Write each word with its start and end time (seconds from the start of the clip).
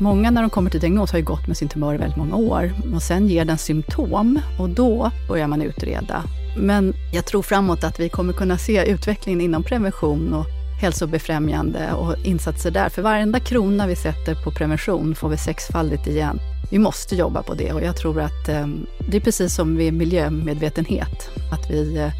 Många 0.00 0.30
när 0.30 0.42
de 0.42 0.50
kommer 0.50 0.70
till 0.70 0.80
diagnos 0.80 1.12
har 1.12 1.18
ju 1.18 1.24
gått 1.24 1.46
med 1.46 1.56
sin 1.56 1.68
tumör 1.68 1.94
i 1.94 1.96
väldigt 1.96 2.18
många 2.18 2.36
år 2.36 2.72
och 2.94 3.02
sen 3.02 3.28
ger 3.28 3.44
den 3.44 3.58
symptom 3.58 4.40
och 4.58 4.68
då 4.68 5.10
börjar 5.28 5.46
man 5.46 5.62
utreda. 5.62 6.22
Men 6.56 6.94
jag 7.12 7.26
tror 7.26 7.42
framåt 7.42 7.84
att 7.84 8.00
vi 8.00 8.08
kommer 8.08 8.32
kunna 8.32 8.58
se 8.58 8.90
utvecklingen 8.90 9.40
inom 9.40 9.62
prevention 9.62 10.34
och 10.34 10.46
hälsobefrämjande 10.80 11.92
och 11.92 12.14
insatser 12.24 12.70
där. 12.70 12.88
För 12.88 13.02
varenda 13.02 13.40
krona 13.40 13.86
vi 13.86 13.96
sätter 13.96 14.34
på 14.44 14.50
prevention 14.50 15.14
får 15.14 15.28
vi 15.28 15.36
sexfaldigt 15.36 16.06
igen. 16.06 16.38
Vi 16.70 16.78
måste 16.78 17.16
jobba 17.16 17.42
på 17.42 17.54
det 17.54 17.72
och 17.72 17.82
jag 17.82 17.96
tror 17.96 18.20
att 18.20 18.48
eh, 18.48 18.66
det 19.10 19.16
är 19.16 19.20
precis 19.20 19.54
som 19.54 19.76
vid 19.76 19.94
miljömedvetenhet. 19.94 21.30
Att 21.52 21.70
vi 21.70 21.98
eh, 21.98 22.10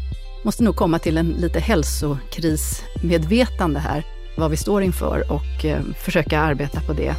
måste 0.43 0.63
nog 0.63 0.75
komma 0.75 0.99
till 0.99 1.17
en 1.17 1.29
lite 1.29 1.59
hälsokrismedvetande 1.59 3.79
här, 3.79 4.05
vad 4.37 4.51
vi 4.51 4.57
står 4.57 4.83
inför 4.83 5.31
och 5.31 5.65
eh, 5.65 5.81
försöka 6.03 6.39
arbeta 6.39 6.81
på 6.81 6.93
det. 6.93 7.15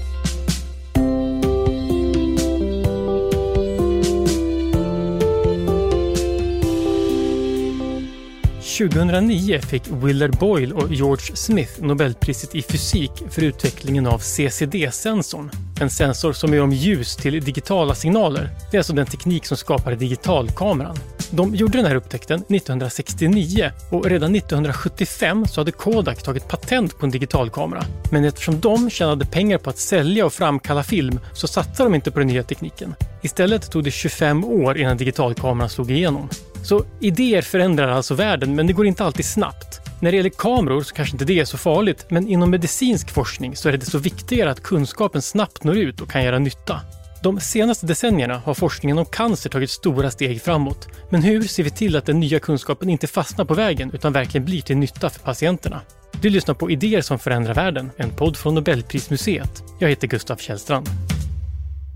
2009 8.89 9.61
fick 9.61 9.83
Willard 9.89 10.39
Boyle 10.39 10.73
och 10.73 10.93
George 10.93 11.37
Smith 11.37 11.83
Nobelpriset 11.83 12.55
i 12.55 12.63
fysik 12.63 13.11
för 13.31 13.43
utvecklingen 13.43 14.07
av 14.07 14.19
CCD-sensorn. 14.19 15.51
En 15.81 15.91
sensor 15.91 16.33
som 16.33 16.55
gör 16.55 16.63
om 16.63 16.73
ljus 16.73 17.17
till 17.17 17.45
digitala 17.45 17.95
signaler. 17.95 18.51
Det 18.71 18.77
är 18.77 18.79
alltså 18.79 18.93
den 18.93 19.07
teknik 19.07 19.47
som 19.47 19.57
skapar 19.57 19.93
digitalkameran. 19.93 20.97
De 21.31 21.55
gjorde 21.55 21.79
den 21.79 21.87
här 21.87 21.95
upptäckten 21.95 22.41
1969 22.41 23.71
och 23.91 24.05
redan 24.05 24.35
1975 24.35 25.47
så 25.47 25.61
hade 25.61 25.73
Kodak 25.73 26.23
tagit 26.23 26.49
patent 26.49 26.99
på 26.99 27.07
en 27.07 27.13
digitalkamera. 27.13 27.85
Men 28.13 28.25
eftersom 28.25 28.61
de 28.61 28.91
tjänade 28.91 29.27
pengar 29.27 29.59
på 29.59 29.71
att 29.71 29.79
sälja 29.79 30.27
och 30.27 30.33
framkalla 30.33 30.83
film 30.83 31.21
så 31.33 31.47
satsade 31.49 31.89
de 31.89 31.95
inte 31.95 32.11
på 32.11 32.19
den 32.19 32.29
nya 32.29 32.43
tekniken. 32.43 32.95
Istället 33.23 33.71
tog 33.71 33.85
det 33.85 33.91
25 33.91 34.45
år 34.45 34.79
innan 34.79 34.97
digitalkameran 34.97 35.69
slog 35.69 35.91
igenom. 35.91 36.29
Så 36.63 36.85
idéer 37.01 37.43
förändrar 37.43 37.89
alltså 37.89 38.15
världen, 38.15 38.55
men 38.55 38.67
det 38.67 38.73
går 38.73 38.87
inte 38.87 39.05
alltid 39.05 39.25
snabbt. 39.25 39.81
När 40.01 40.11
det 40.11 40.17
gäller 40.17 40.31
kameror 40.31 40.83
så 40.83 40.95
kanske 40.95 41.15
inte 41.15 41.25
det 41.25 41.41
är 41.41 41.45
så 41.45 41.59
farligt, 41.59 42.07
men 42.09 42.29
inom 42.29 42.51
medicinsk 42.51 43.11
forskning 43.11 43.57
så 43.57 43.69
är 43.69 43.73
det 43.73 43.79
desto 43.79 43.99
viktigare 43.99 44.51
att 44.51 44.63
kunskapen 44.63 45.23
snabbt 45.23 45.65
når 45.65 45.77
ut 45.77 46.01
och 46.01 46.11
kan 46.11 46.25
göra 46.25 46.39
nytta. 46.39 46.81
De 47.23 47.41
senaste 47.41 47.87
decennierna 47.87 48.39
har 48.39 48.55
forskningen 48.55 48.99
om 48.99 49.05
cancer 49.05 49.51
tagit 49.51 49.71
stora 49.71 50.11
steg 50.11 50.43
framåt. 50.43 50.89
Men 51.11 51.23
hur 51.23 51.43
ser 51.43 51.63
vi 51.63 51.71
till 51.71 51.97
att 51.97 52.07
den 52.07 52.21
nya 52.21 52.41
kunskapen 52.41 52.89
inte 52.89 53.07
fastnar 53.07 53.45
på 53.45 53.55
vägen 53.55 53.91
utan 53.95 54.13
verkligen 54.13 54.45
blir 54.45 54.61
till 54.61 54.77
nytta 54.77 55.11
för 55.11 55.21
patienterna? 55.21 55.81
Du 56.21 56.31
lyssnar 56.31 56.55
på 56.55 56.71
Idéer 56.71 57.01
som 57.01 57.19
förändrar 57.19 57.55
världen, 57.55 57.91
en 57.97 58.11
podd 58.11 58.37
från 58.37 58.55
Nobelprismuseet. 58.55 59.63
Jag 59.79 59.89
heter 59.89 60.09
Gustav 60.09 60.37
Källstrand. 60.37 60.89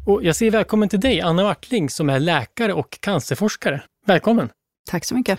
Och 0.06 0.24
jag 0.24 0.36
säger 0.36 0.52
välkommen 0.52 0.88
till 0.88 1.00
dig, 1.00 1.20
Anna 1.20 1.44
Wartling, 1.44 1.90
som 1.90 2.10
är 2.10 2.20
läkare 2.20 2.72
och 2.72 2.98
cancerforskare. 3.00 3.82
Välkommen! 4.06 4.50
Tack 4.90 5.04
så 5.04 5.14
mycket. 5.14 5.38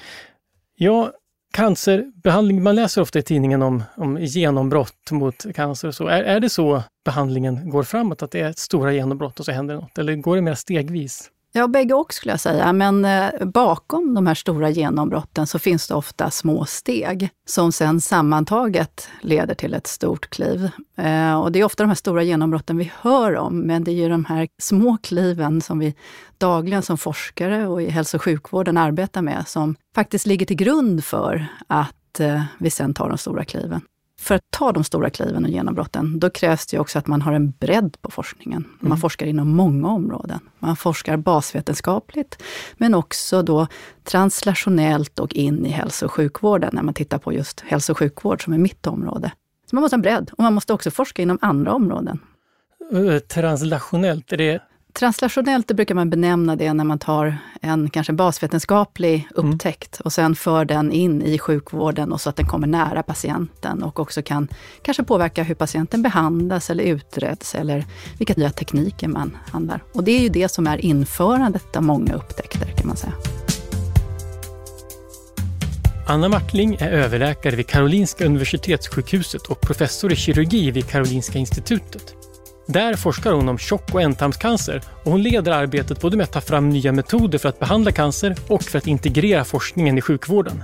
Ja, 0.76 1.12
cancerbehandling, 1.54 2.64
man 2.64 2.76
läser 2.76 3.02
ofta 3.02 3.20
i 3.20 3.22
tidningen 3.22 3.62
om, 3.62 3.84
om 3.98 4.18
genombrott 4.22 5.12
mot 5.12 5.56
cancer 5.56 5.88
och 5.88 5.96
så. 5.96 6.08
Är, 6.08 6.24
är 6.24 6.40
det 6.40 6.50
så 6.50 6.84
behandlingen 7.06 7.70
går 7.70 7.84
framåt, 7.84 8.24
att 8.24 8.32
det 8.32 8.40
är 8.40 8.54
stora 8.58 8.94
genombrott 8.94 9.40
och 9.40 9.46
så 9.46 9.52
händer 9.52 9.76
något? 9.76 9.98
Eller 9.98 10.16
går 10.16 10.36
det 10.36 10.42
mer 10.42 10.54
stegvis? 10.54 11.32
Ja, 11.58 11.68
bägge 11.68 11.94
och 11.94 12.14
skulle 12.14 12.34
jag 12.34 12.40
säga. 12.40 12.74
Men 12.74 13.06
eh, 13.06 13.46
bakom 13.46 14.14
de 14.14 14.28
här 14.28 14.36
stora 14.36 14.70
genombrotten 14.70 15.48
så 15.48 15.60
finns 15.60 15.88
det 15.88 15.94
ofta 15.94 16.32
små 16.32 16.66
steg 16.66 17.30
som 17.46 17.72
sen 17.72 18.02
sammantaget 18.02 19.10
leder 19.22 19.56
till 19.56 19.74
ett 19.74 19.88
stort 19.88 20.30
kliv. 20.30 20.70
Eh, 20.96 21.42
och 21.42 21.52
det 21.52 21.60
är 21.60 21.64
ofta 21.64 21.84
de 21.84 21.88
här 21.88 21.96
stora 21.96 22.24
genombrotten 22.24 22.78
vi 22.78 22.92
hör 23.02 23.36
om, 23.36 23.60
men 23.60 23.84
det 23.84 23.92
är 23.92 23.96
ju 23.96 24.10
de 24.10 24.26
här 24.26 24.48
små 24.62 24.98
kliven 25.04 25.62
som 25.62 25.80
vi 25.80 25.96
dagligen 26.38 26.82
som 26.82 26.98
forskare 26.98 27.68
och 27.68 27.82
i 27.82 27.90
hälso 27.90 28.18
och 28.18 28.24
sjukvården 28.24 28.78
arbetar 28.78 29.22
med, 29.22 29.48
som 29.48 29.76
faktiskt 29.96 30.26
ligger 30.26 30.46
till 30.46 30.58
grund 30.58 31.04
för 31.04 31.48
att 31.68 32.20
eh, 32.20 32.44
vi 32.58 32.70
sen 32.70 32.94
tar 32.94 33.10
de 33.10 33.18
stora 33.18 33.46
kliven 33.46 33.82
för 34.26 34.36
att 34.36 34.42
ta 34.50 34.72
de 34.72 34.84
stora 34.84 35.10
kliven 35.10 35.46
och 35.46 35.52
genombrotten, 35.52 36.20
då 36.20 36.30
krävs 36.30 36.68
det 36.68 36.80
också 36.80 37.00
att 37.00 37.08
man 37.08 37.22
har 37.22 37.34
en 37.34 37.52
bredd 37.52 37.98
på 38.02 38.12
forskningen. 38.12 38.66
Man 38.80 38.92
mm. 38.92 38.98
forskar 38.98 39.26
inom 39.26 39.50
många 39.50 39.88
områden. 39.88 40.40
Man 40.60 40.76
forskar 40.76 41.18
basvetenskapligt, 41.18 42.44
men 42.78 42.94
också 42.94 43.42
då 43.42 43.68
translationellt 44.04 45.20
och 45.20 45.34
in 45.34 45.66
i 45.66 45.70
hälso 45.70 46.06
och 46.06 46.12
sjukvården, 46.12 46.70
när 46.74 46.84
man 46.84 46.94
tittar 46.94 47.18
på 47.18 47.34
just 47.34 47.60
hälso 47.60 47.92
och 47.92 47.98
sjukvård, 47.98 48.44
som 48.44 48.54
är 48.54 48.58
mitt 48.58 48.88
område. 48.88 49.32
Så 49.70 49.76
man 49.76 49.82
måste 49.82 49.94
ha 49.94 49.98
en 49.98 50.02
bredd 50.02 50.32
och 50.34 50.44
man 50.44 50.54
måste 50.54 50.74
också 50.74 50.92
forska 50.92 51.22
inom 51.22 51.38
andra 51.42 51.74
områden. 51.74 52.20
Eh, 52.92 53.20
translationellt, 53.20 54.34
är 54.34 54.38
det 54.38 54.62
Translationellt 55.00 55.68
det 55.68 55.74
brukar 55.74 55.96
man 55.96 56.10
benämna 56.10 56.56
det 56.56 56.74
när 56.74 56.84
man 56.84 57.00
tar 57.00 57.38
en 57.62 57.90
kanske 57.90 58.14
basvetenskaplig 58.14 59.28
mm. 59.38 59.54
upptäckt 59.54 59.96
mm. 60.00 60.02
och 60.06 60.14
sen 60.14 60.36
för 60.36 60.66
den 60.66 60.92
in 60.92 61.22
i 61.22 61.40
sjukvården 61.40 62.12
och 62.12 62.22
så 62.22 62.30
att 62.30 62.36
den 62.36 62.48
kommer 62.48 62.68
nära 62.68 63.04
patienten 63.04 63.84
och 63.84 64.00
också 64.00 64.22
kan 64.22 64.48
kanske 64.82 65.04
påverka 65.04 65.44
hur 65.44 65.56
patienten 65.56 66.02
behandlas 66.02 66.70
eller 66.70 66.84
utreds 66.84 67.56
eller 67.56 67.86
vilka 68.18 68.34
nya 68.38 68.50
tekniker 68.50 69.08
man 69.08 69.38
handlar. 69.52 69.84
Och 69.94 70.04
det 70.04 70.12
är 70.12 70.22
ju 70.22 70.30
det 70.30 70.50
som 70.50 70.68
är 70.68 70.86
införandet 70.86 71.76
av 71.76 71.84
många 71.84 72.14
upptäckter 72.14 72.68
kan 72.78 72.88
man 72.88 72.98
säga. 72.98 73.14
Anna 76.08 76.30
Martling 76.30 76.76
är 76.80 76.92
överläkare 76.92 77.56
vid 77.56 77.68
Karolinska 77.68 78.26
Universitetssjukhuset 78.26 79.46
och 79.46 79.62
professor 79.62 80.12
i 80.12 80.16
kirurgi 80.16 80.72
vid 80.72 80.88
Karolinska 80.88 81.40
institutet. 81.40 82.16
Där 82.68 82.96
forskar 82.96 83.32
hon 83.32 83.50
om 83.50 83.58
tjock 83.58 83.94
och 83.94 84.02
ändtarmscancer 84.02 84.82
och 85.04 85.12
hon 85.12 85.24
leder 85.24 85.52
arbetet 85.52 86.02
både 86.02 86.18
med 86.18 86.24
att 86.24 86.32
ta 86.32 86.42
fram 86.42 86.70
nya 86.70 86.92
metoder 86.92 87.38
för 87.38 87.50
att 87.50 87.60
behandla 87.60 87.92
cancer 87.92 88.36
och 88.48 88.64
för 88.64 88.78
att 88.78 88.88
integrera 88.88 89.44
forskningen 89.44 89.98
i 89.98 90.02
sjukvården. 90.02 90.64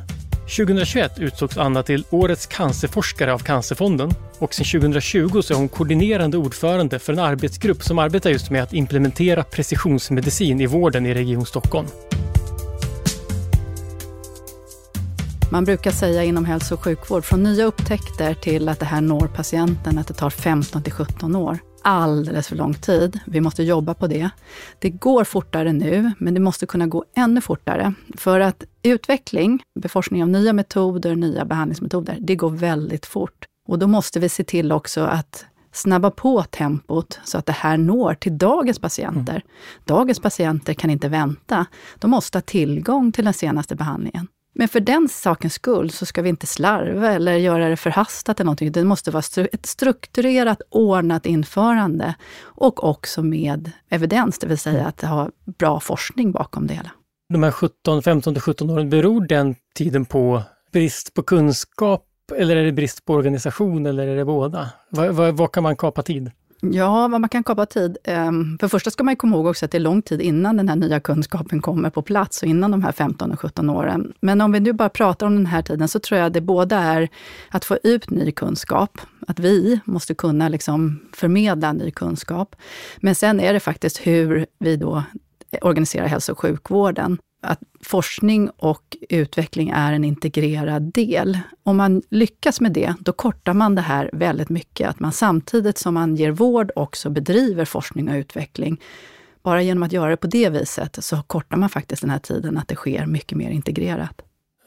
2021 0.58 1.20
utsågs 1.20 1.58
Anna 1.58 1.84
till 1.84 2.06
Årets 2.10 2.46
cancerforskare 2.46 3.34
av 3.34 3.40
Cancerfonden 3.40 4.12
och 4.40 4.54
sedan 4.54 4.82
2020 4.82 5.42
så 5.42 5.54
är 5.54 5.58
hon 5.58 5.70
koordinerande 5.70 6.38
ordförande 6.38 7.00
för 7.00 7.14
en 7.14 7.20
arbetsgrupp 7.20 7.84
som 7.84 8.00
arbetar 8.00 8.30
just 8.30 8.50
med 8.50 8.64
att 8.64 8.74
implementera 8.74 9.44
precisionsmedicin 9.44 10.62
i 10.62 10.66
vården 10.66 11.06
i 11.06 11.14
Region 11.14 11.46
Stockholm. 11.46 11.88
Man 15.52 15.66
brukar 15.66 15.92
säga 15.92 16.24
inom 16.24 16.46
hälso 16.46 16.74
och 16.74 16.84
sjukvård, 16.84 17.26
från 17.26 17.44
nya 17.44 17.66
upptäckter 17.66 18.34
till 18.34 18.70
att 18.70 18.80
det 18.80 18.86
här 18.86 19.02
når 19.02 19.28
patienten, 19.28 19.98
att 19.98 20.08
det 20.08 20.14
tar 20.14 20.30
15 20.30 20.84
till 20.84 20.94
17 20.94 21.36
år 21.36 21.60
alldeles 21.82 22.48
för 22.48 22.56
lång 22.56 22.74
tid. 22.74 23.20
Vi 23.26 23.42
måste 23.42 23.64
jobba 23.64 23.94
på 23.94 24.08
det. 24.08 24.30
Det 24.80 24.90
går 24.90 25.24
fortare 25.24 25.74
nu, 25.74 26.12
men 26.18 26.34
det 26.34 26.40
måste 26.40 26.66
kunna 26.66 26.88
gå 26.88 27.06
ännu 27.16 27.42
fortare. 27.42 27.94
För 28.18 28.40
att 28.40 28.64
utveckling, 28.84 29.64
beforskning 29.80 30.24
av 30.24 30.30
nya 30.30 30.54
metoder, 30.54 31.16
nya 31.16 31.46
behandlingsmetoder, 31.46 32.18
det 32.20 32.36
går 32.36 32.50
väldigt 32.50 33.06
fort. 33.06 33.46
Och 33.68 33.80
då 33.80 33.88
måste 33.88 34.20
vi 34.20 34.30
se 34.30 34.44
till 34.44 34.72
också 34.72 35.02
att 35.02 35.46
snabba 35.72 36.12
på 36.12 36.44
tempot 36.44 37.20
så 37.24 37.38
att 37.38 37.46
det 37.46 37.52
här 37.52 37.78
når 37.78 38.14
till 38.14 38.38
dagens 38.38 38.80
patienter. 38.80 39.34
Mm. 39.34 39.44
Dagens 39.86 40.20
patienter 40.20 40.74
kan 40.74 40.90
inte 40.90 41.10
vänta. 41.10 41.66
De 42.00 42.12
måste 42.12 42.38
ha 42.38 42.42
tillgång 42.42 43.12
till 43.12 43.26
den 43.26 43.34
senaste 43.34 43.76
behandlingen. 43.76 44.28
Men 44.62 44.68
för 44.68 44.80
den 44.80 45.10
sakens 45.10 45.54
skull 45.54 45.92
så 45.92 46.06
ska 46.06 46.22
vi 46.22 46.30
inte 46.30 46.48
slarva 46.48 47.12
eller 47.12 47.36
göra 47.36 47.70
det 47.70 47.78
förhastat 47.78 48.40
eller 48.40 48.46
någonting. 48.46 48.72
Det 48.72 48.84
måste 48.84 49.12
vara 49.12 49.24
ett 49.52 49.66
strukturerat, 49.66 50.62
ordnat 50.70 51.26
införande 51.26 52.16
och 52.42 52.84
också 52.84 53.24
med 53.24 53.72
evidens, 53.90 54.40
det 54.40 54.48
vill 54.48 54.58
säga 54.58 54.88
att 54.88 55.02
ha 55.02 55.30
bra 55.58 55.80
forskning 55.80 56.32
bakom 56.32 56.68
det 56.68 56.74
hela. 56.74 56.92
De 57.30 57.44
här 57.44 57.52
17, 57.52 58.04
15 58.04 58.34
till 58.34 58.42
17 58.42 58.70
åren, 58.70 58.90
beror 58.90 59.28
den 59.28 59.56
tiden 59.76 60.06
på 60.06 60.44
brist 60.72 61.14
på 61.14 61.24
kunskap 61.24 62.06
eller 62.36 62.56
är 62.56 62.66
det 62.66 62.72
brist 62.72 63.06
på 63.06 63.14
organisation 63.14 63.86
eller 63.86 64.08
är 64.08 64.16
det 64.16 64.26
båda? 64.26 64.70
Vad, 65.34 65.52
kan 65.52 65.64
man 65.64 65.76
kapa 65.76 66.04
tid? 66.04 66.32
Ja, 66.64 67.08
vad 67.08 67.22
man 67.22 67.30
kan 67.30 67.44
kapa 67.44 67.66
tid. 67.66 67.98
Ehm, 68.04 68.58
för 68.60 68.68
det 68.68 68.70
första 68.70 68.92
ska 68.92 69.04
man 69.04 69.16
komma 69.16 69.36
ihåg 69.36 69.46
också 69.46 69.66
att 69.66 69.72
det 69.72 69.78
är 69.78 69.80
lång 69.80 70.02
tid 70.02 70.22
innan 70.22 70.58
den 70.58 70.70
här 70.70 70.76
nya 70.76 71.00
kunskapen 71.00 71.62
kommer 71.62 71.90
på 71.90 72.02
plats 72.02 72.42
och 72.42 72.48
innan 72.48 72.72
de 72.72 72.84
här 72.84 72.92
15 72.92 73.32
och 73.32 73.40
17 73.40 73.70
åren. 73.70 74.14
Men 74.20 74.42
om 74.42 74.52
vi 74.52 74.60
nu 74.60 74.74
bara 74.74 74.90
pratar 74.90 75.28
om 75.28 75.36
den 75.36 75.46
här 75.46 75.62
tiden 75.62 75.88
så 75.88 76.00
tror 76.00 76.20
jag 76.20 76.32
det 76.32 76.42
båda 76.42 76.78
är 76.80 77.10
att 77.50 77.66
få 77.66 77.78
ut 77.84 78.10
ny 78.10 78.32
kunskap, 78.32 79.02
att 79.28 79.40
vi 79.40 79.80
måste 79.86 80.14
kunna 80.14 80.50
liksom 80.50 81.00
förmedla 81.14 81.74
ny 81.74 81.92
kunskap. 81.92 82.56
Men 82.98 83.16
sen 83.16 83.40
är 83.40 83.54
det 83.54 83.60
faktiskt 83.60 83.98
hur 83.98 84.46
vi 84.60 84.78
då 84.78 85.04
organiserar 85.62 86.08
hälso 86.08 86.32
och 86.32 86.40
sjukvården 86.40 87.18
att 87.42 87.60
forskning 87.82 88.50
och 88.50 88.98
utveckling 89.10 89.70
är 89.70 89.94
en 89.94 90.04
integrerad 90.04 90.82
del. 90.82 91.40
Om 91.64 91.78
man 91.78 92.02
lyckas 92.10 92.62
med 92.62 92.72
det, 92.72 92.94
då 93.00 93.14
kortar 93.14 93.54
man 93.54 93.76
det 93.76 93.82
här 93.82 94.10
väldigt 94.14 94.50
mycket. 94.50 94.90
Att 94.90 95.00
man 95.00 95.12
samtidigt 95.12 95.78
som 95.78 95.94
man 95.94 96.16
ger 96.16 96.32
vård 96.32 96.72
också 96.76 97.10
bedriver 97.10 97.66
forskning 97.66 98.10
och 98.10 98.16
utveckling. 98.16 98.82
Bara 99.44 99.62
genom 99.62 99.84
att 99.84 99.92
göra 99.92 100.10
det 100.10 100.18
på 100.18 100.28
det 100.28 100.50
viset 100.50 101.04
så 101.04 101.22
kortar 101.22 101.58
man 101.58 101.70
faktiskt 101.70 102.02
den 102.02 102.12
här 102.12 102.20
tiden 102.20 102.58
att 102.58 102.68
det 102.68 102.76
sker 102.76 103.06
mycket 103.06 103.38
mer 103.38 103.50
integrerat. 103.50 104.22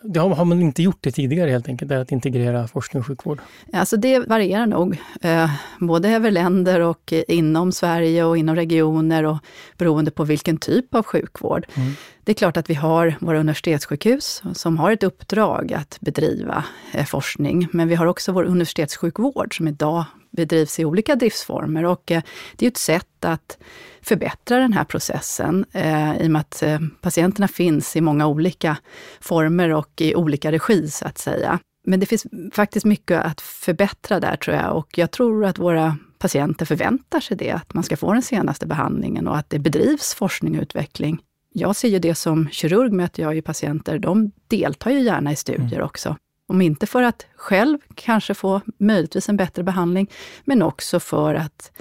Det 0.07 0.21
har, 0.21 0.31
har, 0.31 0.45
man 0.45 0.63
inte 0.63 0.83
gjort 0.83 0.99
det 1.01 1.11
tidigare 1.11 1.51
helt 1.51 1.69
enkelt, 1.69 1.93
att 1.93 2.13
integrera 2.13 2.69
forskning 2.69 3.01
och 3.01 3.07
sjukvård? 3.07 3.39
Alltså 3.73 3.97
det 3.97 4.19
varierar 4.19 4.67
nog, 4.67 4.99
eh, 5.23 5.51
både 5.79 6.09
över 6.09 6.31
länder 6.31 6.81
och 6.81 7.13
inom 7.29 7.73
Sverige 7.73 8.25
och 8.25 8.39
inom 8.39 8.57
regioner 8.57 9.25
och 9.25 9.39
beroende 9.79 10.11
på 10.11 10.25
vilken 10.25 10.57
typ 10.57 10.95
av 10.95 11.03
sjukvård. 11.03 11.67
Mm. 11.75 11.93
Det 12.25 12.33
är 12.33 12.35
klart 12.35 12.57
att 12.57 12.71
vi 12.71 12.75
har 12.75 13.15
våra 13.21 13.41
universitetssjukhus 13.41 14.43
som 14.53 14.79
har 14.79 14.93
ett 14.93 15.03
uppdrag 15.03 15.73
att 15.73 15.99
bedriva 16.01 16.65
eh, 16.93 17.05
forskning, 17.05 17.69
men 17.73 17.89
vi 17.89 17.95
har 17.95 18.07
också 18.07 18.33
vår 18.33 18.45
universitetssjukvård 18.45 19.57
som 19.57 19.69
idag 19.69 20.05
bedrivs 20.37 20.79
i 20.81 20.85
olika 20.85 21.17
driftsformer 21.17 21.85
och 21.85 22.11
eh, 22.13 22.23
det 22.57 22.67
är 22.67 22.71
ett 22.71 22.77
sätt 22.77 23.25
att 23.25 23.59
förbättra 24.03 24.59
den 24.59 24.73
här 24.73 24.85
processen 24.85 25.65
eh, 25.73 26.17
i 26.17 26.27
och 26.27 26.31
med 26.31 26.41
att 26.41 26.63
eh, 26.63 26.79
patienterna 27.01 27.49
finns 27.49 27.97
i 27.97 28.01
många 28.01 28.27
olika 28.27 28.77
former 29.21 29.71
och 29.71 30.01
i 30.01 30.15
olika 30.15 30.53
regi 30.53 30.89
så 30.89 31.07
att 31.07 31.19
säga. 31.19 31.59
Men 31.87 32.01
det 32.01 32.07
finns 32.07 32.27
faktiskt 32.53 32.87
mycket 32.87 33.25
att 33.25 33.41
förbättra 33.41 34.21
där 34.21 34.37
tror 34.37 34.57
jag 34.57 34.77
och 34.77 34.99
jag 34.99 35.11
tror 35.11 35.45
att 35.45 35.59
våra 35.59 35.97
patienter 36.19 36.67
förväntar 36.67 37.21
sig 37.21 37.37
det, 37.37 37.51
att 37.51 37.75
man 37.75 37.85
ska 37.85 37.97
få 37.97 38.13
den 38.13 38.23
senaste 38.23 38.67
behandlingen 38.67 39.29
och 39.29 39.37
att 39.37 39.51
det 39.51 39.59
bedrivs 39.59 40.15
forskning 40.15 40.57
och 40.57 40.63
utveckling. 40.63 41.19
Jag 41.53 41.77
ser 41.77 41.89
ju 41.89 41.99
det 41.99 42.15
som 42.15 42.49
kirurg 42.51 42.93
möter 42.93 43.23
jag 43.23 43.35
ju 43.35 43.43
patienter, 43.43 43.99
de 43.99 44.31
deltar 44.47 44.91
ju 44.91 45.01
gärna 45.01 45.33
i 45.33 45.37
studier 45.37 45.75
mm. 45.75 45.87
också. 45.87 46.17
Om 46.49 46.61
inte 46.61 46.87
för 46.87 47.03
att 47.03 47.27
själv 47.37 47.79
kanske 47.95 48.35
få 48.35 48.61
möjligtvis 48.79 49.29
en 49.29 49.37
bättre 49.37 49.63
behandling, 49.63 50.11
men 50.45 50.63
också 50.63 51.01
för 51.01 51.35
att 51.35 51.73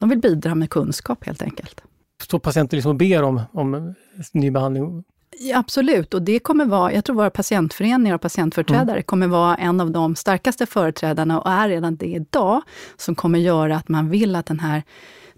de 0.00 0.08
vill 0.08 0.20
bidra 0.20 0.54
med 0.54 0.70
kunskap 0.70 1.24
helt 1.24 1.42
enkelt. 1.42 1.82
Står 2.22 2.38
patienter 2.38 2.76
liksom 2.76 2.90
och 2.90 2.96
ber 2.96 3.22
om, 3.22 3.40
om 3.52 3.94
ny 4.32 4.50
behandling? 4.50 5.04
Ja, 5.38 5.58
absolut, 5.58 6.14
och 6.14 6.22
det 6.22 6.38
kommer 6.38 6.64
vara, 6.64 6.92
jag 6.92 7.04
tror 7.04 7.16
våra 7.16 7.30
patientföreningar 7.30 8.14
och 8.14 8.20
patientföreträdare 8.20 8.96
mm. 8.96 9.02
kommer 9.02 9.26
vara 9.26 9.56
en 9.56 9.80
av 9.80 9.90
de 9.90 10.16
starkaste 10.16 10.66
företrädarna, 10.66 11.40
och 11.40 11.50
är 11.50 11.68
redan 11.68 11.96
det 11.96 12.06
idag, 12.06 12.62
som 12.96 13.14
kommer 13.14 13.38
göra 13.38 13.76
att 13.76 13.88
man 13.88 14.10
vill 14.10 14.36
att 14.36 14.46
den 14.46 14.60
här 14.60 14.82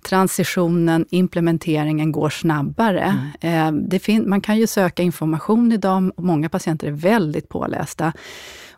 transitionen, 0.05 1.07
implementeringen 1.11 2.13
går 2.13 2.31
snabbare. 2.31 3.19
Mm. 3.41 3.91
Fin- 4.01 4.29
man 4.29 4.41
kan 4.41 4.59
ju 4.59 4.67
söka 4.67 5.03
information 5.03 5.73
idag, 5.73 6.13
många 6.17 6.49
patienter 6.49 6.87
är 6.87 6.93
väldigt 6.93 7.49
pålästa 7.49 8.13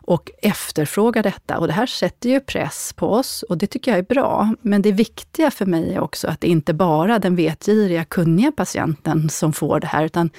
och 0.07 0.31
efterfrågar 0.41 1.23
detta. 1.23 1.57
Och 1.57 1.67
det 1.67 1.73
här 1.73 1.85
sätter 1.85 2.29
ju 2.29 2.39
press 2.39 2.93
på 2.95 3.11
oss 3.11 3.43
och 3.43 3.57
det 3.57 3.67
tycker 3.67 3.91
jag 3.91 3.97
är 3.97 4.03
bra. 4.03 4.53
Men 4.61 4.81
det 4.81 4.91
viktiga 4.91 5.51
för 5.51 5.65
mig 5.65 5.93
är 5.93 5.99
också 5.99 6.27
att 6.27 6.41
det 6.41 6.47
inte 6.47 6.73
bara 6.73 7.19
den 7.19 7.35
vetgiriga, 7.35 8.05
kunniga 8.05 8.51
patienten 8.51 9.29
som 9.29 9.53
får 9.53 9.79
det 9.79 9.87
här, 9.87 10.05
utan 10.05 10.29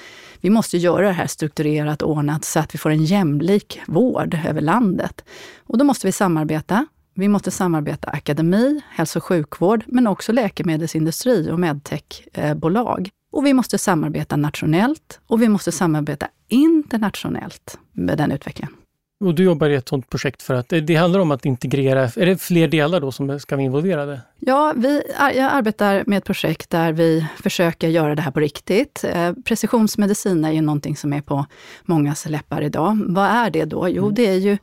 vi 0.40 0.50
måste 0.50 0.78
göra 0.78 1.06
det 1.06 1.12
här 1.12 1.26
strukturerat 1.26 2.02
och 2.02 2.10
ordnat 2.10 2.44
så 2.44 2.58
att 2.58 2.74
vi 2.74 2.78
får 2.78 2.90
en 2.90 3.04
jämlik 3.04 3.80
vård 3.86 4.38
över 4.48 4.60
landet. 4.60 5.24
Och 5.66 5.78
då 5.78 5.84
måste 5.84 6.06
vi 6.06 6.12
samarbeta. 6.12 6.86
Vi 7.18 7.28
måste 7.28 7.50
samarbeta 7.50 8.10
akademi, 8.10 8.80
hälso 8.88 9.18
och 9.18 9.24
sjukvård, 9.24 9.84
men 9.86 10.06
också 10.06 10.32
läkemedelsindustri 10.32 11.50
och 11.50 11.60
medtechbolag. 11.60 13.00
Eh, 13.00 13.10
och 13.32 13.46
vi 13.46 13.54
måste 13.54 13.78
samarbeta 13.78 14.36
nationellt 14.36 15.20
och 15.26 15.42
vi 15.42 15.48
måste 15.48 15.72
samarbeta 15.72 16.28
internationellt 16.48 17.78
med 17.92 18.18
den 18.18 18.32
utvecklingen. 18.32 18.72
Och 19.20 19.34
du 19.34 19.44
jobbar 19.44 19.70
i 19.70 19.74
ett 19.74 19.88
sådant 19.88 20.10
projekt 20.10 20.42
för 20.42 20.54
att 20.54 20.68
det 20.82 20.94
handlar 20.94 21.20
om 21.20 21.30
att 21.30 21.44
integrera, 21.44 22.02
är 22.02 22.26
det 22.26 22.38
fler 22.38 22.68
delar 22.68 23.00
då 23.00 23.12
som 23.12 23.40
ska 23.40 23.56
vara 23.56 23.64
involverade? 23.64 24.20
Ja, 24.38 24.72
vi, 24.76 25.02
jag 25.18 25.38
arbetar 25.38 26.04
med 26.06 26.18
ett 26.18 26.24
projekt 26.24 26.70
där 26.70 26.92
vi 26.92 27.26
försöker 27.42 27.88
göra 27.88 28.14
det 28.14 28.22
här 28.22 28.30
på 28.30 28.40
riktigt. 28.40 29.04
Eh, 29.04 29.32
precisionsmedicin 29.44 30.44
är 30.44 30.52
ju 30.52 30.60
någonting 30.60 30.96
som 30.96 31.12
är 31.12 31.20
på 31.20 31.46
mångas 31.82 32.26
läppar 32.26 32.62
idag. 32.62 32.98
Vad 33.06 33.26
är 33.26 33.50
det 33.50 33.64
då? 33.64 33.88
Jo, 33.88 34.02
mm. 34.02 34.14
det 34.14 34.26
är 34.26 34.38
ju, 34.38 34.58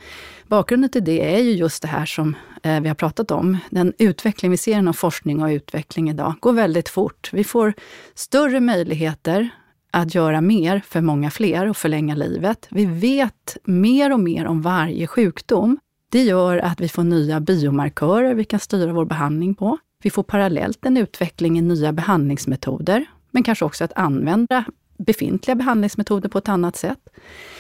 bakgrunden 0.48 0.90
till 0.90 1.04
det 1.04 1.36
är 1.36 1.40
ju 1.40 1.52
just 1.52 1.82
det 1.82 1.88
här 1.88 2.06
som 2.06 2.36
eh, 2.64 2.80
vi 2.82 2.88
har 2.88 2.96
pratat 2.96 3.32
om. 3.32 3.58
Den 3.70 3.94
utveckling 3.98 4.52
vi 4.52 4.58
ser 4.58 4.78
inom 4.78 4.94
forskning 4.94 5.44
och 5.44 5.50
utveckling 5.50 6.10
idag 6.10 6.34
går 6.40 6.54
väldigt 6.54 6.90
fort. 6.90 7.30
Vi 7.34 7.44
får 7.44 7.74
större 8.14 8.60
möjligheter 8.60 9.50
att 9.96 10.16
göra 10.16 10.42
mer 10.42 10.82
för 10.88 11.02
många 11.02 11.32
fler 11.32 11.70
och 11.70 11.78
förlänga 11.78 12.16
livet. 12.16 12.68
Vi 12.72 12.86
vet 12.86 13.58
mer 13.64 14.14
och 14.14 14.20
mer 14.20 14.46
om 14.46 14.62
varje 14.62 15.08
sjukdom. 15.08 15.80
Det 16.12 16.24
gör 16.24 16.58
att 16.58 16.82
vi 16.82 16.90
får 16.90 17.04
nya 17.04 17.40
biomarkörer 17.40 18.34
vi 18.34 18.44
kan 18.44 18.60
styra 18.60 18.94
vår 18.94 19.06
behandling 19.06 19.56
på. 19.56 19.78
Vi 20.04 20.10
får 20.10 20.24
parallellt 20.24 20.86
en 20.86 20.98
utveckling 20.98 21.60
i 21.60 21.62
nya 21.62 21.92
behandlingsmetoder, 21.94 23.06
men 23.32 23.44
kanske 23.44 23.66
också 23.66 23.84
att 23.84 23.94
använda 23.96 24.66
befintliga 24.98 25.56
behandlingsmetoder 25.56 26.30
på 26.30 26.38
ett 26.38 26.50
annat 26.50 26.76
sätt. 26.76 27.10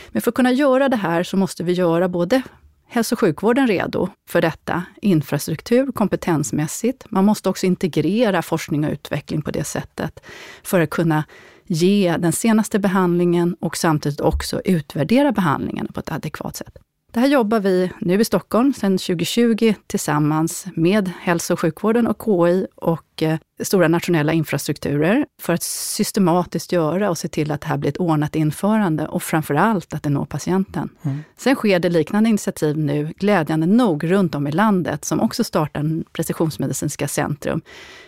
Men 0.10 0.22
för 0.22 0.32
att 0.32 0.36
kunna 0.36 0.52
göra 0.52 0.90
det 0.90 0.98
här 0.98 1.24
så 1.24 1.38
måste 1.38 1.64
vi 1.64 1.74
göra 1.74 2.10
både 2.10 2.42
hälso 2.88 3.16
och 3.16 3.20
sjukvården 3.20 3.68
redo 3.68 4.10
för 4.30 4.42
detta, 4.42 4.84
infrastruktur, 5.02 5.92
kompetensmässigt. 5.92 7.06
Man 7.10 7.26
måste 7.26 7.50
också 7.50 7.66
integrera 7.66 8.42
forskning 8.42 8.86
och 8.86 8.92
utveckling 8.92 9.42
på 9.42 9.52
det 9.52 9.64
sättet 9.64 10.20
för 10.64 10.80
att 10.80 10.90
kunna 10.90 11.24
ge 11.68 12.18
den 12.18 12.32
senaste 12.32 12.80
behandlingen 12.80 13.56
och 13.60 13.78
samtidigt 13.78 14.22
också 14.22 14.62
utvärdera 14.66 15.32
behandlingen 15.32 15.88
på 15.94 16.00
ett 16.00 16.12
adekvat 16.12 16.56
sätt. 16.56 16.78
Det 17.16 17.22
här 17.22 17.28
jobbar 17.28 17.60
vi 17.60 17.92
nu 18.00 18.22
i 18.22 18.26
Stockholm 18.26 18.74
sedan 18.74 18.98
2020 18.98 19.74
tillsammans 19.88 20.66
med 20.76 21.12
hälso 21.22 21.54
och 21.54 21.60
sjukvården 21.60 22.08
och 22.08 22.22
KI 22.26 22.68
och 22.76 23.24
eh, 23.24 23.38
stora 23.64 23.88
nationella 23.88 24.34
infrastrukturer 24.34 25.26
för 25.42 25.54
att 25.54 25.64
systematiskt 25.64 26.72
göra 26.72 27.10
och 27.10 27.18
se 27.18 27.28
till 27.28 27.52
att 27.52 27.62
det 27.62 27.68
här 27.68 27.78
blir 27.78 27.90
ett 27.90 27.98
ordnat 27.98 28.36
införande 28.36 29.08
och 29.08 29.24
framför 29.24 29.54
allt 29.56 29.94
att 29.94 30.04
det 30.04 30.10
når 30.10 30.26
patienten. 30.26 30.90
Mm. 31.02 31.24
Sen 31.38 31.56
sker 31.56 31.80
det 31.80 31.90
liknande 31.90 32.30
initiativ 32.30 32.78
nu, 32.78 33.14
glädjande 33.18 33.68
nog, 33.68 34.12
runt 34.12 34.36
om 34.36 34.48
i 34.48 34.52
landet 34.52 35.06
som 35.06 35.20
också 35.20 35.44
startar 35.44 36.04
precisionsmedicinska 36.14 37.08
centrum. 37.08 37.62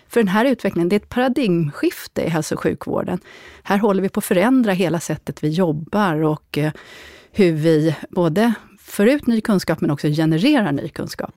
För 0.08 0.20
den 0.20 0.28
här 0.28 0.46
utvecklingen, 0.46 0.90
det 0.90 0.96
är 0.96 1.00
ett 1.00 1.10
paradigmskifte 1.10 2.22
i 2.22 2.30
hälso 2.30 2.56
och 2.56 2.62
sjukvården. 2.62 3.20
Här 3.64 3.78
håller 3.78 4.02
vi 4.02 4.10
på 4.10 4.20
att 4.20 4.26
förändra 4.26 4.72
hela 4.72 5.00
sättet 5.00 5.44
vi 5.44 5.50
jobbar 5.50 6.24
och 6.24 6.58
eh, 6.58 6.72
hur 7.32 7.52
vi 7.52 7.96
både 8.10 8.54
för 8.88 9.06
ut 9.06 9.28
ny 9.28 9.42
kunskap 9.42 9.82
men 9.82 9.92
också 9.92 10.08
genererar 10.08 10.72
ny 10.72 10.90
kunskap. 10.90 11.32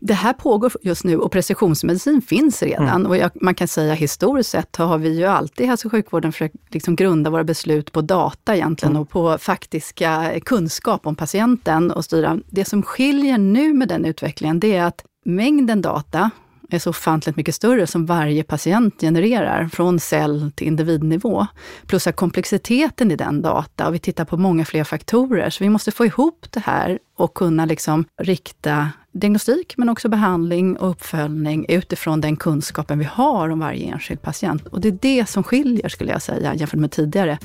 Det 0.00 0.14
här 0.14 0.32
pågår 0.32 0.72
just 0.82 1.04
nu 1.04 1.18
och 1.18 1.32
precisionsmedicin 1.32 2.22
finns 2.22 2.62
redan. 2.62 2.88
Mm. 2.88 3.06
Och 3.06 3.16
jag, 3.16 3.30
man 3.34 3.54
kan 3.54 3.68
säga 3.68 3.94
historiskt 3.94 4.50
sett 4.50 4.76
har 4.76 4.98
vi 4.98 5.18
ju 5.18 5.24
alltid 5.24 5.64
i 5.64 5.68
hälso 5.68 5.88
och 5.88 5.92
sjukvården 5.92 6.32
försökt 6.32 6.54
liksom 6.68 6.96
grunda 6.96 7.30
våra 7.30 7.44
beslut 7.44 7.92
på 7.92 8.00
data 8.00 8.56
egentligen 8.56 8.92
mm. 8.92 9.02
och 9.02 9.10
på 9.10 9.38
faktiska 9.38 10.40
kunskap 10.44 11.06
om 11.06 11.16
patienten 11.16 11.90
och 11.90 12.04
styra. 12.04 12.38
Det 12.46 12.64
som 12.64 12.82
skiljer 12.82 13.38
nu 13.38 13.72
med 13.72 13.88
den 13.88 14.04
utvecklingen, 14.04 14.60
det 14.60 14.76
är 14.76 14.84
att 14.84 15.04
mängden 15.24 15.82
data 15.82 16.30
är 16.74 16.78
så 16.78 16.90
ofantligt 16.90 17.36
mycket 17.36 17.54
större 17.54 17.86
som 17.86 18.06
varje 18.06 18.42
patient 18.42 19.00
genererar, 19.00 19.68
från 19.72 20.00
cell 20.00 20.52
till 20.54 20.66
individnivå. 20.66 21.46
Plus 21.86 22.06
att 22.06 22.16
komplexiteten 22.16 23.10
i 23.10 23.16
den 23.16 23.42
data, 23.42 23.88
och 23.88 23.94
vi 23.94 23.98
tittar 23.98 24.24
på 24.24 24.36
många 24.36 24.64
fler 24.64 24.84
faktorer, 24.84 25.50
så 25.50 25.64
vi 25.64 25.70
måste 25.70 25.90
få 25.90 26.06
ihop 26.06 26.46
det 26.50 26.60
här 26.60 26.98
och 27.16 27.34
kunna 27.34 27.64
liksom 27.64 28.04
rikta 28.22 28.88
diagnostik, 29.12 29.74
men 29.76 29.88
också 29.88 30.08
behandling 30.08 30.76
och 30.76 30.90
uppföljning 30.90 31.66
utifrån 31.68 32.20
den 32.20 32.36
kunskapen 32.36 32.98
vi 32.98 33.04
har 33.04 33.48
om 33.48 33.58
varje 33.58 33.86
enskild 33.92 34.22
patient. 34.22 34.66
Och 34.66 34.80
det 34.80 34.88
är 34.88 34.98
det 35.02 35.28
som 35.28 35.42
skiljer, 35.42 35.88
skulle 35.88 36.12
jag 36.12 36.22
säga, 36.22 36.54
jämfört 36.54 36.80
med 36.80 36.90
tidigare. 36.90 37.38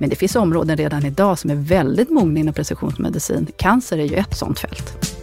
Men 0.00 0.10
det 0.10 0.16
finns 0.16 0.36
områden 0.36 0.76
redan 0.76 1.06
idag 1.06 1.38
som 1.38 1.50
är 1.50 1.54
väldigt 1.54 2.10
mogna 2.10 2.40
inom 2.40 2.54
precisionsmedicin. 2.54 3.46
Cancer 3.56 3.98
är 3.98 4.04
ju 4.04 4.16
ett 4.16 4.36
sådant 4.36 4.58
fält. 4.58 5.17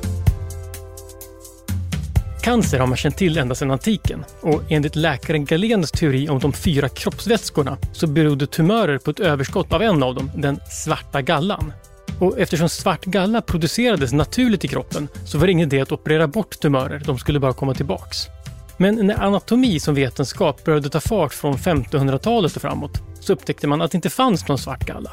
Cancer 2.46 2.80
har 2.80 2.88
man 2.88 2.98
känt 2.98 3.18
till 3.18 3.38
ända 3.38 3.56
sedan 3.56 3.72
antiken 3.72 4.26
och 4.42 4.62
enligt 4.70 4.96
läkaren 4.96 5.46
Galens 5.46 5.92
teori 5.92 6.30
om 6.30 6.40
de 6.40 6.54
fyra 6.54 6.90
kroppsvätskorna 6.90 7.78
så 7.92 8.08
berodde 8.08 8.48
tumörer 8.48 8.98
på 8.98 9.12
ett 9.12 9.20
överskott 9.20 9.74
av 9.74 9.82
en 9.82 10.04
av 10.04 10.16
dem, 10.16 10.32
den 10.36 10.60
svarta 10.70 11.22
gallan. 11.22 11.74
Och 12.20 12.40
eftersom 12.40 12.70
svart 12.70 13.06
galla 13.06 13.42
producerades 13.42 14.14
naturligt 14.14 14.66
i 14.66 14.68
kroppen 14.68 15.08
så 15.26 15.38
var 15.38 15.46
det 15.46 15.52
ingen 15.52 15.68
idé 15.68 15.82
att 15.82 15.92
operera 15.92 16.28
bort 16.28 16.60
tumörer, 16.60 17.02
de 17.06 17.18
skulle 17.18 17.40
bara 17.40 17.54
komma 17.54 17.74
tillbaks. 17.74 18.18
Men 18.78 19.08
när 19.08 19.24
anatomi 19.24 19.80
som 19.80 19.96
vetenskap 19.96 20.64
började 20.64 20.90
ta 20.90 21.00
fart 21.00 21.34
från 21.34 21.56
1500-talet 21.58 22.56
och 22.56 22.62
framåt 22.62 23.02
så 23.20 23.34
upptäckte 23.34 23.68
man 23.68 23.82
att 23.82 23.92
det 23.92 23.96
inte 23.96 24.10
fanns 24.10 24.48
någon 24.48 24.58
svart 24.58 24.86
galla. 24.86 25.12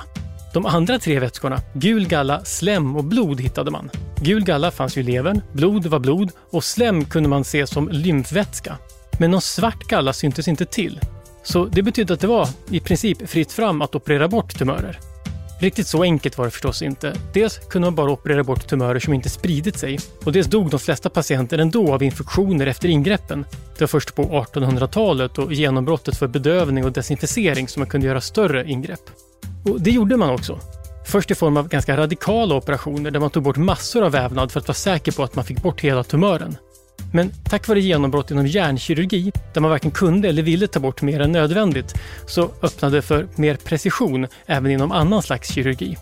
De 0.52 0.66
andra 0.66 0.98
tre 0.98 1.18
vätskorna, 1.18 1.60
gul 1.74 2.08
galla, 2.08 2.44
slem 2.44 2.96
och 2.96 3.04
blod 3.04 3.40
hittade 3.40 3.70
man. 3.70 3.90
Gul 4.20 4.44
galla 4.44 4.70
fanns 4.70 4.96
ju 4.96 5.00
i 5.00 5.04
levern, 5.04 5.40
blod 5.52 5.86
var 5.86 5.98
blod 5.98 6.30
och 6.50 6.64
slem 6.64 7.04
kunde 7.04 7.28
man 7.28 7.44
se 7.44 7.66
som 7.66 7.88
lymfvätska. 7.88 8.78
Men 9.18 9.30
någon 9.30 9.40
svart 9.40 9.84
galla 9.84 10.12
syntes 10.12 10.48
inte 10.48 10.64
till. 10.64 11.00
Så 11.42 11.64
det 11.64 11.82
betydde 11.82 12.14
att 12.14 12.20
det 12.20 12.26
var 12.26 12.48
i 12.70 12.80
princip 12.80 13.28
fritt 13.28 13.52
fram 13.52 13.82
att 13.82 13.94
operera 13.94 14.28
bort 14.28 14.58
tumörer. 14.58 14.98
Riktigt 15.60 15.86
så 15.86 16.02
enkelt 16.02 16.38
var 16.38 16.44
det 16.44 16.50
förstås 16.50 16.82
inte. 16.82 17.14
Dels 17.32 17.58
kunde 17.58 17.86
man 17.86 17.94
bara 17.94 18.10
operera 18.10 18.44
bort 18.44 18.66
tumörer 18.66 19.00
som 19.00 19.14
inte 19.14 19.28
spridit 19.28 19.78
sig 19.78 19.98
och 20.24 20.32
dels 20.32 20.46
dog 20.46 20.70
de 20.70 20.80
flesta 20.80 21.10
patienter 21.10 21.58
ändå 21.58 21.94
av 21.94 22.02
infektioner 22.02 22.66
efter 22.66 22.88
ingreppen. 22.88 23.44
Det 23.74 23.80
var 23.80 23.88
först 23.88 24.14
på 24.14 24.22
1800-talet 24.22 25.38
och 25.38 25.52
genombrottet 25.52 26.16
för 26.16 26.26
bedövning 26.26 26.84
och 26.84 26.92
desinficering 26.92 27.68
som 27.68 27.80
man 27.80 27.88
kunde 27.88 28.06
göra 28.06 28.20
större 28.20 28.70
ingrepp. 28.70 29.10
Och 29.64 29.80
det 29.80 29.90
gjorde 29.90 30.16
man 30.16 30.30
också. 30.30 30.58
Först 31.06 31.30
i 31.30 31.34
form 31.34 31.56
av 31.56 31.68
ganska 31.68 31.96
radikala 31.96 32.54
operationer 32.54 33.10
där 33.10 33.20
man 33.20 33.30
tog 33.30 33.42
bort 33.42 33.56
massor 33.56 34.02
av 34.04 34.12
vävnad 34.12 34.52
för 34.52 34.60
att 34.60 34.68
vara 34.68 34.74
säker 34.74 35.12
på 35.12 35.22
att 35.22 35.36
man 35.36 35.44
fick 35.44 35.62
bort 35.62 35.80
hela 35.80 36.04
tumören. 36.04 36.56
Men 37.12 37.32
tack 37.44 37.68
vare 37.68 37.80
genombrott 37.80 38.30
inom 38.30 38.46
hjärnkirurgi, 38.46 39.32
där 39.54 39.60
man 39.60 39.70
varken 39.70 39.90
kunde 39.90 40.28
eller 40.28 40.42
ville 40.42 40.66
ta 40.66 40.80
bort 40.80 41.02
mer 41.02 41.20
än 41.20 41.32
nödvändigt, 41.32 41.94
så 42.26 42.50
öppnade 42.62 42.96
det 42.96 43.02
för 43.02 43.28
mer 43.34 43.54
precision 43.54 44.26
även 44.46 44.70
inom 44.70 44.92
annan 44.92 45.22
slags 45.22 45.52
kirurgi. 45.52 45.96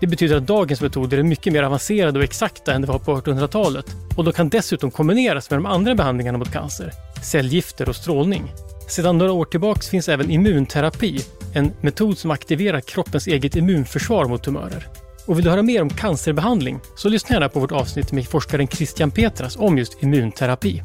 Det 0.00 0.06
betyder 0.06 0.36
att 0.36 0.46
dagens 0.46 0.80
metoder 0.80 1.18
är 1.18 1.22
mycket 1.22 1.52
mer 1.52 1.62
avancerade 1.62 2.18
och 2.18 2.24
exakta 2.24 2.72
än 2.72 2.80
det 2.80 2.86
var 2.86 2.98
på 2.98 3.20
1800-talet 3.20 3.86
och 4.16 4.24
de 4.24 4.32
kan 4.32 4.48
dessutom 4.48 4.90
kombineras 4.90 5.50
med 5.50 5.58
de 5.58 5.66
andra 5.66 5.94
behandlingarna 5.94 6.38
mot 6.38 6.52
cancer, 6.52 6.92
cellgifter 7.22 7.88
och 7.88 7.96
strålning. 7.96 8.52
Sedan 8.88 9.18
några 9.18 9.32
år 9.32 9.44
tillbaka 9.44 9.80
finns 9.80 10.08
även 10.08 10.30
immunterapi, 10.30 11.20
en 11.54 11.72
metod 11.80 12.18
som 12.18 12.30
aktiverar 12.30 12.80
kroppens 12.80 13.26
eget 13.26 13.56
immunförsvar 13.56 14.24
mot 14.24 14.42
tumörer. 14.42 14.88
Och 15.26 15.38
vill 15.38 15.44
du 15.44 15.50
höra 15.50 15.62
mer 15.62 15.82
om 15.82 15.90
cancerbehandling 15.90 16.80
så 16.96 17.08
lyssna 17.08 17.34
gärna 17.34 17.48
på 17.48 17.60
vårt 17.60 17.72
avsnitt 17.72 18.12
med 18.12 18.28
forskaren 18.28 18.68
Christian 18.68 19.10
Petras 19.10 19.56
om 19.56 19.78
just 19.78 20.02
immunterapi. 20.02 20.82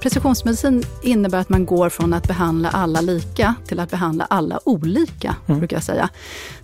Precisionsmedicin 0.00 0.82
innebär 1.02 1.38
att 1.38 1.48
man 1.48 1.66
går 1.66 1.88
från 1.88 2.12
att 2.12 2.28
behandla 2.28 2.70
alla 2.70 3.00
lika 3.00 3.54
till 3.66 3.80
att 3.80 3.90
behandla 3.90 4.24
alla 4.30 4.60
olika, 4.64 5.36
mm. 5.46 5.58
brukar 5.58 5.76
jag 5.76 5.84
säga. 5.84 6.08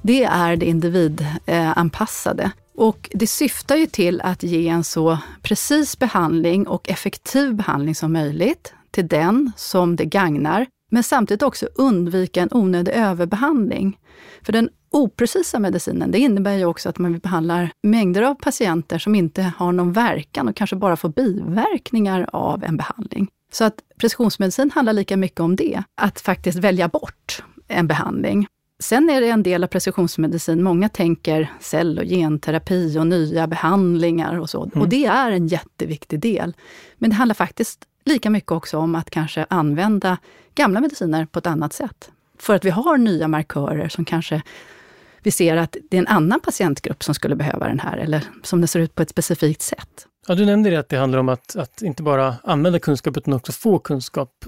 Det 0.03 0.25
är 0.25 0.57
det 0.57 0.67
individanpassade. 0.67 2.51
Och 2.77 3.11
det 3.15 3.27
syftar 3.27 3.77
ju 3.77 3.87
till 3.87 4.21
att 4.21 4.43
ge 4.43 4.69
en 4.69 4.85
så 4.85 5.19
precis 5.43 5.99
behandling 5.99 6.67
och 6.67 6.91
effektiv 6.91 7.55
behandling 7.55 7.95
som 7.95 8.13
möjligt 8.13 8.73
till 8.97 9.09
den 9.09 9.53
som 9.57 9.97
det 9.97 10.05
gagnar, 10.05 10.67
men 10.91 11.03
samtidigt 11.03 11.43
också 11.43 11.69
undvika 11.75 12.43
en 12.43 12.49
onödig 12.53 12.93
överbehandling. 12.93 13.99
För 14.43 14.53
den 14.53 14.69
oprecisa 14.91 15.59
medicinen, 15.59 16.11
det 16.11 16.19
innebär 16.19 16.53
ju 16.53 16.65
också 16.65 16.89
att 16.89 16.99
man 16.99 17.19
behandlar 17.19 17.71
mängder 17.83 18.23
av 18.23 18.35
patienter 18.35 18.99
som 18.99 19.15
inte 19.15 19.53
har 19.59 19.73
någon 19.73 19.93
verkan 19.93 20.49
och 20.49 20.57
kanske 20.57 20.77
bara 20.77 20.97
får 20.97 21.09
biverkningar 21.09 22.29
av 22.33 22.65
en 22.65 22.77
behandling. 22.77 23.29
Så 23.53 23.65
att 23.65 23.75
precisionsmedicin 23.99 24.71
handlar 24.71 24.93
lika 24.93 25.17
mycket 25.17 25.41
om 25.41 25.57
det, 25.57 25.83
att 25.95 26.21
faktiskt 26.21 26.59
välja 26.59 26.89
bort 26.89 27.43
en 27.69 27.87
behandling. 27.87 28.47
Sen 28.79 29.11
är 29.11 29.21
det 29.21 29.29
en 29.29 29.43
del 29.43 29.65
av 29.65 29.69
precisionsmedicin, 29.69 30.63
många 30.63 30.89
tänker 30.89 31.53
cell 31.61 31.99
och 31.99 32.05
genterapi 32.05 32.99
och 32.99 33.07
nya 33.07 33.47
behandlingar 33.47 34.39
och 34.41 34.51
så. 34.51 34.65
Mm. 34.65 34.83
Och 34.83 34.89
det 34.89 35.07
är 35.07 35.31
en 35.31 35.47
jätteviktig 35.47 36.21
del. 36.21 36.55
Men 36.99 37.11
det 37.11 37.17
handlar 37.17 37.35
faktiskt 37.35 37.85
lika 38.05 38.31
mycket 38.31 38.53
också 38.53 38.79
om 38.79 38.95
att 38.95 39.11
kanske 39.11 39.47
använda 39.51 40.19
gamla 40.55 40.81
mediciner 40.81 41.27
på 41.27 41.39
ett 41.39 41.47
annat 41.47 41.73
sätt. 41.73 42.11
För 42.39 42.55
att 42.55 42.65
vi 42.65 42.71
har 42.71 42.99
nya 42.99 43.29
markörer 43.29 43.89
som 43.89 44.05
kanske 44.05 44.43
vi 45.23 45.31
ser 45.31 45.57
att 45.57 45.77
det 45.91 45.97
är 45.97 45.99
en 45.99 46.07
annan 46.07 46.41
patientgrupp 46.41 47.05
som 47.05 47.15
skulle 47.15 47.37
behöva 47.37 47.69
den 47.69 47.81
här, 47.81 47.97
eller 47.97 48.25
som 48.43 48.61
det 48.61 48.67
ser 48.67 48.81
ut 48.81 48.95
på 48.95 49.03
ett 49.03 49.11
specifikt 49.11 49.63
sätt. 49.63 50.07
Ja, 50.27 50.35
du 50.35 50.45
nämnde 50.45 50.71
det 50.71 50.77
att 50.77 50.89
det 50.89 50.97
handlar 50.97 51.19
om 51.19 51.29
att, 51.29 51.57
att 51.57 51.83
inte 51.83 52.03
bara 52.03 52.35
använda 52.43 52.79
kunskap 52.79 53.17
utan 53.17 53.35
också 53.35 53.53
få 53.53 53.79
kunskap. 53.79 54.45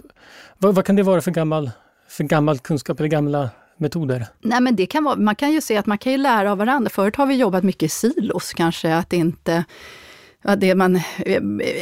Vad, 0.59 0.75
vad 0.75 0.85
kan 0.85 0.97
det 0.97 1.03
vara 1.03 1.21
för 1.21 1.31
gammal, 1.31 1.71
för 2.09 2.25
gammal 2.25 2.59
kunskap 2.59 3.01
eller 3.01 3.09
gamla 3.09 3.51
metoder? 3.81 4.27
Nej, 4.41 4.61
men 4.61 4.77
det 4.77 4.87
kan 4.87 5.05
vara, 5.05 5.17
man 5.17 5.35
kan 5.35 5.53
ju 5.53 5.61
se 5.61 5.77
att 5.77 5.87
man 5.87 5.99
kan 5.99 6.13
ju 6.13 6.19
lära 6.19 6.53
av 6.53 6.59
varandra. 6.59 6.91
Förut 6.91 7.17
har 7.17 7.27
vi 7.27 7.35
jobbat 7.35 7.65
mycket 7.65 7.83
i 7.83 7.89
silos 7.89 8.53
kanske, 8.53 8.95
att 8.95 9.13
inte 9.13 9.65
det 10.57 10.75
man, 10.75 11.01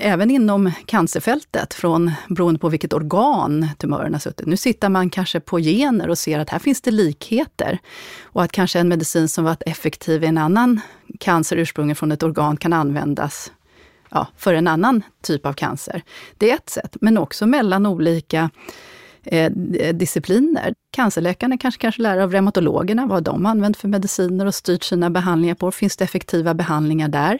även 0.00 0.30
inom 0.30 0.72
cancerfältet, 0.86 1.74
från, 1.74 2.12
beroende 2.28 2.60
på 2.60 2.68
vilket 2.68 2.92
organ 2.92 3.68
tumören 3.78 4.12
har 4.12 4.20
suttit. 4.20 4.46
Nu 4.46 4.56
sitter 4.56 4.88
man 4.88 5.10
kanske 5.10 5.40
på 5.40 5.58
gener 5.58 6.10
och 6.10 6.18
ser 6.18 6.38
att 6.38 6.50
här 6.50 6.58
finns 6.58 6.80
det 6.80 6.90
likheter. 6.90 7.78
Och 8.22 8.42
att 8.42 8.52
kanske 8.52 8.78
en 8.78 8.88
medicin 8.88 9.28
som 9.28 9.44
varit 9.44 9.62
effektiv 9.66 10.24
i 10.24 10.26
en 10.26 10.38
annan 10.38 10.80
cancer 11.20 11.56
ursprungligen 11.56 11.96
från 11.96 12.12
ett 12.12 12.22
organ 12.22 12.56
kan 12.56 12.72
användas 12.72 13.52
ja, 14.10 14.26
för 14.36 14.54
en 14.54 14.68
annan 14.68 15.02
typ 15.22 15.46
av 15.46 15.52
cancer. 15.52 16.02
Det 16.38 16.50
är 16.50 16.54
ett 16.54 16.70
sätt, 16.70 16.96
men 17.00 17.18
också 17.18 17.46
mellan 17.46 17.86
olika 17.86 18.50
eh, 19.26 19.52
discipliner. 19.94 20.74
Cancerläkarna 20.92 21.58
kanske 21.58 21.80
kanske 21.80 22.02
lär 22.02 22.18
av 22.18 22.32
reumatologerna 22.32 23.06
vad 23.06 23.22
de 23.22 23.46
använt 23.46 23.76
för 23.76 23.88
mediciner 23.88 24.46
och 24.46 24.54
styrt 24.54 24.84
sina 24.84 25.10
behandlingar 25.10 25.54
på. 25.54 25.70
Finns 25.70 25.96
det 25.96 26.04
effektiva 26.04 26.54
behandlingar 26.54 27.08
där? 27.08 27.38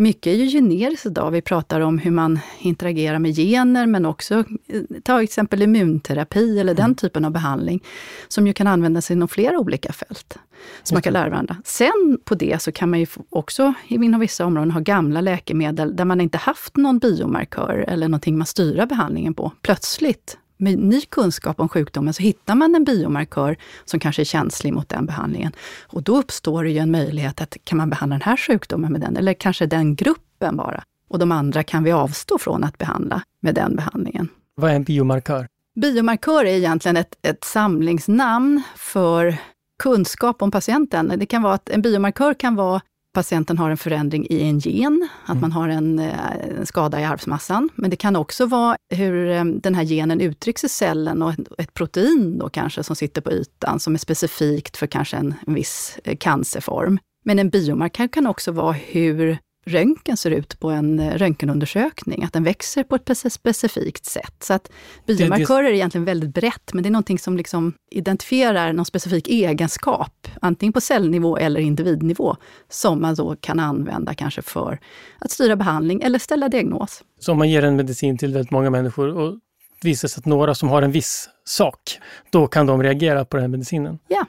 Mycket 0.00 0.26
är 0.26 0.34
ju 0.34 0.50
generiskt 0.50 1.06
idag. 1.06 1.30
Vi 1.30 1.42
pratar 1.42 1.80
om 1.80 1.98
hur 1.98 2.10
man 2.10 2.38
interagerar 2.58 3.18
med 3.18 3.36
gener, 3.36 3.86
men 3.86 4.06
också 4.06 4.34
eh, 4.68 4.82
ta 5.02 5.22
exempel 5.22 5.62
immunterapi 5.62 6.60
eller 6.60 6.74
den 6.74 6.84
mm. 6.84 6.94
typen 6.94 7.24
av 7.24 7.30
behandling, 7.30 7.84
som 8.28 8.46
ju 8.46 8.52
kan 8.52 8.66
användas 8.66 9.10
inom 9.10 9.28
flera 9.28 9.58
olika 9.58 9.92
fält. 9.92 10.38
Så 10.82 10.94
man 10.94 11.02
kan 11.02 11.12
lära 11.12 11.30
varandra. 11.30 11.56
Sen 11.64 12.18
på 12.24 12.34
det 12.34 12.62
så 12.62 12.72
kan 12.72 12.90
man 12.90 13.00
ju 13.00 13.06
också 13.30 13.74
inom 13.88 14.20
vissa 14.20 14.46
områden 14.46 14.70
ha 14.70 14.80
gamla 14.80 15.20
läkemedel 15.20 15.96
där 15.96 16.04
man 16.04 16.20
inte 16.20 16.38
haft 16.38 16.76
någon 16.76 16.98
biomarkör 16.98 17.84
eller 17.88 18.08
någonting 18.08 18.38
man 18.38 18.46
styra 18.46 18.86
behandlingen 18.86 19.34
på. 19.34 19.52
Plötsligt 19.62 20.38
med 20.60 20.78
ny 20.78 21.00
kunskap 21.00 21.60
om 21.60 21.68
sjukdomen 21.68 22.14
så 22.14 22.22
hittar 22.22 22.54
man 22.54 22.74
en 22.74 22.84
biomarkör 22.84 23.56
som 23.84 24.00
kanske 24.00 24.22
är 24.22 24.24
känslig 24.24 24.72
mot 24.72 24.88
den 24.88 25.06
behandlingen. 25.06 25.52
Och 25.86 26.02
då 26.02 26.18
uppstår 26.18 26.64
det 26.64 26.70
ju 26.70 26.78
en 26.78 26.90
möjlighet 26.90 27.40
att 27.40 27.56
kan 27.64 27.78
man 27.78 27.90
behandla 27.90 28.14
den 28.14 28.22
här 28.22 28.36
sjukdomen 28.36 28.92
med 28.92 29.00
den, 29.00 29.16
eller 29.16 29.34
kanske 29.34 29.66
den 29.66 29.94
gruppen 29.94 30.56
bara. 30.56 30.82
Och 31.08 31.18
de 31.18 31.32
andra 31.32 31.62
kan 31.62 31.84
vi 31.84 31.92
avstå 31.92 32.38
från 32.38 32.64
att 32.64 32.78
behandla 32.78 33.22
med 33.40 33.54
den 33.54 33.76
behandlingen. 33.76 34.28
Vad 34.54 34.70
är 34.70 34.74
en 34.74 34.84
biomarkör? 34.84 35.46
Biomarkör 35.80 36.44
är 36.44 36.54
egentligen 36.54 36.96
ett, 36.96 37.14
ett 37.22 37.44
samlingsnamn 37.44 38.62
för 38.76 39.36
kunskap 39.78 40.42
om 40.42 40.50
patienten. 40.50 41.12
Det 41.16 41.26
kan 41.26 41.42
vara 41.42 41.54
att 41.54 41.68
en 41.68 41.82
biomarkör 41.82 42.34
kan 42.34 42.54
vara 42.54 42.80
patienten 43.12 43.58
har 43.58 43.70
en 43.70 43.76
förändring 43.76 44.26
i 44.30 44.42
en 44.42 44.58
gen, 44.58 45.08
att 45.24 45.30
mm. 45.30 45.40
man 45.40 45.52
har 45.52 45.68
en, 45.68 45.98
eh, 45.98 46.34
en, 46.58 46.66
skada 46.66 47.00
i 47.00 47.04
arvsmassan. 47.04 47.68
Men 47.74 47.90
det 47.90 47.96
kan 47.96 48.16
också 48.16 48.46
vara 48.46 48.76
hur 48.94 49.30
eh, 49.30 49.44
den 49.44 49.74
här 49.74 49.84
genen 49.84 50.20
uttrycks 50.20 50.64
i 50.64 50.68
cellen 50.68 51.22
och 51.22 51.34
ett 51.58 51.74
protein 51.74 52.38
då 52.38 52.48
kanske 52.48 52.82
som 52.82 52.96
sitter 52.96 53.20
på 53.20 53.32
ytan 53.32 53.80
som 53.80 53.94
är 53.94 53.98
specifikt 53.98 54.76
för 54.76 54.86
kanske 54.86 55.16
en, 55.16 55.34
en 55.46 55.54
viss 55.54 55.98
eh, 56.04 56.16
cancerform. 56.16 56.98
Men 57.24 57.38
en 57.38 57.50
biomarkör 57.50 58.08
kan 58.08 58.26
också 58.26 58.52
vara 58.52 58.72
hur 58.72 59.38
röntgen 59.70 60.16
ser 60.16 60.30
ut 60.30 60.60
på 60.60 60.70
en 60.70 60.98
eh, 60.98 61.14
röntgenundersökning, 61.14 62.24
att 62.24 62.32
den 62.32 62.44
växer 62.44 62.84
på 62.84 62.96
ett 62.96 63.32
specifikt 63.32 64.04
sätt. 64.04 64.34
Så 64.40 64.52
att 64.52 64.70
biomarkörer 65.06 65.64
är 65.64 65.72
egentligen 65.72 66.04
väldigt 66.04 66.34
brett, 66.34 66.74
men 66.74 66.82
det 66.82 66.88
är 66.88 66.90
någonting 66.90 67.18
som 67.18 67.36
liksom 67.36 67.72
identifierar 67.90 68.72
någon 68.72 68.84
specifik 68.84 69.28
egenskap, 69.28 70.28
antingen 70.40 70.72
på 70.72 70.80
cellnivå 70.80 71.36
eller 71.36 71.60
individnivå, 71.60 72.36
som 72.68 73.00
man 73.00 73.14
då 73.14 73.36
kan 73.36 73.60
använda 73.60 74.14
kanske 74.14 74.42
för 74.42 74.80
att 75.18 75.30
styra 75.30 75.56
behandling 75.56 76.02
eller 76.02 76.18
ställa 76.18 76.48
diagnos. 76.48 77.02
Så 77.18 77.32
om 77.32 77.38
man 77.38 77.50
ger 77.50 77.64
en 77.64 77.76
medicin 77.76 78.18
till 78.18 78.32
väldigt 78.32 78.50
många 78.50 78.70
människor 78.70 79.16
och 79.16 79.38
visar 79.82 80.08
sig 80.08 80.20
att 80.20 80.26
några 80.26 80.54
som 80.54 80.68
har 80.68 80.82
en 80.82 80.92
viss 80.92 81.28
sak, 81.44 81.98
då 82.30 82.46
kan 82.46 82.66
de 82.66 82.82
reagera 82.82 83.24
på 83.24 83.36
den 83.36 83.42
här 83.42 83.48
medicinen? 83.48 83.98
Ja. 84.08 84.26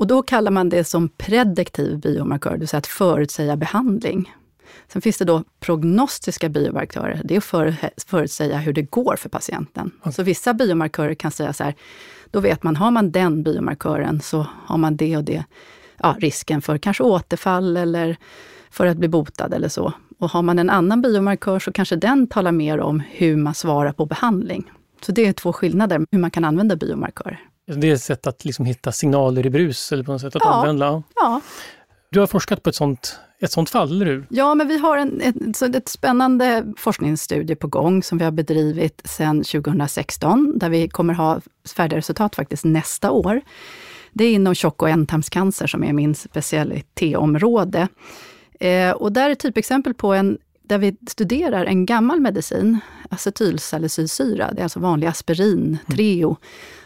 Och 0.00 0.06
då 0.06 0.22
kallar 0.22 0.50
man 0.50 0.68
det 0.68 0.84
som 0.84 1.08
prediktiv 1.08 1.98
biomarkör, 1.98 2.50
det 2.50 2.58
vill 2.58 2.68
säga 2.68 2.78
att 2.78 2.86
förutsäga 2.86 3.56
behandling. 3.56 4.32
Sen 4.92 5.02
finns 5.02 5.18
det 5.18 5.24
då 5.24 5.44
prognostiska 5.60 6.48
biomarkörer. 6.48 7.20
Det 7.24 7.34
är 7.34 7.38
att 7.38 7.44
för, 7.44 7.74
förutsäga 8.06 8.58
hur 8.58 8.72
det 8.72 8.82
går 8.82 9.16
för 9.16 9.28
patienten. 9.28 9.90
Okay. 10.00 10.12
Så 10.12 10.22
vissa 10.22 10.54
biomarkörer 10.54 11.14
kan 11.14 11.30
säga 11.30 11.52
så 11.52 11.64
här, 11.64 11.74
då 12.30 12.40
vet 12.40 12.62
man, 12.62 12.76
har 12.76 12.90
man 12.90 13.10
den 13.10 13.42
biomarkören 13.42 14.20
så 14.20 14.46
har 14.66 14.78
man 14.78 14.96
det 14.96 15.16
och 15.16 15.24
det, 15.24 15.44
ja, 15.96 16.16
risken 16.18 16.62
för 16.62 16.78
kanske 16.78 17.02
återfall 17.02 17.76
eller 17.76 18.16
för 18.70 18.86
att 18.86 18.96
bli 18.96 19.08
botad 19.08 19.54
eller 19.54 19.68
så. 19.68 19.92
Och 20.18 20.30
har 20.30 20.42
man 20.42 20.58
en 20.58 20.70
annan 20.70 21.02
biomarkör 21.02 21.58
så 21.58 21.72
kanske 21.72 21.96
den 21.96 22.26
talar 22.26 22.52
mer 22.52 22.80
om 22.80 23.02
hur 23.10 23.36
man 23.36 23.54
svarar 23.54 23.92
på 23.92 24.06
behandling. 24.06 24.70
Så 25.06 25.12
det 25.12 25.26
är 25.26 25.32
två 25.32 25.52
skillnader, 25.52 26.06
hur 26.10 26.18
man 26.18 26.30
kan 26.30 26.44
använda 26.44 26.76
biomarkörer. 26.76 27.40
Det 27.66 27.90
är 27.90 27.94
ett 27.94 28.02
sätt 28.02 28.26
att 28.26 28.44
liksom 28.44 28.64
hitta 28.64 28.92
signaler 28.92 29.46
i 29.46 29.50
brus, 29.50 29.92
eller 29.92 30.04
på 30.04 30.12
något 30.12 30.20
sätt 30.20 30.36
att 30.36 30.42
ja, 30.44 30.52
använda? 30.52 31.02
Ja. 31.14 31.40
Du 32.10 32.20
har 32.20 32.26
forskat 32.26 32.62
på 32.62 32.70
ett 32.70 32.76
sånt 32.76 33.18
ett 33.42 33.52
sånt 33.52 33.70
fall, 33.70 33.90
eller 33.92 34.06
hur? 34.06 34.26
Ja, 34.30 34.54
men 34.54 34.68
vi 34.68 34.78
har 34.78 34.96
en, 34.96 35.20
ett, 35.20 35.62
ett 35.62 35.88
spännande 35.88 36.72
forskningsstudie 36.76 37.56
på 37.56 37.66
gång 37.66 38.02
som 38.02 38.18
vi 38.18 38.24
har 38.24 38.32
bedrivit 38.32 39.00
sedan 39.04 39.42
2016, 39.44 40.58
där 40.58 40.68
vi 40.68 40.88
kommer 40.88 41.14
ha 41.14 41.40
färdiga 41.76 41.98
resultat 41.98 42.36
faktiskt 42.36 42.64
nästa 42.64 43.10
år. 43.10 43.40
Det 44.12 44.24
är 44.24 44.32
inom 44.32 44.54
tjock 44.54 44.82
och 44.82 44.88
ändtarmscancer 44.88 45.66
som 45.66 45.84
är 45.84 45.92
min 45.92 46.14
specialitéområde. 46.14 47.88
Eh, 48.60 48.90
och 48.90 49.12
där 49.12 49.26
är 49.28 49.32
ett 49.32 49.40
typexempel 49.40 49.94
på 49.94 50.14
en 50.14 50.38
där 50.62 50.78
vi 50.78 50.96
studerar 51.08 51.64
en 51.64 51.86
gammal 51.86 52.20
medicin, 52.20 52.78
acetylsalicylsyra, 53.08 54.52
det 54.52 54.60
är 54.60 54.62
alltså 54.62 54.80
vanlig 54.80 55.06
aspirin, 55.06 55.58
mm. 55.58 55.76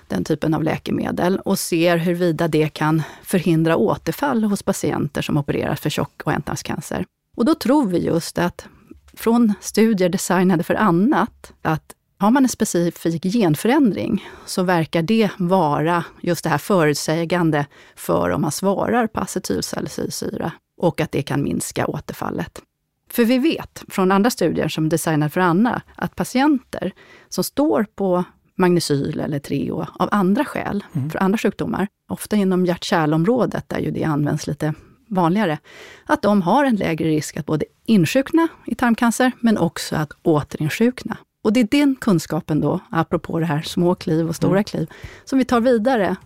Den 0.09 0.25
typen 0.25 0.55
av 0.55 0.63
läkemedel 0.63 1.39
och 1.39 1.59
ser 1.59 1.97
huruvida 1.97 2.49
det 2.49 2.69
kan 2.69 3.03
förhindra 3.23 3.77
återfall 3.77 4.45
hos 4.45 4.63
patienter 4.63 5.23
som 5.23 5.37
opereras 5.37 5.81
för 5.81 5.91
tjock 5.91 6.23
och 6.25 6.33
ändtarmscancer. 6.33 7.05
Och 7.37 7.45
då 7.45 7.55
tror 7.55 7.87
vi 7.87 7.99
just 7.99 8.39
att 8.39 8.67
från 9.15 9.55
studier 9.61 10.09
designade 10.09 10.63
för 10.63 10.75
annat, 10.75 11.53
att 11.63 11.95
Har 12.19 12.31
man 12.31 12.45
en 12.45 12.49
specifik 12.49 13.23
genförändring 13.23 14.29
så 14.47 14.63
verkar 14.63 15.03
det 15.03 15.31
vara 15.39 16.05
just 16.21 16.45
det 16.45 16.51
här 16.51 16.59
förutsägande 16.59 17.67
för 17.97 18.31
om 18.31 18.41
man 18.41 18.53
svarar 18.53 19.07
på 19.07 19.21
acetylsalicylsyra 19.21 20.53
och 20.77 21.01
att 21.01 21.13
det 21.13 21.23
kan 21.23 21.43
minska 21.43 21.87
återfallet. 21.87 22.63
För 23.11 23.25
vi 23.25 23.39
vet 23.39 23.85
från 23.89 24.13
andra 24.13 24.31
studier 24.31 24.69
som 24.69 24.87
är 24.87 24.91
designade 24.91 25.31
för 25.31 25.41
Anna 25.41 25.83
att 25.97 26.17
patienter 26.17 26.93
som 27.29 27.45
står 27.45 27.87
på 27.95 28.25
Magnesyl 28.57 29.21
eller 29.21 29.39
Treo 29.39 29.87
av 29.95 30.09
andra 30.13 30.45
skäl, 30.45 30.85
mm. 30.93 31.11
för 31.11 31.23
andra 31.23 31.39
sjukdomar, 31.39 31.89
ofta 32.09 32.37
inom 32.37 32.67
hjärt-kärlområdet 32.67 33.69
där 33.69 33.79
ju 33.79 33.91
det 33.91 34.05
används 34.05 34.47
lite 34.47 34.75
vanligare, 35.09 35.59
att 36.07 36.23
de 36.23 36.43
har 36.43 36.65
en 36.65 36.77
lägre 36.77 37.09
risk 37.09 37.37
att 37.37 37.47
både 37.47 37.65
insjukna 37.85 38.49
i 38.67 38.75
tarmcancer, 38.75 39.33
men 39.41 39.59
också 39.59 39.97
att 39.97 40.13
återinsjukna. 40.23 41.17
Och 41.43 41.53
det 41.53 41.61
är 41.61 41.69
den 41.71 41.97
kunskapen 42.01 42.61
då, 42.61 42.81
apropå 42.91 43.39
det 43.39 43.47
här 43.47 43.63
små 43.63 43.95
kliv 43.95 44.29
och 44.29 44.37
stora 44.37 44.53
mm. 44.53 44.65
kliv, 44.65 44.91
som 45.25 45.39
vi 45.39 45.45
tar 45.45 45.61
vidare. 45.61 46.17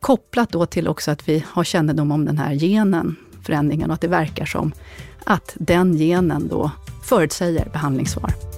Kopplat 0.00 0.50
då 0.50 0.66
till 0.66 0.88
också 0.88 1.10
att 1.10 1.28
vi 1.28 1.44
har 1.48 1.64
kännedom 1.64 2.12
om 2.12 2.24
den 2.24 2.38
här 2.38 2.54
genen, 2.54 3.16
förändringen, 3.42 3.90
och 3.90 3.94
att 3.94 4.00
det 4.00 4.08
verkar 4.08 4.44
som 4.44 4.72
att 5.24 5.56
den 5.58 5.96
genen 5.96 6.48
då 6.48 6.70
förutsäger 7.04 7.68
behandlingssvar. 7.72 8.53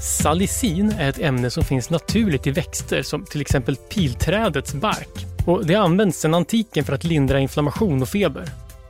Salicin 0.00 0.92
är 0.98 1.08
ett 1.08 1.18
ämne 1.18 1.50
som 1.50 1.64
finns 1.64 1.90
naturligt 1.90 2.46
i 2.46 2.50
växter 2.50 3.02
som 3.02 3.24
till 3.24 3.40
exempel 3.40 3.76
pilträdets 3.76 4.74
bark. 4.74 5.26
Och 5.46 5.66
det 5.66 5.74
används 5.74 6.20
sedan 6.20 6.34
antiken 6.34 6.84
för 6.84 6.92
att 6.92 7.04
lindra 7.04 7.40
inflammation 7.40 8.02
och 8.02 8.08
feber. 8.08 8.44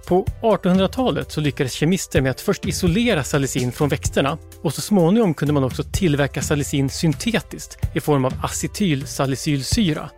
På 0.07 0.25
1800-talet 0.43 1.33
så 1.33 1.41
lyckades 1.41 1.73
kemister 1.73 2.21
med 2.21 2.31
att 2.31 2.41
först 2.41 2.67
isolera 2.67 3.25
salicin 3.25 3.73
från 3.73 3.89
växterna 3.89 4.39
och 4.63 4.75
så 4.75 4.81
småningom 4.81 5.35
kunde 5.35 5.55
man 5.55 5.65
också 5.65 5.83
tillverka 5.83 6.43
salicin 6.43 6.91
syntetiskt 6.91 7.97
i 7.97 8.01
form 8.01 8.25
av 8.25 8.35
acetylsalicylsyra. 8.43 10.11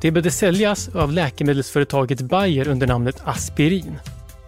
Det 0.00 0.10
började 0.10 0.30
säljas 0.30 0.88
av 0.88 1.12
läkemedelsföretaget 1.12 2.20
Bayer 2.20 2.68
under 2.68 2.86
namnet 2.86 3.16
aspirin. 3.24 3.98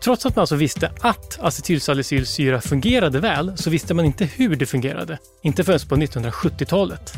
Trots 0.02 0.26
att 0.26 0.36
man 0.36 0.40
alltså 0.40 0.56
visste 0.56 0.92
att 1.00 1.38
acetylsalicylsyra 1.40 2.60
fungerade 2.60 3.20
väl 3.20 3.56
så 3.56 3.70
visste 3.70 3.94
man 3.94 4.04
inte 4.04 4.24
hur 4.24 4.56
det 4.56 4.66
fungerade. 4.66 5.18
Inte 5.42 5.64
förrän 5.64 5.78
på 5.88 5.96
1970-talet. 5.96 7.12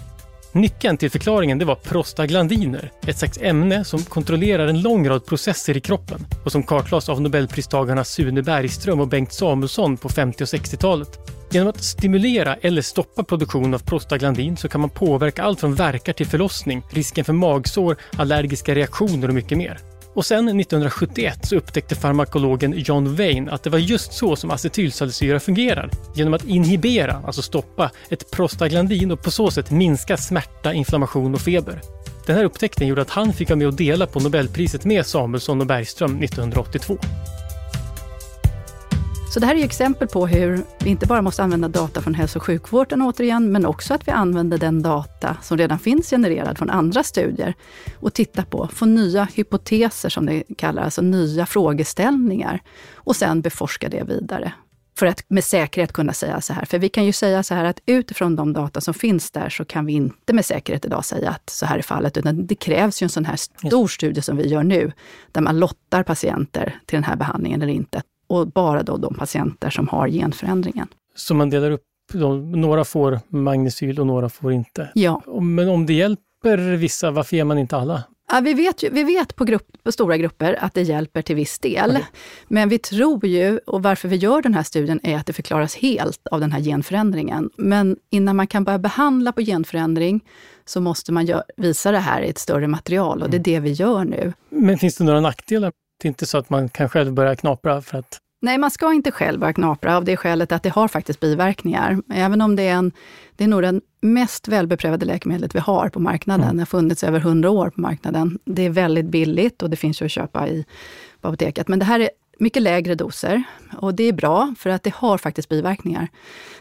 Nyckeln 0.52 0.96
till 0.96 1.10
förklaringen 1.10 1.58
det 1.58 1.64
var 1.64 1.74
prostaglandiner, 1.74 2.92
ett 3.06 3.18
slags 3.18 3.38
ämne 3.42 3.84
som 3.84 4.02
kontrollerar 4.02 4.66
en 4.66 4.82
lång 4.82 5.08
rad 5.08 5.26
processer 5.26 5.76
i 5.76 5.80
kroppen 5.80 6.26
och 6.44 6.52
som 6.52 6.62
kartlades 6.62 7.08
av 7.08 7.20
nobelpristagarna 7.20 8.04
Sune 8.04 8.42
Bergström 8.42 9.00
och 9.00 9.08
Bengt 9.08 9.32
Samuelsson 9.32 9.96
på 9.96 10.08
50 10.08 10.44
och 10.44 10.48
60-talet. 10.48 11.18
Genom 11.50 11.68
att 11.68 11.84
stimulera 11.84 12.54
eller 12.54 12.82
stoppa 12.82 13.24
produktion 13.24 13.74
av 13.74 13.78
prostaglandin 13.78 14.56
så 14.56 14.68
kan 14.68 14.80
man 14.80 14.90
påverka 14.90 15.42
allt 15.42 15.60
från 15.60 15.74
verkar 15.74 16.12
till 16.12 16.26
förlossning, 16.26 16.82
risken 16.90 17.24
för 17.24 17.32
magsår, 17.32 17.96
allergiska 18.16 18.74
reaktioner 18.74 19.28
och 19.28 19.34
mycket 19.34 19.58
mer. 19.58 19.93
Och 20.14 20.26
sen 20.26 20.48
1971 20.48 21.38
så 21.46 21.56
upptäckte 21.56 21.94
farmakologen 21.94 22.74
John 22.76 23.16
Wayne 23.16 23.52
att 23.52 23.62
det 23.62 23.70
var 23.70 23.78
just 23.78 24.12
så 24.12 24.36
som 24.36 24.50
acetylsalicylsyra 24.50 25.40
fungerar. 25.40 25.90
Genom 26.14 26.34
att 26.34 26.44
inhibera, 26.44 27.22
alltså 27.26 27.42
stoppa, 27.42 27.90
ett 28.08 28.30
prostaglandin 28.30 29.10
och 29.10 29.22
på 29.22 29.30
så 29.30 29.50
sätt 29.50 29.70
minska 29.70 30.16
smärta, 30.16 30.72
inflammation 30.72 31.34
och 31.34 31.40
feber. 31.40 31.80
Den 32.26 32.36
här 32.36 32.44
upptäckten 32.44 32.86
gjorde 32.86 33.02
att 33.02 33.10
han 33.10 33.32
fick 33.32 33.48
vara 33.50 33.58
med 33.58 33.66
och 33.66 33.74
dela 33.74 34.06
på 34.06 34.20
Nobelpriset 34.20 34.84
med 34.84 35.06
Samuelsson 35.06 35.60
och 35.60 35.66
Bergström 35.66 36.22
1982. 36.22 36.98
Så 39.34 39.40
det 39.40 39.46
här 39.46 39.54
är 39.54 39.64
exempel 39.64 40.08
på 40.08 40.26
hur 40.26 40.64
vi 40.78 40.90
inte 40.90 41.06
bara 41.06 41.22
måste 41.22 41.42
använda 41.42 41.68
data 41.68 42.02
från 42.02 42.14
hälso 42.14 42.38
och 42.38 42.42
sjukvården 42.42 43.02
återigen, 43.02 43.52
men 43.52 43.66
också 43.66 43.94
att 43.94 44.08
vi 44.08 44.12
använder 44.12 44.58
den 44.58 44.82
data 44.82 45.36
som 45.42 45.58
redan 45.58 45.78
finns 45.78 46.10
genererad 46.10 46.58
från 46.58 46.70
andra 46.70 47.02
studier 47.02 47.54
och 48.00 48.14
titta 48.14 48.44
på, 48.44 48.68
få 48.72 48.86
nya 48.86 49.24
hypoteser 49.24 50.08
som 50.08 50.26
det 50.26 50.42
kallas, 50.58 50.84
alltså 50.84 51.02
nya 51.02 51.46
frågeställningar 51.46 52.62
och 52.94 53.16
sen 53.16 53.40
beforska 53.40 53.88
det 53.88 54.02
vidare. 54.02 54.52
För 54.98 55.06
att 55.06 55.24
med 55.28 55.44
säkerhet 55.44 55.92
kunna 55.92 56.12
säga 56.12 56.40
så 56.40 56.52
här. 56.52 56.64
För 56.64 56.78
vi 56.78 56.88
kan 56.88 57.04
ju 57.04 57.12
säga 57.12 57.42
så 57.42 57.54
här 57.54 57.64
att 57.64 57.80
utifrån 57.86 58.36
de 58.36 58.52
data 58.52 58.80
som 58.80 58.94
finns 58.94 59.30
där 59.30 59.48
så 59.48 59.64
kan 59.64 59.86
vi 59.86 59.92
inte 59.92 60.32
med 60.32 60.44
säkerhet 60.44 60.84
idag 60.84 61.04
säga 61.04 61.30
att 61.30 61.50
så 61.50 61.66
här 61.66 61.78
är 61.78 61.82
fallet, 61.82 62.16
utan 62.16 62.46
det 62.46 62.54
krävs 62.54 63.02
ju 63.02 63.04
en 63.04 63.10
sån 63.10 63.24
här 63.24 63.36
stor 63.36 63.88
studie 63.88 64.22
som 64.22 64.36
vi 64.36 64.48
gör 64.48 64.62
nu, 64.62 64.92
där 65.32 65.40
man 65.40 65.58
lottar 65.58 66.02
patienter 66.02 66.78
till 66.86 66.96
den 66.96 67.04
här 67.04 67.16
behandlingen 67.16 67.62
eller 67.62 67.72
inte 67.72 68.02
och 68.26 68.48
bara 68.48 68.82
då 68.82 68.96
de 68.96 69.14
patienter 69.14 69.70
som 69.70 69.88
har 69.88 70.08
genförändringen. 70.08 70.88
Så 71.16 71.34
man 71.34 71.50
delar 71.50 71.70
upp, 71.70 71.82
då, 72.12 72.34
några 72.34 72.84
får 72.84 73.20
magnesyl 73.28 74.00
och 74.00 74.06
några 74.06 74.28
får 74.28 74.52
inte? 74.52 74.90
Ja. 74.94 75.22
Men 75.40 75.68
om 75.68 75.86
det 75.86 75.94
hjälper 75.94 76.76
vissa, 76.76 77.10
varför 77.10 77.36
ger 77.36 77.44
man 77.44 77.58
inte 77.58 77.76
alla? 77.76 78.02
Ja, 78.32 78.40
vi 78.40 78.54
vet, 78.54 78.82
ju, 78.82 78.90
vi 78.90 79.04
vet 79.04 79.36
på, 79.36 79.44
grupp, 79.44 79.66
på 79.82 79.92
stora 79.92 80.16
grupper 80.16 80.58
att 80.60 80.74
det 80.74 80.82
hjälper 80.82 81.22
till 81.22 81.36
viss 81.36 81.58
del. 81.58 81.90
Okay. 81.90 82.02
Men 82.48 82.68
vi 82.68 82.78
tror 82.78 83.26
ju, 83.26 83.58
och 83.58 83.82
varför 83.82 84.08
vi 84.08 84.16
gör 84.16 84.42
den 84.42 84.54
här 84.54 84.62
studien, 84.62 85.00
är 85.02 85.16
att 85.16 85.26
det 85.26 85.32
förklaras 85.32 85.76
helt 85.76 86.26
av 86.26 86.40
den 86.40 86.52
här 86.52 86.60
genförändringen. 86.60 87.50
Men 87.56 87.96
innan 88.10 88.36
man 88.36 88.46
kan 88.46 88.64
börja 88.64 88.78
behandla 88.78 89.32
på 89.32 89.40
genförändring 89.40 90.24
så 90.64 90.80
måste 90.80 91.12
man 91.12 91.26
gör, 91.26 91.42
visa 91.56 91.90
det 91.92 91.98
här 91.98 92.22
i 92.22 92.28
ett 92.28 92.38
större 92.38 92.68
material 92.68 93.22
och 93.22 93.30
det 93.30 93.36
är 93.36 93.42
det 93.42 93.60
vi 93.60 93.72
gör 93.72 94.04
nu. 94.04 94.32
Men 94.50 94.78
finns 94.78 94.96
det 94.96 95.04
några 95.04 95.20
nackdelar 95.20 95.72
det 96.04 96.08
är 96.08 96.10
inte 96.10 96.26
så 96.26 96.38
att 96.38 96.50
man 96.50 96.68
kan 96.68 96.88
själv 96.88 97.12
börja 97.12 97.36
knapra 97.36 97.82
för 97.82 97.98
att... 97.98 98.18
Nej, 98.42 98.58
man 98.58 98.70
ska 98.70 98.92
inte 98.92 99.10
själv 99.10 99.40
börja 99.40 99.52
knapra 99.52 99.96
av 99.96 100.04
det 100.04 100.16
skälet 100.16 100.52
att 100.52 100.62
det 100.62 100.68
har 100.68 100.88
faktiskt 100.88 101.20
biverkningar. 101.20 102.02
Även 102.14 102.40
om 102.40 102.56
det 102.56 102.62
är 102.62 102.74
en, 102.74 102.92
det 103.36 103.44
är 103.44 103.48
nog 103.48 103.62
den 103.62 103.80
mest 104.00 104.48
välbeprövade 104.48 105.06
läkemedlet 105.06 105.54
vi 105.54 105.58
har 105.58 105.88
på 105.88 106.00
marknaden. 106.00 106.44
Mm. 106.44 106.56
Det 106.56 106.60
har 106.60 106.66
funnits 106.66 107.04
över 107.04 107.18
100 107.18 107.50
år 107.50 107.70
på 107.70 107.80
marknaden. 107.80 108.38
Det 108.44 108.62
är 108.62 108.70
väldigt 108.70 109.06
billigt 109.06 109.62
och 109.62 109.70
det 109.70 109.76
finns 109.76 110.02
ju 110.02 110.04
att 110.04 110.12
köpa 110.12 110.48
i, 110.48 110.64
på 111.20 111.28
apoteket. 111.28 111.68
Men 111.68 111.78
det 111.78 111.84
här 111.84 112.00
är 112.00 112.10
mycket 112.38 112.62
lägre 112.62 112.94
doser 112.94 113.42
och 113.76 113.94
det 113.94 114.04
är 114.04 114.12
bra 114.12 114.54
för 114.58 114.70
att 114.70 114.82
det 114.82 114.94
har 114.94 115.18
faktiskt 115.18 115.48
biverkningar. 115.48 116.08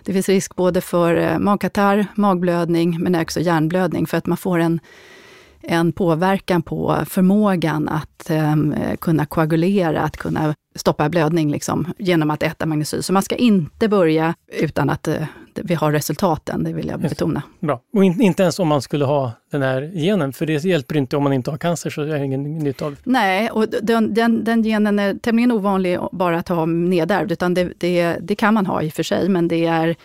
Det 0.04 0.14
finns 0.14 0.30
risk 0.30 0.56
både 0.56 0.82
för 0.82 1.16
eh, 1.16 1.40
magkatarr, 1.40 2.08
magblödning 2.16 3.00
men 3.00 3.16
också 3.16 3.40
hjärnblödning 3.40 4.08
för 4.08 4.18
att 4.18 4.26
man 4.26 4.38
får 4.38 4.60
en 4.60 4.80
en 5.64 5.92
påverkan 5.92 6.62
på 6.62 6.98
förmågan 7.06 7.90
att 7.90 8.30
eh, 8.30 8.56
kunna 9.00 9.26
koagulera, 9.26 10.02
att 10.02 10.18
kunna 10.18 10.56
stoppa 10.76 11.10
blödning 11.10 11.52
liksom, 11.52 11.94
genom 11.98 12.32
att 12.32 12.44
äta 12.44 12.66
magnesyl. 12.66 13.04
Så 13.04 13.14
man 13.14 13.24
ska 13.24 13.36
inte 13.36 13.88
börja 13.88 14.34
utan 14.60 14.90
att 14.90 15.08
eh, 15.08 15.16
vi 15.56 15.74
har 15.74 15.92
resultaten, 15.92 16.64
det 16.64 16.74
vill 16.74 16.88
jag 16.88 17.00
betona. 17.00 17.42
Bra. 17.60 17.82
Och 17.94 18.04
in, 18.04 18.22
inte 18.22 18.44
ens 18.44 18.60
om 18.60 18.68
man 18.68 18.82
skulle 18.82 19.06
ha 19.06 19.32
den 19.52 19.62
här 19.62 19.82
genen, 19.82 20.34
för 20.34 20.46
det 20.46 20.64
hjälper 20.64 20.98
inte 20.98 21.18
om 21.18 21.24
man 21.24 21.34
inte 21.34 21.52
har 21.52 21.58
cancer, 21.58 21.90
så 21.90 22.02
är 22.02 22.06
det 22.06 22.26
ingen 22.26 22.44
nytta 22.44 22.86
av. 22.86 22.96
Nej, 23.04 23.50
och 23.50 23.70
den, 23.82 24.14
den, 24.14 24.44
den 24.44 24.64
genen 24.64 25.00
är 25.00 25.14
tämligen 25.14 25.52
ovanlig 25.52 26.00
bara 26.12 26.38
att 26.38 26.48
ha 26.48 26.66
nedärvd, 26.66 27.32
utan 27.32 27.54
det, 27.54 27.74
det, 27.78 28.18
det 28.22 28.36
kan 28.36 28.54
man 28.54 28.66
ha 28.66 28.82
i 28.82 28.90
och 28.90 28.94
för 28.94 29.04
sig, 29.04 29.30
men 29.30 29.48
det 29.48 29.66
är 29.66 29.96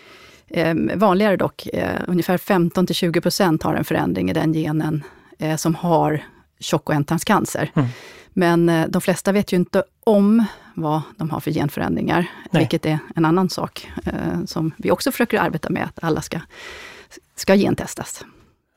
eh, 0.47 0.75
vanligare 0.95 1.37
dock. 1.37 1.67
Eh, 1.73 2.01
ungefär 2.07 2.37
15 2.37 2.85
till 2.85 2.95
20 2.95 3.21
procent 3.21 3.63
har 3.63 3.75
en 3.75 3.83
förändring 3.83 4.29
i 4.29 4.33
den 4.33 4.53
genen 4.53 5.03
eh, 5.39 5.55
som 5.55 5.75
har 5.75 6.23
tjock 6.59 6.89
och 6.89 6.95
ändtarmscancer. 6.95 7.71
Mm. 7.75 7.87
Men 8.33 8.69
eh, 8.69 8.87
de 8.87 9.01
flesta 9.01 9.31
vet 9.31 9.53
ju 9.53 9.57
inte 9.57 9.83
om 10.03 10.45
vad 10.75 11.01
de 11.17 11.29
har 11.29 11.39
för 11.39 11.51
genförändringar, 11.51 12.25
Nej. 12.51 12.61
vilket 12.61 12.85
är 12.85 12.99
en 13.15 13.25
annan 13.25 13.49
sak 13.49 13.89
eh, 14.05 14.45
som 14.45 14.71
vi 14.77 14.91
också 14.91 15.11
försöker 15.11 15.39
arbeta 15.39 15.69
med, 15.69 15.83
att 15.83 16.03
alla 16.03 16.21
ska, 16.21 16.39
ska 17.35 17.55
gentestas. 17.55 18.25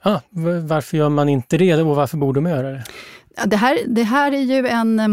Ah, 0.03 0.21
varför 0.63 0.97
gör 0.97 1.09
man 1.09 1.29
inte 1.29 1.59
det 1.59 1.75
och 1.75 1.97
varför 1.97 2.17
borde 2.17 2.41
man 2.41 2.53
göra 2.53 2.71
det? 2.71 2.85
Det 3.47 3.57
här, 3.57 3.79
det 3.87 4.03
här 4.03 4.33
är 4.33 4.43
ju 4.43 4.69
en... 4.69 5.01
Eh, 5.01 5.09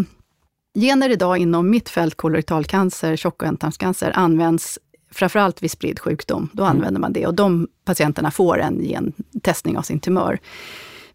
gener 0.74 1.10
idag 1.10 1.38
inom 1.38 1.70
mitt 1.70 1.90
fält, 1.90 2.16
kolorektalcancer, 2.16 3.16
tjock 3.16 3.42
och 3.42 3.48
ändtarmscancer, 3.48 4.12
används 4.16 4.80
framförallt 5.12 5.64
vid 5.64 5.72
spridd 5.72 6.00
sjukdom. 6.00 6.50
Då 6.54 6.64
mm. 6.64 6.76
använder 6.76 7.02
man 7.02 7.14
det 7.14 7.28
och 7.28 7.34
de 7.34 7.68
patienterna 7.86 8.32
får 8.32 8.60
en 8.60 8.82
gentestning 8.82 9.78
av 9.78 9.82
sin 9.82 10.00
tumör. 10.00 10.40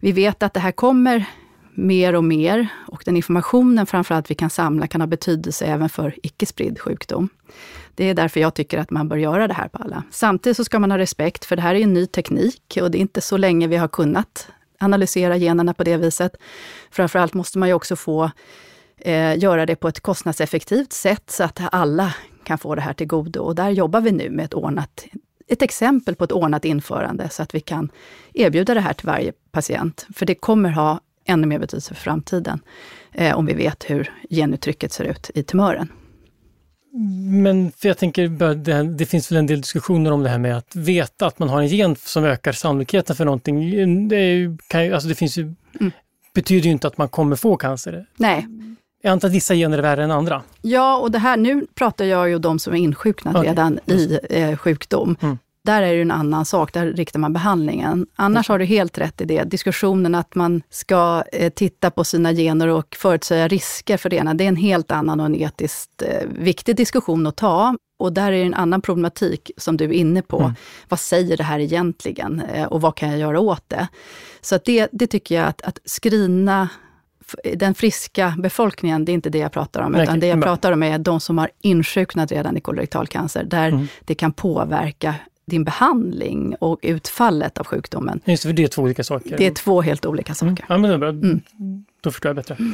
Vi 0.05 0.11
vet 0.11 0.43
att 0.43 0.53
det 0.53 0.59
här 0.59 0.71
kommer 0.71 1.25
mer 1.73 2.15
och 2.15 2.23
mer 2.23 2.67
och 2.87 3.03
den 3.05 3.15
informationen 3.15 3.85
framförallt 3.85 4.31
vi 4.31 4.35
kan 4.35 4.49
samla 4.49 4.87
kan 4.87 5.01
ha 5.01 5.07
betydelse 5.07 5.65
även 5.65 5.89
för 5.89 6.15
icke 6.23 6.45
spridd 6.45 6.79
sjukdom. 6.79 7.29
Det 7.95 8.09
är 8.09 8.13
därför 8.13 8.39
jag 8.39 8.53
tycker 8.53 8.77
att 8.79 8.91
man 8.91 9.09
bör 9.09 9.17
göra 9.17 9.47
det 9.47 9.53
här 9.53 9.67
på 9.67 9.77
alla. 9.83 10.03
Samtidigt 10.11 10.57
så 10.57 10.63
ska 10.63 10.79
man 10.79 10.91
ha 10.91 10.97
respekt, 10.97 11.45
för 11.45 11.55
det 11.55 11.61
här 11.61 11.75
är 11.75 11.79
en 11.79 11.93
ny 11.93 12.07
teknik 12.07 12.77
och 12.81 12.91
det 12.91 12.97
är 12.97 12.99
inte 12.99 13.21
så 13.21 13.37
länge 13.37 13.67
vi 13.67 13.77
har 13.77 13.87
kunnat 13.87 14.47
analysera 14.79 15.37
generna 15.37 15.73
på 15.73 15.83
det 15.83 15.97
viset. 15.97 16.35
Framförallt 16.91 17.33
måste 17.33 17.59
man 17.59 17.69
ju 17.69 17.73
också 17.73 17.95
få 17.95 18.31
eh, 18.97 19.37
göra 19.37 19.65
det 19.65 19.75
på 19.75 19.87
ett 19.87 19.99
kostnadseffektivt 19.99 20.93
sätt 20.93 21.31
så 21.31 21.43
att 21.43 21.61
alla 21.71 22.13
kan 22.43 22.57
få 22.57 22.75
det 22.75 22.81
här 22.81 22.93
till 22.93 23.07
godo. 23.07 23.39
Och 23.39 23.55
där 23.55 23.69
jobbar 23.69 24.01
vi 24.01 24.11
nu 24.11 24.29
med 24.29 24.45
ett 24.45 24.53
ordnat 24.53 25.05
ett 25.47 25.61
exempel 25.61 26.15
på 26.15 26.23
ett 26.23 26.31
ordnat 26.31 26.65
införande 26.65 27.29
så 27.29 27.43
att 27.43 27.55
vi 27.55 27.59
kan 27.59 27.91
erbjuda 28.33 28.73
det 28.73 28.81
här 28.81 28.93
till 28.93 29.07
varje 29.07 29.33
patient. 29.51 30.07
För 30.15 30.25
det 30.25 30.35
kommer 30.35 30.69
ha 30.69 30.99
ännu 31.25 31.47
mer 31.47 31.59
betydelse 31.59 31.93
för 31.93 32.01
framtiden, 32.01 32.59
eh, 33.11 33.37
om 33.37 33.45
vi 33.45 33.53
vet 33.53 33.89
hur 33.89 34.13
genuttrycket 34.29 34.91
ser 34.91 35.03
ut 35.03 35.31
i 35.33 35.43
tumören. 35.43 35.87
Men 37.43 37.71
för 37.71 37.87
jag 37.87 37.97
tänker, 37.97 38.27
det, 38.55 38.83
det, 38.83 39.05
finns 39.05 39.31
väl 39.31 39.37
en 39.37 39.47
del 39.47 39.61
diskussioner 39.61 40.11
om 40.11 40.23
det 40.23 40.29
här 40.29 40.37
med 40.37 40.57
att 40.57 40.75
veta 40.75 41.27
att 41.27 41.39
man 41.39 41.49
har 41.49 41.61
en 41.61 41.67
gen 41.67 41.95
som 41.95 42.23
ökar 42.23 42.51
sannolikheten 42.51 43.15
för 43.15 43.25
någonting. 43.25 44.07
Det, 44.07 44.57
kan, 44.67 44.93
alltså 44.93 45.09
det 45.09 45.15
finns 45.15 45.37
ju, 45.37 45.53
mm. 45.79 45.91
betyder 46.33 46.65
ju 46.65 46.71
inte 46.71 46.87
att 46.87 46.97
man 46.97 47.09
kommer 47.09 47.35
få 47.35 47.57
cancer. 47.57 48.05
Nej. 48.17 48.47
Jag 49.05 49.11
antar 49.11 49.27
att 49.27 49.33
vissa 49.33 49.55
gener 49.55 49.77
är 49.77 49.81
värre 49.81 50.03
än 50.03 50.11
andra. 50.11 50.41
Ja, 50.61 50.97
och 50.97 51.11
det 51.11 51.19
här, 51.19 51.37
nu 51.37 51.67
pratar 51.75 52.05
jag 52.05 52.29
ju 52.29 52.35
om 52.35 52.41
de 52.41 52.59
som 52.59 52.73
är 52.73 52.77
insjuknat 52.77 53.35
okay. 53.35 53.49
redan 53.49 53.79
i 53.85 54.19
eh, 54.29 54.57
sjukdom. 54.57 55.17
Mm. 55.21 55.37
Där 55.65 55.81
är 55.81 55.95
det 55.95 56.01
en 56.01 56.11
annan 56.11 56.45
sak, 56.45 56.73
där 56.73 56.85
riktar 56.85 57.19
man 57.19 57.33
behandlingen. 57.33 58.07
Annars 58.15 58.49
har 58.49 58.59
du 58.59 58.65
helt 58.65 58.97
rätt 58.97 59.21
i 59.21 59.25
det. 59.25 59.43
Diskussionen 59.43 60.15
att 60.15 60.35
man 60.35 60.61
ska 60.69 61.23
eh, 61.31 61.49
titta 61.49 61.91
på 61.91 62.03
sina 62.03 62.33
gener 62.33 62.67
och 62.67 62.95
förutsäga 62.99 63.47
risker 63.47 63.97
för 63.97 64.09
det 64.09 64.15
ena, 64.15 64.33
det 64.33 64.43
är 64.43 64.47
en 64.47 64.55
helt 64.55 64.91
annan 64.91 65.19
och 65.19 65.25
en 65.25 65.35
etiskt 65.35 66.01
eh, 66.01 66.27
viktig 66.29 66.75
diskussion 66.75 67.27
att 67.27 67.35
ta. 67.35 67.75
Och 67.99 68.13
där 68.13 68.31
är 68.31 68.37
det 68.37 68.43
en 68.43 68.53
annan 68.53 68.81
problematik 68.81 69.51
som 69.57 69.77
du 69.77 69.85
är 69.85 69.93
inne 69.93 70.21
på. 70.21 70.39
Mm. 70.39 70.53
Vad 70.89 70.99
säger 70.99 71.37
det 71.37 71.43
här 71.43 71.59
egentligen 71.59 72.41
eh, 72.53 72.65
och 72.65 72.81
vad 72.81 72.95
kan 72.95 73.09
jag 73.09 73.19
göra 73.19 73.39
åt 73.39 73.63
det? 73.67 73.87
Så 74.41 74.59
det, 74.65 74.89
det 74.91 75.07
tycker 75.07 75.35
jag 75.35 75.47
att, 75.47 75.61
att 75.61 75.79
skrina 75.85 76.69
den 77.55 77.75
friska 77.75 78.35
befolkningen, 78.37 79.05
det 79.05 79.11
är 79.11 79.13
inte 79.13 79.29
det 79.29 79.37
jag 79.37 79.51
pratar 79.51 79.81
om, 79.81 79.95
utan 79.95 80.19
det 80.19 80.27
jag 80.27 80.43
pratar 80.43 80.71
om 80.71 80.83
är 80.83 80.97
de 80.97 81.19
som 81.19 81.37
har 81.37 81.49
insjuknat 81.61 82.31
redan 82.31 82.57
i 82.57 82.61
kolorektal 82.61 83.07
cancer, 83.07 83.43
där 83.43 83.67
mm. 83.67 83.87
det 84.05 84.15
kan 84.15 84.31
påverka 84.33 85.15
din 85.47 85.63
behandling 85.63 86.55
och 86.59 86.79
utfallet 86.81 87.57
av 87.57 87.65
sjukdomen. 87.65 88.21
Just 88.25 88.43
för 88.43 88.53
det 88.53 88.63
är 88.63 88.67
två 88.67 88.81
olika 88.81 89.03
saker. 89.03 89.37
Det 89.37 89.45
är 89.47 89.51
två 89.51 89.81
helt 89.81 90.05
olika 90.05 90.33
mm. 90.41 90.55
saker. 90.55 90.73
Mm. 90.73 90.91
Ja, 90.91 90.97
men 90.97 90.99
det. 90.99 91.27
Mm. 91.27 91.41
Då 92.01 92.11
förstår 92.11 92.29
jag 92.29 92.35
bättre. 92.35 92.55
Mm. 92.59 92.73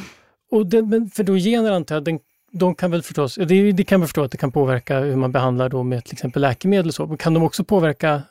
Och 0.52 0.68
det, 0.68 1.10
för 1.14 1.24
då 1.24 1.36
gener 1.36 1.72
antar 1.72 1.96
jag, 1.96 2.04
den, 2.04 2.20
de 2.52 2.76
kan 2.76 2.92
väl 2.92 3.02
förstås, 3.02 3.36
det, 3.36 3.72
det 3.72 3.84
kan 3.84 4.00
man 4.00 4.08
förstå 4.08 4.24
att 4.24 4.32
det 4.32 4.38
kan 4.38 4.52
påverka 4.52 5.00
hur 5.00 5.16
man 5.16 5.32
behandlar 5.32 5.70
då 5.70 5.84
med 5.84 6.06
till 6.06 6.14
exempel 6.14 6.42
läkemedel 6.42 6.88
och 6.88 6.94
så. 6.94 7.18
Kan 7.18 7.34
de 7.34 7.44
också 7.44 7.64
påverka 7.64 8.22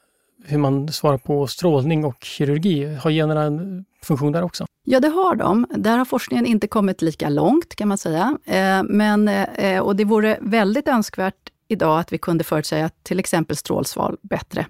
hur 0.45 0.59
man 0.59 0.89
svarar 0.89 1.19
på 1.19 1.47
strålning 1.47 2.05
och 2.05 2.25
kirurgi? 2.25 2.95
Har 2.95 3.11
generna 3.11 3.43
en 3.43 3.85
funktion 4.03 4.33
där 4.33 4.43
också? 4.43 4.67
Ja, 4.85 5.01
det 5.01 5.09
har 5.09 5.35
de. 5.35 5.67
Där 5.71 5.99
har 5.99 6.05
forskningen 6.05 6.47
inte 6.47 6.67
kommit 6.67 7.03
lika 7.03 7.29
långt 7.29 7.75
kan 7.75 7.89
man 7.89 7.99
säga. 7.99 8.39
Eh, 8.45 8.83
men, 8.85 9.29
eh, 9.29 9.81
och 9.81 9.97
det 9.97 10.05
vore 10.05 10.39
väldigt 10.41 10.89
önskvärt 10.89 11.51
idag 11.69 12.01
att 12.01 12.13
vi 12.13 12.19
kunde 12.19 12.45
förutsäga 12.45 12.91
till 13.03 13.19
exempel 13.19 13.57
strålsval 13.57 14.17
bättre. 14.23 14.67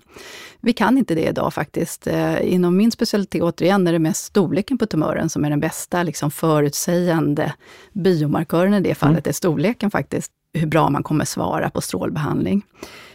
Vi 0.61 0.73
kan 0.73 0.99
inte 0.99 1.15
det 1.15 1.29
idag 1.29 1.55
faktiskt. 1.55 2.07
Eh, 2.07 2.53
inom 2.55 2.77
min 2.77 2.91
specialitet, 2.91 3.43
återigen, 3.43 3.87
är 3.87 3.93
det 3.93 3.99
mest 3.99 4.25
storleken 4.25 4.79
på 4.79 4.87
tumören 4.87 5.29
som 5.29 5.45
är 5.45 5.51
den 5.51 5.61
bästa 5.61 6.03
liksom, 6.03 6.31
förutsägande 6.31 7.53
biomarkören 7.93 8.75
i 8.75 8.81
det 8.81 8.95
fallet, 8.95 9.27
mm. 9.27 9.29
är 9.29 9.33
storleken 9.33 9.91
faktiskt 9.91 10.33
hur 10.53 10.67
bra 10.67 10.91
man 10.91 11.03
kommer 11.03 11.25
svara 11.25 11.71
på 11.71 11.81
strålbehandling. 11.81 12.63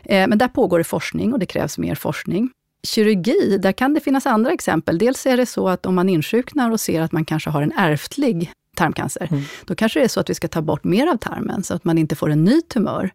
Eh, 0.06 0.28
men 0.28 0.38
där 0.38 0.48
pågår 0.48 0.78
det 0.78 0.84
forskning 0.84 1.34
och 1.34 1.40
det 1.40 1.46
krävs 1.46 1.78
mer 1.78 1.96
forskning. 1.96 2.50
Kirurgi, 2.84 3.58
där 3.58 3.72
kan 3.72 3.94
det 3.94 4.00
finnas 4.00 4.26
andra 4.26 4.52
exempel. 4.52 4.98
Dels 4.98 5.26
är 5.26 5.38
det 5.38 5.46
så 5.46 5.70
att 5.70 5.86
om 5.86 5.96
man 5.96 6.10
insjuknar 6.10 6.72
och 6.72 6.80
ser 6.80 7.02
att 7.02 7.12
man 7.12 7.26
kanske 7.26 7.50
har 7.50 7.62
en 7.62 7.72
ärftlig 7.78 8.52
tarmcancer, 8.76 9.28
mm. 9.32 9.44
då 9.66 9.76
kanske 9.76 10.00
det 10.00 10.04
är 10.04 10.08
så 10.08 10.20
att 10.20 10.30
vi 10.30 10.36
ska 10.36 10.48
ta 10.48 10.62
bort 10.62 10.84
mer 10.84 11.08
av 11.08 11.18
tarmen, 11.18 11.64
så 11.64 11.74
att 11.74 11.86
man 11.86 11.98
inte 11.98 12.16
får 12.16 12.30
en 12.30 12.44
ny 12.44 12.62
tumör. 12.62 13.10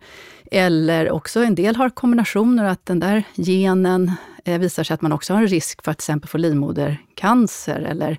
Eller 0.50 1.10
också, 1.10 1.44
en 1.44 1.54
del 1.54 1.76
har 1.76 1.90
kombinationer, 1.90 2.64
att 2.64 2.86
den 2.86 3.00
där 3.00 3.22
genen 3.34 4.12
eh, 4.44 4.58
visar 4.58 4.84
sig 4.84 4.94
att 4.94 5.02
man 5.02 5.12
också 5.12 5.34
har 5.34 5.40
en 5.40 5.48
risk 5.48 5.84
för 5.84 5.90
att 5.90 5.98
till 5.98 6.02
exempel 6.02 6.28
få 6.28 6.38
livmodercancer 6.38 7.80
eller 7.80 8.18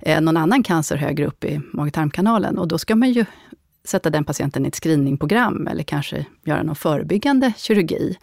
eh, 0.00 0.20
någon 0.20 0.36
annan 0.36 0.62
cancer 0.62 0.96
högre 0.96 1.26
upp 1.26 1.44
i 1.44 1.60
mag-tarmkanalen. 1.72 2.58
Och 2.58 2.68
då 2.68 2.78
ska 2.78 2.96
man 2.96 3.12
ju 3.12 3.24
sätta 3.84 4.10
den 4.10 4.24
patienten 4.24 4.64
i 4.64 4.68
ett 4.68 4.76
screeningprogram 4.76 5.66
eller 5.66 5.82
kanske 5.82 6.26
göra 6.44 6.62
någon 6.62 6.76
förebyggande 6.76 7.52
kirurgi. 7.56 8.16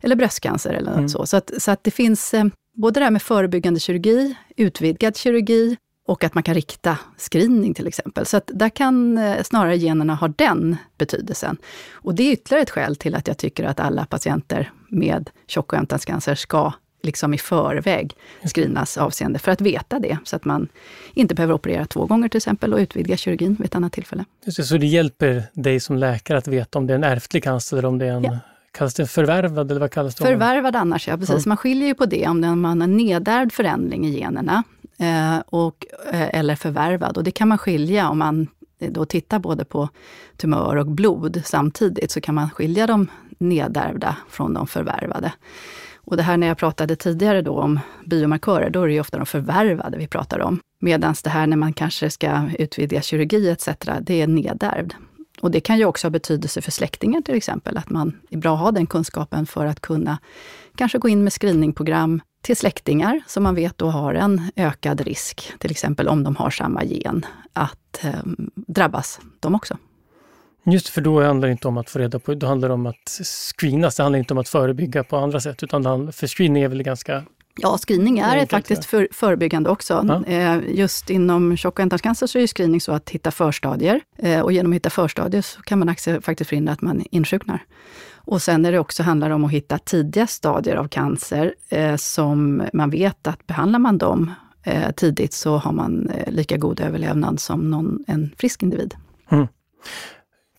Eller 0.00 0.16
bröstcancer 0.16 0.70
eller 0.70 0.92
mm. 0.92 1.08
så. 1.08 1.26
Så 1.26 1.36
att, 1.36 1.50
så 1.58 1.70
att 1.70 1.84
det 1.84 1.90
finns 1.90 2.34
eh, 2.34 2.44
både 2.74 3.00
det 3.00 3.04
här 3.04 3.10
med 3.10 3.22
förebyggande 3.22 3.80
kirurgi, 3.80 4.34
utvidgad 4.56 5.16
kirurgi 5.16 5.76
och 6.06 6.24
att 6.24 6.34
man 6.34 6.42
kan 6.42 6.54
rikta 6.54 6.98
screening 7.16 7.74
till 7.74 7.86
exempel. 7.86 8.26
Så 8.26 8.36
att 8.36 8.50
där 8.54 8.68
kan 8.68 9.18
eh, 9.18 9.42
snarare 9.42 9.76
generna 9.76 10.14
ha 10.14 10.28
den 10.28 10.76
betydelsen. 10.98 11.56
Och 11.92 12.14
det 12.14 12.22
är 12.22 12.32
ytterligare 12.32 12.62
ett 12.62 12.70
skäl 12.70 12.96
till 12.96 13.14
att 13.14 13.28
jag 13.28 13.38
tycker 13.38 13.64
att 13.64 13.80
alla 13.80 14.04
patienter 14.06 14.72
med 14.88 15.30
tjock 15.46 15.72
och 15.72 15.78
ändtarmscancer 15.78 16.34
ska 16.34 16.72
liksom 17.02 17.34
i 17.34 17.38
förväg 17.38 18.16
screenas 18.54 18.98
avseende, 18.98 19.38
för 19.38 19.52
att 19.52 19.60
veta 19.60 19.98
det, 19.98 20.18
så 20.24 20.36
att 20.36 20.44
man 20.44 20.68
inte 21.14 21.34
behöver 21.34 21.54
operera 21.54 21.86
två 21.86 22.06
gånger 22.06 22.28
till 22.28 22.38
exempel 22.38 22.72
och 22.72 22.78
utvidga 22.78 23.16
kirurgin 23.16 23.54
vid 23.58 23.66
ett 23.66 23.74
annat 23.74 23.92
tillfälle. 23.92 24.24
Just 24.44 24.56
det, 24.56 24.64
så 24.64 24.76
det 24.76 24.86
hjälper 24.86 25.42
dig 25.52 25.80
som 25.80 25.96
läkare 25.96 26.38
att 26.38 26.48
veta 26.48 26.78
om 26.78 26.86
det 26.86 26.92
är 26.92 26.96
en 26.96 27.04
ärftlig 27.04 27.44
cancer 27.44 27.76
eller 27.76 27.88
om 27.88 27.98
det 27.98 28.06
är 28.06 28.12
en 28.12 28.24
ja. 28.24 28.38
Kallas 28.72 28.94
det 28.94 29.06
förvärvad 29.06 29.70
eller 29.70 29.80
vad 29.80 29.90
kallas 29.90 30.14
det? 30.14 30.24
Förvärvad 30.24 30.76
annars, 30.76 31.08
ja 31.08 31.16
precis. 31.16 31.46
Ja. 31.46 31.48
Man 31.48 31.56
skiljer 31.56 31.88
ju 31.88 31.94
på 31.94 32.06
det 32.06 32.26
om 32.26 32.40
man 32.40 32.80
har 32.80 32.88
en 32.88 32.96
nedärvd 32.96 33.52
förändring 33.52 34.06
i 34.06 34.20
generna 34.20 34.62
eh, 34.98 35.38
och, 35.46 35.86
eh, 36.12 36.38
eller 36.38 36.56
förvärvad. 36.56 37.16
Och 37.16 37.24
det 37.24 37.30
kan 37.30 37.48
man 37.48 37.58
skilja 37.58 38.08
om 38.08 38.18
man 38.18 38.46
då 38.78 39.04
tittar 39.04 39.38
både 39.38 39.64
på 39.64 39.88
tumör 40.36 40.76
och 40.76 40.86
blod 40.86 41.42
samtidigt, 41.44 42.10
så 42.10 42.20
kan 42.20 42.34
man 42.34 42.50
skilja 42.50 42.86
de 42.86 43.08
nedärvda 43.38 44.16
från 44.28 44.54
de 44.54 44.66
förvärvade. 44.66 45.32
Och 46.04 46.16
det 46.16 46.22
här 46.22 46.36
när 46.36 46.46
jag 46.46 46.58
pratade 46.58 46.96
tidigare 46.96 47.42
då 47.42 47.60
om 47.60 47.80
biomarkörer, 48.06 48.70
då 48.70 48.82
är 48.82 48.86
det 48.86 48.92
ju 48.92 49.00
ofta 49.00 49.16
de 49.16 49.26
förvärvade 49.26 49.98
vi 49.98 50.06
pratar 50.06 50.40
om. 50.40 50.60
Medan 50.80 51.14
det 51.24 51.30
här 51.30 51.46
när 51.46 51.56
man 51.56 51.72
kanske 51.72 52.10
ska 52.10 52.50
utvidga 52.58 53.02
kirurgi 53.02 53.50
etc., 53.50 53.68
det 54.00 54.22
är 54.22 54.26
nedärvd. 54.26 54.94
Och 55.40 55.50
det 55.50 55.60
kan 55.60 55.78
ju 55.78 55.84
också 55.84 56.06
ha 56.06 56.10
betydelse 56.10 56.62
för 56.62 56.70
släktingar 56.70 57.20
till 57.20 57.34
exempel, 57.34 57.76
att 57.76 57.90
man 57.90 58.20
är 58.30 58.36
bra 58.36 58.54
att 58.54 58.60
ha 58.60 58.70
den 58.72 58.86
kunskapen 58.86 59.46
för 59.46 59.66
att 59.66 59.80
kunna 59.80 60.18
kanske 60.76 60.98
gå 60.98 61.08
in 61.08 61.24
med 61.24 61.32
screeningprogram 61.32 62.20
till 62.42 62.56
släktingar 62.56 63.20
som 63.26 63.42
man 63.42 63.54
vet 63.54 63.78
då 63.78 63.86
har 63.86 64.14
en 64.14 64.50
ökad 64.56 65.00
risk, 65.00 65.52
till 65.58 65.70
exempel 65.70 66.08
om 66.08 66.22
de 66.22 66.36
har 66.36 66.50
samma 66.50 66.84
gen, 66.84 67.26
att 67.52 68.04
eh, 68.04 68.12
drabbas 68.54 69.20
de 69.40 69.54
också. 69.54 69.76
Just 70.64 70.88
för 70.88 71.00
då 71.00 71.22
handlar 71.22 71.48
det 71.48 71.52
inte 71.52 71.68
om 71.68 71.76
att 71.76 71.90
få 71.90 71.98
reda 71.98 72.18
på, 72.18 72.34
då 72.34 72.46
handlar 72.46 72.68
det 72.68 72.74
om 72.74 72.86
att 72.86 73.20
screenas, 73.56 73.96
det 73.96 74.02
handlar 74.02 74.18
inte 74.18 74.34
om 74.34 74.38
att 74.38 74.48
förebygga 74.48 75.04
på 75.04 75.16
andra 75.16 75.40
sätt, 75.40 75.62
utan 75.62 76.12
för 76.12 76.26
screening 76.26 76.62
är 76.62 76.68
väl 76.68 76.82
ganska 76.82 77.24
Ja, 77.54 77.78
screening 77.78 78.18
är 78.18 78.32
enkelt, 78.32 78.50
faktiskt 78.50 78.84
för, 78.84 79.08
förebyggande 79.12 79.70
också. 79.70 80.04
Ja. 80.08 80.24
Eh, 80.26 80.60
just 80.68 81.10
inom 81.10 81.56
tjock 81.56 81.74
och 81.74 81.80
ändtarmscancer 81.80 82.26
så 82.26 82.38
är 82.38 82.46
screening 82.46 82.80
så 82.80 82.92
att 82.92 83.10
hitta 83.10 83.30
förstadier. 83.30 84.00
Eh, 84.18 84.40
och 84.40 84.52
genom 84.52 84.72
att 84.72 84.76
hitta 84.76 84.90
förstadier 84.90 85.42
så 85.42 85.62
kan 85.62 85.78
man 85.78 85.94
faktiskt 86.22 86.48
förhindra 86.48 86.72
att 86.72 86.82
man 86.82 87.02
insjuknar. 87.10 87.64
Och 88.14 88.42
sen 88.42 88.64
är 88.64 88.72
det 88.72 88.78
också 88.78 89.02
handlar 89.02 89.30
om 89.30 89.44
att 89.44 89.50
hitta 89.50 89.78
tidiga 89.78 90.26
stadier 90.26 90.76
av 90.76 90.88
cancer 90.88 91.54
eh, 91.68 91.96
som 91.96 92.62
man 92.72 92.90
vet 92.90 93.26
att 93.26 93.46
behandlar 93.46 93.78
man 93.78 93.98
dem 93.98 94.30
tidigt 94.96 95.32
så 95.32 95.56
har 95.56 95.72
man 95.72 96.10
lika 96.26 96.56
god 96.56 96.80
överlevnad 96.80 97.40
som 97.40 97.70
någon, 97.70 98.04
en 98.06 98.34
frisk 98.38 98.62
individ. 98.62 98.94
Mm. 99.30 99.46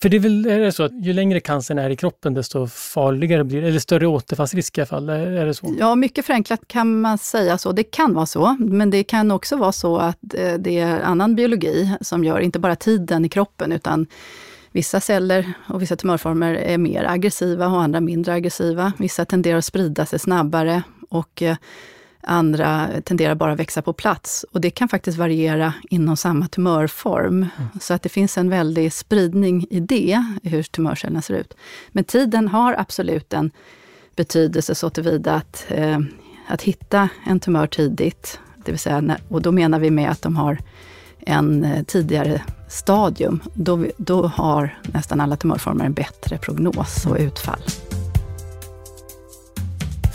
För 0.03 0.09
det 0.09 0.17
är 0.17 0.19
väl 0.19 0.45
är 0.45 0.59
det 0.59 0.71
så 0.71 0.83
att 0.83 0.91
ju 1.05 1.13
längre 1.13 1.39
cancern 1.39 1.79
är 1.79 1.89
i 1.89 1.95
kroppen, 1.95 2.33
desto 2.33 2.67
farligare 2.67 3.43
blir 3.43 3.61
det, 3.61 3.67
eller 3.67 3.79
större 3.79 4.07
återfallsrisk 4.07 4.77
i 4.77 4.81
alla 4.81 4.85
fall? 4.85 5.09
Är 5.09 5.45
det 5.45 5.53
så? 5.53 5.75
Ja, 5.79 5.95
mycket 5.95 6.25
förenklat 6.25 6.61
kan 6.67 7.01
man 7.01 7.17
säga 7.17 7.57
så. 7.57 7.71
Det 7.71 7.83
kan 7.83 8.13
vara 8.13 8.25
så, 8.25 8.57
men 8.59 8.89
det 8.89 9.03
kan 9.03 9.31
också 9.31 9.55
vara 9.55 9.71
så 9.71 9.97
att 9.97 10.33
eh, 10.33 10.53
det 10.53 10.79
är 10.79 11.01
annan 11.01 11.35
biologi 11.35 11.91
som 12.01 12.23
gör, 12.23 12.39
inte 12.39 12.59
bara 12.59 12.75
tiden 12.75 13.25
i 13.25 13.29
kroppen, 13.29 13.71
utan 13.71 14.07
Vissa 14.71 14.99
celler 14.99 15.53
och 15.67 15.81
vissa 15.81 15.95
tumörformer 15.95 16.53
är 16.53 16.77
mer 16.77 17.03
aggressiva 17.03 17.67
och 17.67 17.81
andra 17.81 17.99
mindre 17.99 18.33
aggressiva. 18.33 18.93
Vissa 18.97 19.25
tenderar 19.25 19.57
att 19.57 19.65
sprida 19.65 20.05
sig 20.05 20.19
snabbare 20.19 20.83
och 21.09 21.41
eh, 21.41 21.57
Andra 22.23 22.89
tenderar 23.03 23.35
bara 23.35 23.51
att 23.51 23.59
växa 23.59 23.81
på 23.81 23.93
plats. 23.93 24.45
Och 24.51 24.61
det 24.61 24.69
kan 24.69 24.89
faktiskt 24.89 25.17
variera 25.17 25.73
inom 25.89 26.17
samma 26.17 26.47
tumörform. 26.47 27.35
Mm. 27.35 27.69
Så 27.81 27.93
att 27.93 28.01
det 28.01 28.09
finns 28.09 28.37
en 28.37 28.49
väldig 28.49 28.93
spridning 28.93 29.67
i 29.69 29.79
det, 29.79 30.25
hur 30.43 30.63
tumörcellerna 30.63 31.21
ser 31.21 31.33
ut. 31.33 31.53
Men 31.91 32.03
tiden 32.03 32.47
har 32.47 32.75
absolut 32.77 33.33
en 33.33 33.51
betydelse 34.15 34.75
så 34.75 34.89
tillvida 34.89 35.33
att, 35.33 35.65
eh, 35.69 35.99
att 36.47 36.61
hitta 36.61 37.09
en 37.25 37.39
tumör 37.39 37.67
tidigt, 37.67 38.39
det 38.65 38.71
vill 38.71 38.79
säga, 38.79 39.17
och 39.27 39.41
då 39.41 39.51
menar 39.51 39.79
vi 39.79 39.91
med 39.91 40.11
att 40.11 40.21
de 40.21 40.35
har 40.35 40.57
en 41.19 41.63
eh, 41.63 41.83
tidigare 41.83 42.41
stadium, 42.69 43.39
då, 43.53 43.85
då 43.97 44.27
har 44.27 44.79
nästan 44.81 45.21
alla 45.21 45.35
tumörformer 45.35 45.85
en 45.85 45.93
bättre 45.93 46.37
prognos 46.37 47.05
och 47.05 47.17
utfall. 47.19 47.63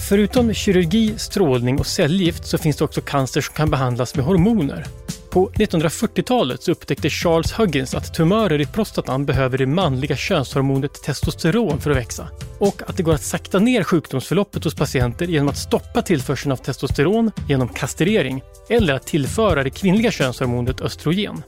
Förutom 0.08 0.54
kirurgi, 0.54 1.14
strålning 1.18 1.78
och 1.78 1.86
cellgift 1.86 2.46
så 2.46 2.58
finns 2.58 2.76
det 2.76 2.84
också 2.84 3.00
cancer 3.00 3.40
som 3.40 3.54
kan 3.54 3.70
behandlas 3.70 4.14
med 4.14 4.24
hormoner. 4.24 4.86
På 5.30 5.50
1940-talet 5.50 6.62
så 6.62 6.72
upptäckte 6.72 7.10
Charles 7.10 7.52
Huggins 7.52 7.94
att 7.94 8.14
tumörer 8.14 8.60
i 8.60 8.66
prostatan 8.66 9.26
behöver 9.26 9.58
det 9.58 9.66
manliga 9.66 10.16
könshormonet 10.16 11.02
testosteron 11.02 11.80
för 11.80 11.90
att 11.90 11.96
växa 11.96 12.28
och 12.58 12.82
att 12.86 12.96
det 12.96 13.02
går 13.02 13.14
att 13.14 13.22
sakta 13.22 13.58
ner 13.58 13.82
sjukdomsförloppet 13.82 14.64
hos 14.64 14.74
patienter 14.74 15.26
genom 15.26 15.48
att 15.48 15.58
stoppa 15.58 16.02
tillförseln 16.02 16.52
av 16.52 16.56
testosteron 16.56 17.30
genom 17.48 17.68
kastrering 17.68 18.42
eller 18.70 18.94
att 18.94 19.06
tillföra 19.06 19.64
det 19.64 19.70
kvinnliga 19.70 20.10
könshormonet 20.10 20.80
östrogen. 20.80 21.42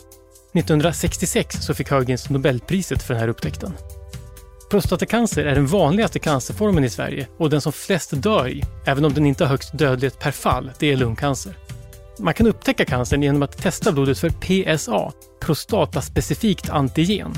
1966 0.54 1.56
så 1.60 1.74
fick 1.74 1.90
Huggins 1.90 2.30
Nobelpriset 2.30 3.02
för 3.02 3.14
den 3.14 3.20
här 3.20 3.28
upptäckten. 3.28 3.72
Prostatacancer 4.70 5.44
är 5.44 5.54
den 5.54 5.66
vanligaste 5.66 6.18
cancerformen 6.18 6.84
i 6.84 6.90
Sverige 6.90 7.28
och 7.38 7.50
den 7.50 7.60
som 7.60 7.72
flest 7.72 8.10
dör 8.22 8.48
i, 8.48 8.64
även 8.86 9.04
om 9.04 9.14
den 9.14 9.26
inte 9.26 9.44
har 9.44 9.48
högst 9.48 9.78
dödlighet 9.78 10.18
per 10.18 10.30
fall, 10.30 10.70
det 10.78 10.92
är 10.92 10.96
lungcancer. 10.96 11.58
Man 12.18 12.34
kan 12.34 12.46
upptäcka 12.46 12.84
cancern 12.84 13.22
genom 13.22 13.42
att 13.42 13.58
testa 13.58 13.92
blodet 13.92 14.18
för 14.18 14.30
PSA, 14.30 15.12
prostataspecifikt 15.40 16.70
antigen. 16.70 17.34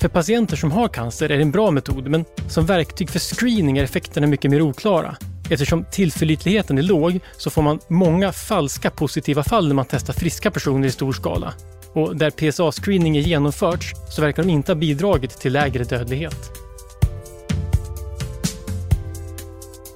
För 0.00 0.08
patienter 0.08 0.56
som 0.56 0.72
har 0.72 0.88
cancer 0.88 1.30
är 1.30 1.36
det 1.36 1.42
en 1.42 1.50
bra 1.50 1.70
metod, 1.70 2.08
men 2.08 2.24
som 2.48 2.66
verktyg 2.66 3.10
för 3.10 3.18
screening 3.18 3.78
är 3.78 3.84
effekterna 3.84 4.26
mycket 4.26 4.50
mer 4.50 4.62
oklara. 4.62 5.16
Eftersom 5.50 5.84
tillförlitligheten 5.90 6.78
är 6.78 6.82
låg 6.82 7.20
så 7.36 7.50
får 7.50 7.62
man 7.62 7.80
många 7.88 8.32
falska 8.32 8.90
positiva 8.90 9.44
fall 9.44 9.68
när 9.68 9.74
man 9.74 9.86
testar 9.90 10.12
friska 10.12 10.50
personer 10.50 10.88
i 10.88 10.90
stor 10.90 11.12
skala. 11.12 11.54
Och 11.96 12.16
där 12.16 12.30
PSA-screening 12.30 13.16
är 13.16 13.20
genomförts 13.20 13.92
så 14.10 14.22
verkar 14.22 14.42
de 14.42 14.48
inte 14.48 14.72
ha 14.72 14.76
bidragit 14.76 15.30
till 15.30 15.52
lägre 15.52 15.84
dödlighet. 15.84 16.52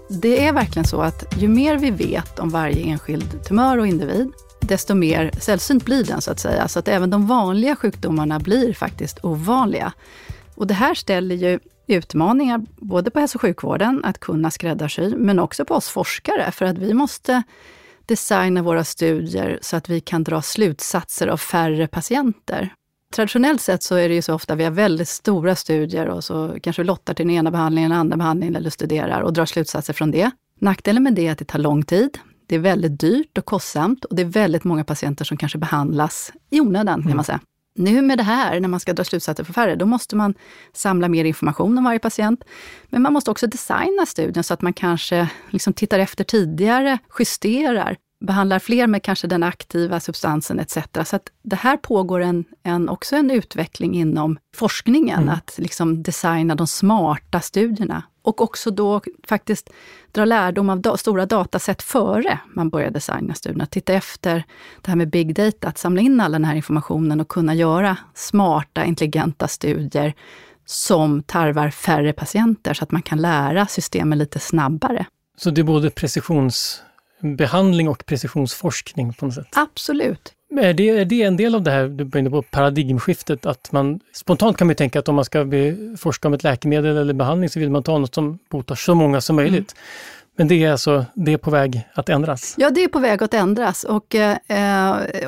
Det 0.08 0.46
är 0.46 0.52
verkligen 0.52 0.86
så 0.86 1.00
att 1.00 1.34
ju 1.38 1.48
mer 1.48 1.76
vi 1.76 1.90
vet 1.90 2.38
om 2.38 2.50
varje 2.50 2.84
enskild 2.84 3.44
tumör 3.44 3.78
och 3.78 3.86
individ, 3.86 4.32
desto 4.60 4.94
mer 4.94 5.30
sällsynt 5.40 5.84
blir 5.84 6.04
den 6.04 6.20
så 6.20 6.30
att 6.30 6.40
säga. 6.40 6.68
Så 6.68 6.78
att 6.78 6.88
även 6.88 7.10
de 7.10 7.26
vanliga 7.26 7.76
sjukdomarna 7.76 8.38
blir 8.38 8.74
faktiskt 8.74 9.24
ovanliga. 9.24 9.92
Och 10.54 10.66
det 10.66 10.74
här 10.74 10.94
ställer 10.94 11.34
ju 11.34 11.58
utmaningar 11.86 12.66
både 12.76 13.10
på 13.10 13.20
hälso 13.20 13.36
och 13.36 13.42
sjukvården 13.42 14.04
att 14.04 14.20
kunna 14.20 14.50
skräddarsy, 14.50 15.16
men 15.16 15.38
också 15.38 15.64
på 15.64 15.74
oss 15.74 15.88
forskare. 15.88 16.50
För 16.52 16.64
att 16.64 16.78
vi 16.78 16.94
måste 16.94 17.42
designa 18.10 18.62
våra 18.62 18.84
studier 18.84 19.58
så 19.62 19.76
att 19.76 19.88
vi 19.88 20.00
kan 20.00 20.24
dra 20.24 20.42
slutsatser 20.42 21.28
av 21.28 21.36
färre 21.36 21.86
patienter. 21.86 22.74
Traditionellt 23.14 23.60
sett 23.60 23.82
så 23.82 23.94
är 23.94 24.08
det 24.08 24.14
ju 24.14 24.22
så 24.22 24.34
ofta 24.34 24.54
vi 24.54 24.64
har 24.64 24.70
väldigt 24.70 25.08
stora 25.08 25.56
studier 25.56 26.06
och 26.06 26.24
så 26.24 26.56
kanske 26.62 26.82
vi 26.82 26.86
lottar 26.86 27.14
till 27.14 27.26
den 27.26 27.36
ena 27.36 27.50
behandlingen, 27.50 27.90
den 27.90 28.00
andra 28.00 28.16
behandlingen 28.16 28.56
eller 28.56 28.70
studerar 28.70 29.20
och 29.20 29.32
drar 29.32 29.46
slutsatser 29.46 29.92
från 29.92 30.10
det. 30.10 30.30
Nackdelen 30.58 31.02
med 31.02 31.14
det 31.14 31.26
är 31.26 31.32
att 31.32 31.38
det 31.38 31.44
tar 31.44 31.58
lång 31.58 31.82
tid. 31.82 32.18
Det 32.46 32.54
är 32.54 32.58
väldigt 32.58 33.00
dyrt 33.00 33.38
och 33.38 33.44
kostsamt 33.44 34.04
och 34.04 34.16
det 34.16 34.22
är 34.22 34.26
väldigt 34.26 34.64
många 34.64 34.84
patienter 34.84 35.24
som 35.24 35.36
kanske 35.36 35.58
behandlas 35.58 36.32
i 36.50 36.60
onödan, 36.60 37.02
kan 37.02 37.16
man 37.16 37.24
säga. 37.24 37.40
Nu 37.74 38.02
med 38.02 38.18
det 38.18 38.24
här, 38.24 38.60
när 38.60 38.68
man 38.68 38.80
ska 38.80 38.92
dra 38.92 39.04
slutsatser 39.04 39.44
för 39.44 39.52
färre, 39.52 39.76
då 39.76 39.86
måste 39.86 40.16
man 40.16 40.34
samla 40.72 41.08
mer 41.08 41.24
information 41.24 41.78
om 41.78 41.84
varje 41.84 41.98
patient. 41.98 42.44
Men 42.88 43.02
man 43.02 43.12
måste 43.12 43.30
också 43.30 43.46
designa 43.46 44.06
studien 44.06 44.44
så 44.44 44.54
att 44.54 44.62
man 44.62 44.72
kanske 44.72 45.28
liksom 45.50 45.72
tittar 45.72 45.98
efter 45.98 46.24
tidigare, 46.24 46.98
justerar, 47.18 47.96
behandlar 48.24 48.58
fler 48.58 48.86
med 48.86 49.02
kanske 49.02 49.26
den 49.26 49.42
aktiva 49.42 50.00
substansen 50.00 50.60
etc. 50.60 50.78
Så 51.04 51.16
att 51.16 51.28
det 51.42 51.56
här 51.56 51.76
pågår 51.76 52.20
en, 52.20 52.44
en, 52.62 52.88
också 52.88 53.16
en 53.16 53.30
utveckling 53.30 53.94
inom 53.94 54.38
forskningen, 54.56 55.22
mm. 55.22 55.34
att 55.34 55.54
liksom 55.58 56.02
designa 56.02 56.54
de 56.54 56.66
smarta 56.66 57.40
studierna. 57.40 58.02
Och 58.30 58.40
också 58.40 58.70
då 58.70 59.00
faktiskt 59.26 59.70
dra 60.12 60.24
lärdom 60.24 60.70
av 60.70 60.80
da 60.80 60.96
stora 60.96 61.26
dataset 61.26 61.82
före 61.82 62.38
man 62.54 62.70
börjar 62.70 62.90
designa 62.90 63.34
studierna. 63.34 63.66
Titta 63.66 63.92
efter 63.92 64.44
det 64.80 64.90
här 64.90 64.96
med 64.96 65.10
big 65.10 65.34
data, 65.34 65.68
att 65.68 65.78
samla 65.78 66.00
in 66.00 66.20
all 66.20 66.32
den 66.32 66.44
här 66.44 66.54
informationen 66.54 67.20
och 67.20 67.28
kunna 67.28 67.54
göra 67.54 67.96
smarta, 68.14 68.84
intelligenta 68.84 69.48
studier 69.48 70.14
som 70.66 71.22
tarvar 71.22 71.70
färre 71.70 72.12
patienter, 72.12 72.74
så 72.74 72.84
att 72.84 72.90
man 72.90 73.02
kan 73.02 73.18
lära 73.18 73.66
systemen 73.66 74.18
lite 74.18 74.38
snabbare. 74.38 75.06
Så 75.36 75.50
det 75.50 75.60
är 75.60 75.64
både 75.64 75.90
precisions 75.90 76.82
precisionsbehandling 77.20 77.88
och 77.88 78.06
precisionsforskning 78.06 79.12
på 79.12 79.26
något 79.26 79.34
sätt? 79.34 79.48
Absolut. 79.52 80.32
Är 80.60 80.74
det, 80.74 80.88
är 80.88 81.04
det 81.04 81.22
en 81.22 81.36
del 81.36 81.54
av 81.54 81.62
det 81.62 81.70
här, 81.70 81.88
du 81.88 82.04
var 82.04 82.20
inne 82.20 82.30
på 82.30 82.42
paradigmskiftet, 82.42 83.46
att 83.46 83.72
man 83.72 84.00
spontant 84.12 84.56
kan 84.56 84.66
man 84.66 84.76
tänka 84.76 84.98
att 84.98 85.08
om 85.08 85.14
man 85.14 85.24
ska 85.24 85.46
forska 85.98 86.28
om 86.28 86.34
ett 86.34 86.42
läkemedel 86.42 86.96
eller 86.96 87.14
behandling 87.14 87.50
så 87.50 87.60
vill 87.60 87.70
man 87.70 87.82
ta 87.82 87.98
något 87.98 88.14
som 88.14 88.38
botar 88.50 88.74
så 88.74 88.94
många 88.94 89.20
som 89.20 89.36
möjligt. 89.36 89.74
Mm. 89.74 90.26
Men 90.36 90.48
det 90.48 90.64
är 90.64 90.72
alltså 90.72 91.04
det 91.14 91.32
är 91.32 91.38
på 91.38 91.50
väg 91.50 91.88
att 91.94 92.08
ändras? 92.08 92.54
Ja, 92.58 92.70
det 92.70 92.84
är 92.84 92.88
på 92.88 92.98
väg 92.98 93.22
att 93.22 93.34
ändras. 93.34 93.84
Och, 93.84 94.14
eh, 94.14 94.36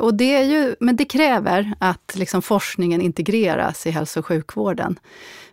och 0.01 0.15
det 0.15 0.35
är 0.35 0.43
ju, 0.43 0.75
men 0.81 0.97
det 0.97 1.05
kräver 1.05 1.73
att 1.79 2.13
liksom 2.15 2.43
forskningen 2.43 3.01
integreras 3.01 3.87
i 3.87 3.91
hälso 3.91 4.21
och 4.21 4.27
sjukvården. 4.27 4.99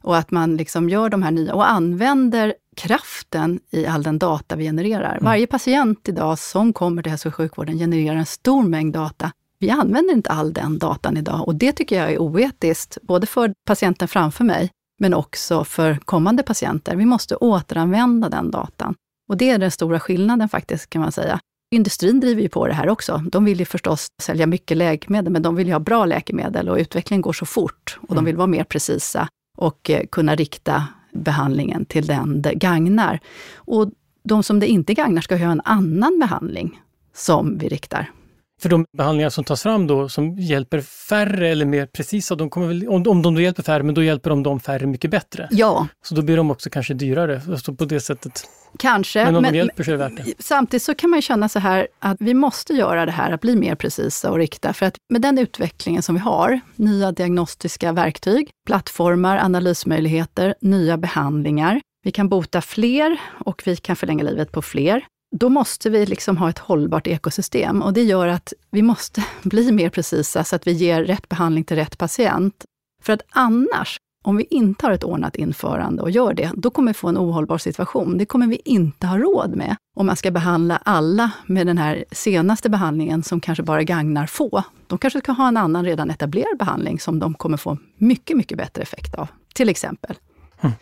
Och 0.01 0.17
att 0.17 0.31
man 0.31 0.57
liksom 0.57 0.89
gör 0.89 1.09
de 1.09 1.23
här 1.23 1.31
nya 1.31 1.53
och 1.53 1.69
använder 1.69 2.53
kraften 2.79 3.59
i 3.71 3.85
all 3.85 4.03
den 4.03 4.19
data 4.19 4.55
vi 4.55 4.63
genererar. 4.63 5.11
Mm. 5.11 5.23
Varje 5.23 5.47
patient 5.47 6.09
idag 6.09 6.39
som 6.39 6.73
kommer 6.73 7.03
till 7.03 7.09
hälso 7.09 7.29
och 7.29 7.35
sjukvården 7.35 7.77
genererar 7.77 8.15
en 8.15 8.25
stor 8.25 8.63
mängd 8.63 8.93
data 8.93 9.31
vi 9.61 9.69
använder 9.69 10.13
inte 10.13 10.29
all 10.29 10.53
den 10.53 10.77
datan 10.79 11.17
idag 11.17 11.47
och 11.47 11.55
det 11.55 11.71
tycker 11.71 11.95
jag 11.95 12.11
är 12.11 12.19
oetiskt, 12.19 12.97
både 13.01 13.27
för 13.27 13.53
patienten 13.65 14.07
framför 14.07 14.43
mig, 14.43 14.71
men 14.99 15.13
också 15.13 15.63
för 15.63 15.95
kommande 15.95 16.43
patienter. 16.43 16.95
Vi 16.95 17.05
måste 17.05 17.35
återanvända 17.35 18.29
den 18.29 18.51
datan. 18.51 18.95
Och 19.29 19.37
det 19.37 19.49
är 19.49 19.57
den 19.57 19.71
stora 19.71 19.99
skillnaden 19.99 20.49
faktiskt, 20.49 20.89
kan 20.89 21.01
man 21.01 21.11
säga. 21.11 21.39
Industrin 21.75 22.19
driver 22.19 22.41
ju 22.41 22.49
på 22.49 22.67
det 22.67 22.73
här 22.73 22.89
också. 22.89 23.23
De 23.31 23.45
vill 23.45 23.59
ju 23.59 23.65
förstås 23.65 24.07
sälja 24.21 24.47
mycket 24.47 24.77
läkemedel, 24.77 25.33
men 25.33 25.41
de 25.41 25.55
vill 25.55 25.67
ju 25.67 25.73
ha 25.73 25.79
bra 25.79 26.05
läkemedel 26.05 26.69
och 26.69 26.77
utvecklingen 26.77 27.21
går 27.21 27.33
så 27.33 27.45
fort 27.45 27.99
och 28.01 28.11
mm. 28.11 28.15
de 28.15 28.25
vill 28.25 28.37
vara 28.37 28.47
mer 28.47 28.63
precisa 28.63 29.27
och 29.57 29.89
eh, 29.89 30.05
kunna 30.11 30.35
rikta 30.35 30.87
behandlingen 31.11 31.85
till 31.85 32.07
den 32.07 32.41
det 32.41 32.53
gagnar. 32.53 33.19
Och 33.55 33.91
de 34.23 34.43
som 34.43 34.59
det 34.59 34.67
inte 34.67 34.93
gagnar 34.93 35.21
ska 35.21 35.35
ha 35.37 35.51
en 35.51 35.61
annan 35.65 36.19
behandling 36.19 36.81
som 37.13 37.57
vi 37.57 37.67
riktar. 37.67 38.11
För 38.59 38.69
de 38.69 38.85
behandlingar 38.97 39.29
som 39.29 39.43
tas 39.43 39.63
fram 39.63 39.87
då 39.87 40.09
som 40.09 40.37
hjälper 40.39 40.81
färre 40.81 41.49
eller 41.49 41.65
mer 41.65 41.85
precisa, 41.85 42.35
de 42.35 42.49
kommer 42.49 42.67
väl, 42.67 42.87
om, 42.87 43.07
om 43.07 43.21
de 43.21 43.35
då 43.35 43.41
hjälper 43.41 43.63
färre, 43.63 43.83
men 43.83 43.95
då 43.95 44.03
hjälper 44.03 44.29
de 44.29 44.43
de 44.43 44.59
färre 44.59 44.85
mycket 44.85 45.11
bättre. 45.11 45.47
Ja. 45.51 45.87
Så 46.05 46.15
då 46.15 46.21
blir 46.21 46.37
de 46.37 46.51
också 46.51 46.69
kanske 46.69 46.93
dyrare, 46.93 47.41
alltså 47.51 47.73
på 47.75 47.85
det 47.85 47.99
sättet. 47.99 48.43
Kanske. 48.79 49.25
Men 49.25 49.35
om 49.35 49.41
men, 49.41 49.53
de 49.53 49.57
hjälper 49.57 49.83
så 49.83 49.91
är 49.91 49.97
det 49.97 49.97
värt 49.97 50.25
det. 50.25 50.33
Samtidigt 50.39 50.83
så 50.83 50.95
kan 50.95 51.09
man 51.09 51.21
känna 51.21 51.49
så 51.49 51.59
här 51.59 51.87
att 51.99 52.17
vi 52.19 52.33
måste 52.33 52.73
göra 52.73 53.05
det 53.05 53.11
här, 53.11 53.31
att 53.31 53.41
bli 53.41 53.55
mer 53.55 53.75
precisa 53.75 54.31
och 54.31 54.37
rikta. 54.37 54.73
För 54.73 54.85
att 54.85 54.95
med 55.09 55.21
den 55.21 55.37
utvecklingen 55.37 56.01
som 56.01 56.15
vi 56.15 56.21
har, 56.21 56.59
nya 56.75 57.11
diagnostiska 57.11 57.91
verktyg, 57.91 58.49
plattformar, 58.65 59.37
analysmöjligheter, 59.37 60.55
nya 60.61 60.97
behandlingar. 60.97 61.81
Vi 62.03 62.11
kan 62.11 62.29
bota 62.29 62.61
fler 62.61 63.17
och 63.45 63.61
vi 63.65 63.75
kan 63.75 63.95
förlänga 63.95 64.23
livet 64.23 64.51
på 64.51 64.61
fler 64.61 65.03
då 65.31 65.49
måste 65.49 65.89
vi 65.89 66.05
liksom 66.05 66.37
ha 66.37 66.49
ett 66.49 66.59
hållbart 66.59 67.07
ekosystem 67.07 67.81
och 67.81 67.93
det 67.93 68.03
gör 68.03 68.27
att 68.27 68.53
vi 68.71 68.81
måste 68.81 69.23
bli 69.43 69.71
mer 69.71 69.89
precisa 69.89 70.43
så 70.43 70.55
att 70.55 70.67
vi 70.67 70.71
ger 70.71 71.03
rätt 71.03 71.29
behandling 71.29 71.63
till 71.63 71.77
rätt 71.77 71.97
patient. 71.97 72.65
För 73.03 73.13
att 73.13 73.21
annars, 73.29 73.97
om 74.23 74.37
vi 74.37 74.43
inte 74.49 74.85
har 74.85 74.93
ett 74.93 75.03
ordnat 75.03 75.35
införande 75.35 76.01
och 76.01 76.11
gör 76.11 76.33
det, 76.33 76.51
då 76.55 76.69
kommer 76.69 76.89
vi 76.89 76.93
få 76.93 77.07
en 77.07 77.17
ohållbar 77.17 77.57
situation. 77.57 78.17
Det 78.17 78.25
kommer 78.25 78.47
vi 78.47 78.61
inte 78.65 79.07
ha 79.07 79.17
råd 79.17 79.55
med 79.55 79.75
om 79.95 80.05
man 80.05 80.15
ska 80.15 80.31
behandla 80.31 80.77
alla 80.77 81.31
med 81.45 81.67
den 81.67 81.77
här 81.77 82.05
senaste 82.11 82.69
behandlingen 82.69 83.23
som 83.23 83.41
kanske 83.41 83.63
bara 83.63 83.83
gagnar 83.83 84.27
få. 84.27 84.63
De 84.87 84.97
kanske 84.97 85.19
ska 85.19 85.31
ha 85.31 85.47
en 85.47 85.57
annan 85.57 85.85
redan 85.85 86.09
etablerad 86.09 86.57
behandling 86.59 86.99
som 86.99 87.19
de 87.19 87.33
kommer 87.33 87.57
få 87.57 87.77
mycket, 87.97 88.37
mycket 88.37 88.57
bättre 88.57 88.81
effekt 88.81 89.15
av, 89.15 89.27
till 89.53 89.69
exempel. 89.69 90.15
Mm 90.61 90.73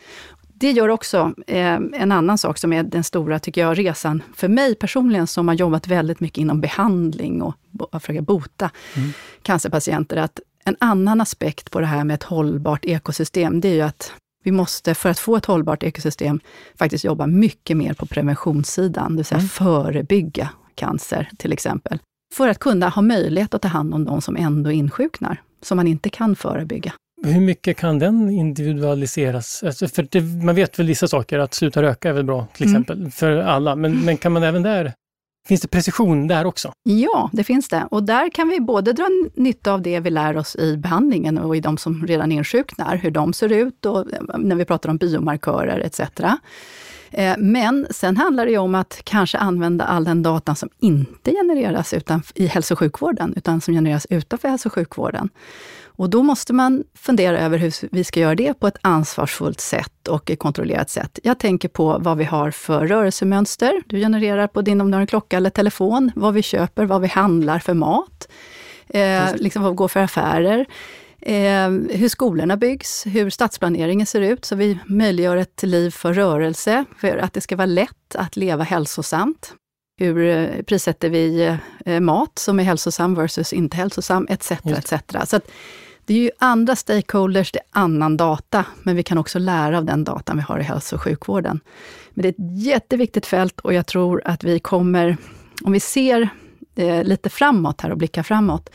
det 0.59 0.71
gör 0.71 0.89
också 0.89 1.33
eh, 1.47 1.75
en 1.75 2.11
annan 2.11 2.37
sak 2.37 2.57
som 2.57 2.73
är 2.73 2.83
den 2.83 3.03
stora, 3.03 3.39
tycker 3.39 3.61
jag, 3.61 3.79
resan 3.79 4.23
för 4.35 4.47
mig 4.47 4.75
personligen, 4.75 5.27
som 5.27 5.47
har 5.47 5.55
jobbat 5.55 5.87
väldigt 5.87 6.19
mycket 6.19 6.37
inom 6.37 6.61
behandling 6.61 7.41
och 7.41 7.55
att 7.91 8.03
försöka 8.03 8.21
bota 8.21 8.71
mm. 8.95 9.13
cancerpatienter, 9.41 10.17
att 10.17 10.39
en 10.65 10.75
annan 10.79 11.21
aspekt 11.21 11.71
på 11.71 11.79
det 11.79 11.85
här 11.85 12.03
med 12.03 12.13
ett 12.13 12.23
hållbart 12.23 12.85
ekosystem, 12.85 13.61
det 13.61 13.67
är 13.67 13.73
ju 13.73 13.81
att 13.81 14.13
vi 14.43 14.51
måste, 14.51 14.95
för 14.95 15.09
att 15.09 15.19
få 15.19 15.35
ett 15.35 15.45
hållbart 15.45 15.83
ekosystem, 15.83 16.39
faktiskt 16.75 17.03
jobba 17.03 17.27
mycket 17.27 17.77
mer 17.77 17.93
på 17.93 18.05
preventionssidan, 18.05 19.11
det 19.11 19.17
vill 19.17 19.25
säga 19.25 19.39
mm. 19.39 19.49
förebygga 19.49 20.49
cancer 20.75 21.29
till 21.37 21.53
exempel. 21.53 21.99
För 22.33 22.47
att 22.47 22.59
kunna 22.59 22.89
ha 22.89 23.01
möjlighet 23.01 23.53
att 23.53 23.61
ta 23.61 23.67
hand 23.67 23.93
om 23.93 24.05
de 24.05 24.21
som 24.21 24.35
ändå 24.37 24.71
insjuknar, 24.71 25.41
som 25.61 25.75
man 25.75 25.87
inte 25.87 26.09
kan 26.09 26.35
förebygga. 26.35 26.93
Hur 27.23 27.41
mycket 27.41 27.77
kan 27.77 27.99
den 27.99 28.29
individualiseras? 28.29 29.63
Alltså 29.63 29.87
för 29.87 30.07
det, 30.11 30.21
man 30.21 30.55
vet 30.55 30.79
väl 30.79 30.87
vissa 30.87 31.07
saker, 31.07 31.39
att 31.39 31.53
sluta 31.53 31.81
röka 31.81 32.09
är 32.09 32.13
väl 32.13 32.23
bra 32.23 32.47
till 32.53 32.67
mm. 32.67 32.75
exempel 32.75 32.97
mm. 32.99 33.11
för 33.11 33.37
alla, 33.37 33.75
men, 33.75 34.05
men 34.05 34.17
kan 34.17 34.31
man 34.31 34.43
även 34.43 34.63
där 34.63 34.93
Finns 35.47 35.61
det 35.61 35.67
precision 35.67 36.27
där 36.27 36.45
också? 36.45 36.73
Ja, 36.83 37.29
det 37.33 37.43
finns 37.43 37.67
det. 37.69 37.87
Och 37.91 38.03
där 38.03 38.29
kan 38.29 38.49
vi 38.49 38.59
både 38.59 38.93
dra 38.93 39.07
nytta 39.35 39.73
av 39.73 39.81
det 39.81 39.99
vi 39.99 40.09
lär 40.09 40.37
oss 40.37 40.55
i 40.55 40.77
behandlingen 40.77 41.37
och 41.37 41.55
i 41.55 41.59
de 41.59 41.77
som 41.77 42.07
redan 42.07 42.31
insjuknar, 42.31 42.95
hur 42.95 43.11
de 43.11 43.33
ser 43.33 43.51
ut 43.51 43.85
och 43.85 44.05
när 44.37 44.55
vi 44.55 44.65
pratar 44.65 44.89
om 44.89 44.97
biomarkörer 44.97 45.79
etc. 45.79 45.99
Eh, 47.11 47.35
men 47.37 47.87
sen 47.89 48.17
handlar 48.17 48.45
det 48.45 48.57
om 48.57 48.75
att 48.75 49.01
kanske 49.03 49.37
använda 49.37 49.85
all 49.85 50.03
den 50.03 50.23
datan 50.23 50.55
som 50.55 50.69
inte 50.79 51.31
genereras 51.31 51.93
utan, 51.93 52.23
i 52.35 52.47
hälso 52.47 52.73
och 52.73 52.79
sjukvården, 52.79 53.33
utan 53.37 53.61
som 53.61 53.73
genereras 53.73 54.07
utanför 54.09 54.49
hälso 54.49 54.69
och 54.69 54.73
sjukvården. 54.73 55.29
Och 55.97 56.09
då 56.09 56.23
måste 56.23 56.53
man 56.53 56.83
fundera 56.95 57.39
över 57.39 57.57
hur 57.57 57.73
vi 57.91 58.03
ska 58.03 58.19
göra 58.19 58.35
det 58.35 58.53
på 58.53 58.67
ett 58.67 58.77
ansvarsfullt 58.81 59.61
sätt 59.61 60.07
och 60.07 60.31
kontrollerat 60.37 60.89
sätt. 60.89 61.19
Jag 61.23 61.39
tänker 61.39 61.69
på 61.69 61.97
vad 61.99 62.17
vi 62.17 62.23
har 62.23 62.51
för 62.51 62.87
rörelsemönster. 62.87 63.83
Du 63.85 63.99
genererar 63.99 64.47
på 64.47 64.61
din, 64.61 64.81
om 64.81 64.91
du 64.91 64.95
har 64.95 65.01
en 65.01 65.07
klocka 65.07 65.37
eller 65.37 65.49
telefon, 65.49 66.11
vad 66.15 66.33
vi 66.33 66.41
köper, 66.41 66.85
vad 66.85 67.01
vi 67.01 67.07
handlar 67.07 67.59
för 67.59 67.73
mat, 67.73 68.27
eh, 68.87 69.35
liksom 69.35 69.63
vad 69.63 69.71
vi 69.71 69.75
går 69.75 69.87
för 69.87 69.99
affärer. 69.99 70.65
Eh, 71.21 71.69
hur 71.69 72.09
skolorna 72.09 72.57
byggs, 72.57 73.05
hur 73.05 73.29
stadsplaneringen 73.29 74.05
ser 74.05 74.21
ut, 74.21 74.45
så 74.45 74.55
vi 74.55 74.79
möjliggör 74.85 75.37
ett 75.37 75.63
liv 75.63 75.91
för 75.91 76.13
rörelse, 76.13 76.85
för 76.97 77.17
att 77.17 77.33
det 77.33 77.41
ska 77.41 77.55
vara 77.55 77.65
lätt 77.65 78.15
att 78.15 78.35
leva 78.35 78.63
hälsosamt. 78.63 79.53
Hur 79.99 80.25
eh, 80.27 80.61
prissätter 80.61 81.09
vi 81.09 81.57
eh, 81.85 81.99
mat 81.99 82.39
som 82.39 82.59
är 82.59 82.63
hälsosam 82.63 83.15
versus 83.15 83.53
inte 83.53 83.77
hälsosam, 83.77 84.27
etc. 84.29 84.51
etc. 84.51 84.93
Så 85.25 85.35
att 85.35 85.51
det 86.07 86.13
är 86.13 86.17
ju 86.17 86.31
andra 86.37 86.75
stakeholders, 86.75 87.51
det 87.51 87.59
är 87.59 87.65
annan 87.71 88.17
data, 88.17 88.65
men 88.83 88.95
vi 88.95 89.03
kan 89.03 89.17
också 89.17 89.39
lära 89.39 89.77
av 89.77 89.85
den 89.85 90.03
datan 90.03 90.37
vi 90.37 90.41
har 90.41 90.59
i 90.59 90.63
hälso 90.63 90.95
och 90.95 91.01
sjukvården. 91.01 91.59
Men 92.09 92.21
det 92.21 92.27
är 92.27 92.29
ett 92.29 92.65
jätteviktigt 92.65 93.25
fält 93.25 93.59
och 93.59 93.73
jag 93.73 93.87
tror 93.87 94.21
att 94.25 94.43
vi 94.43 94.59
kommer, 94.59 95.17
om 95.63 95.71
vi 95.71 95.79
ser 95.79 96.29
eh, 96.75 97.03
lite 97.03 97.29
framåt 97.29 97.81
här 97.81 97.91
och 97.91 97.97
blickar 97.97 98.23
framåt, 98.23 98.69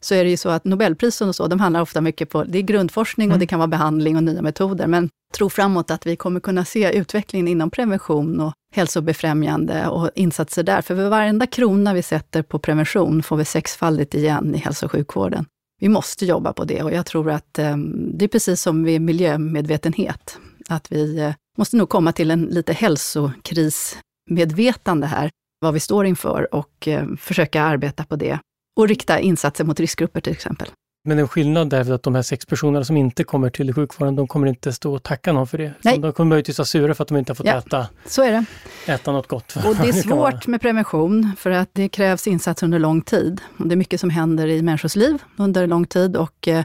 så 0.00 0.14
är 0.14 0.24
det 0.24 0.30
ju 0.30 0.36
så 0.36 0.48
att 0.48 0.64
Nobelprisen 0.64 1.28
och 1.28 1.36
så, 1.36 1.46
de 1.46 1.60
handlar 1.60 1.80
ofta 1.80 2.00
mycket 2.00 2.30
på, 2.30 2.44
det 2.44 2.58
är 2.58 2.62
grundforskning 2.62 3.24
mm. 3.24 3.34
och 3.34 3.40
det 3.40 3.46
kan 3.46 3.58
vara 3.58 3.68
behandling 3.68 4.16
och 4.16 4.22
nya 4.22 4.42
metoder, 4.42 4.86
men 4.86 5.08
tro 5.34 5.50
framåt 5.50 5.90
att 5.90 6.06
vi 6.06 6.16
kommer 6.16 6.40
kunna 6.40 6.64
se 6.64 6.98
utvecklingen 6.98 7.48
inom 7.48 7.70
prevention 7.70 8.40
och 8.40 8.52
hälsobefrämjande 8.74 9.88
och 9.88 10.10
insatser 10.14 10.62
där. 10.62 10.82
För 10.82 10.94
varenda 10.94 11.46
krona 11.46 11.94
vi 11.94 12.02
sätter 12.02 12.42
på 12.42 12.58
prevention 12.58 13.22
får 13.22 13.36
vi 13.36 13.44
sexfaldigt 13.44 14.14
igen 14.14 14.54
i 14.54 14.58
hälso 14.58 14.86
och 14.86 14.92
sjukvården. 14.92 15.46
Vi 15.80 15.88
måste 15.88 16.26
jobba 16.26 16.52
på 16.52 16.64
det 16.64 16.82
och 16.82 16.92
jag 16.92 17.06
tror 17.06 17.30
att 17.30 17.58
eh, 17.58 17.76
det 18.14 18.24
är 18.24 18.28
precis 18.28 18.62
som 18.62 18.84
vid 18.84 19.00
miljömedvetenhet, 19.00 20.38
att 20.68 20.92
vi 20.92 21.18
eh, 21.18 21.32
måste 21.58 21.76
nog 21.76 21.88
komma 21.88 22.12
till 22.12 22.30
en 22.30 22.42
lite 22.42 22.72
hälsokrismedvetande 22.72 25.06
här, 25.06 25.30
vad 25.60 25.74
vi 25.74 25.80
står 25.80 26.06
inför 26.06 26.54
och 26.54 26.88
eh, 26.88 27.06
försöka 27.18 27.62
arbeta 27.62 28.04
på 28.04 28.16
det 28.16 28.38
och 28.80 28.88
rikta 28.88 29.20
insatser 29.20 29.64
mot 29.64 29.80
riskgrupper 29.80 30.20
till 30.20 30.32
exempel. 30.32 30.68
Men 31.02 31.18
en 31.18 31.28
skillnad 31.28 31.72
är 31.72 31.92
att 31.92 32.02
de 32.02 32.14
här 32.14 32.22
sex 32.22 32.46
personerna 32.46 32.84
som 32.84 32.96
inte 32.96 33.24
kommer 33.24 33.50
till 33.50 33.74
sjukvården, 33.74 34.16
de 34.16 34.26
kommer 34.26 34.46
inte 34.46 34.72
stå 34.72 34.94
och 34.94 35.02
tacka 35.02 35.32
någon 35.32 35.46
för 35.46 35.58
det. 35.58 35.72
Nej. 35.82 35.98
de 35.98 36.12
kommer 36.12 36.28
möjligtvis 36.28 36.58
vara 36.58 36.66
sura 36.66 36.94
för 36.94 37.02
att 37.02 37.08
de 37.08 37.18
inte 37.18 37.30
har 37.30 37.34
fått 37.34 37.46
ja, 37.46 37.58
äta, 37.58 37.86
så 38.06 38.22
är 38.22 38.32
det. 38.32 38.44
äta 38.92 39.12
något 39.12 39.28
gott. 39.28 39.56
Och 39.56 39.76
det 39.76 39.88
är 39.88 39.92
svårt 40.02 40.46
med 40.46 40.60
prevention, 40.60 41.32
för 41.38 41.50
att 41.50 41.70
det 41.72 41.88
krävs 41.88 42.26
insatser 42.26 42.66
under 42.66 42.78
lång 42.78 43.02
tid. 43.02 43.40
Det 43.56 43.74
är 43.74 43.76
mycket 43.76 44.00
som 44.00 44.10
händer 44.10 44.46
i 44.46 44.62
människors 44.62 44.96
liv 44.96 45.22
under 45.36 45.66
lång 45.66 45.86
tid 45.86 46.16
och 46.16 46.48
eh, 46.48 46.64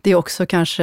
det 0.00 0.10
är 0.10 0.14
också 0.14 0.46
kanske 0.46 0.82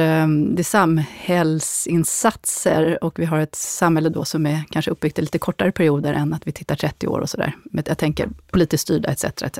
det 0.54 0.60
är 0.60 0.62
samhällsinsatser 0.62 3.04
och 3.04 3.18
vi 3.18 3.24
har 3.24 3.38
ett 3.38 3.54
samhälle 3.54 4.08
då 4.08 4.24
som 4.24 4.46
är 4.46 4.64
kanske 4.70 4.90
uppbyggt 4.90 5.18
i 5.18 5.22
lite 5.22 5.38
kortare 5.38 5.72
perioder 5.72 6.12
än 6.12 6.34
att 6.34 6.46
vi 6.46 6.52
tittar 6.52 6.76
30 6.76 7.06
år 7.06 7.20
och 7.20 7.30
sådär. 7.30 7.52
Jag 7.86 7.98
tänker 7.98 8.28
politiskt 8.50 8.82
styrda 8.82 9.08
etc. 9.08 9.24
etc. 9.24 9.58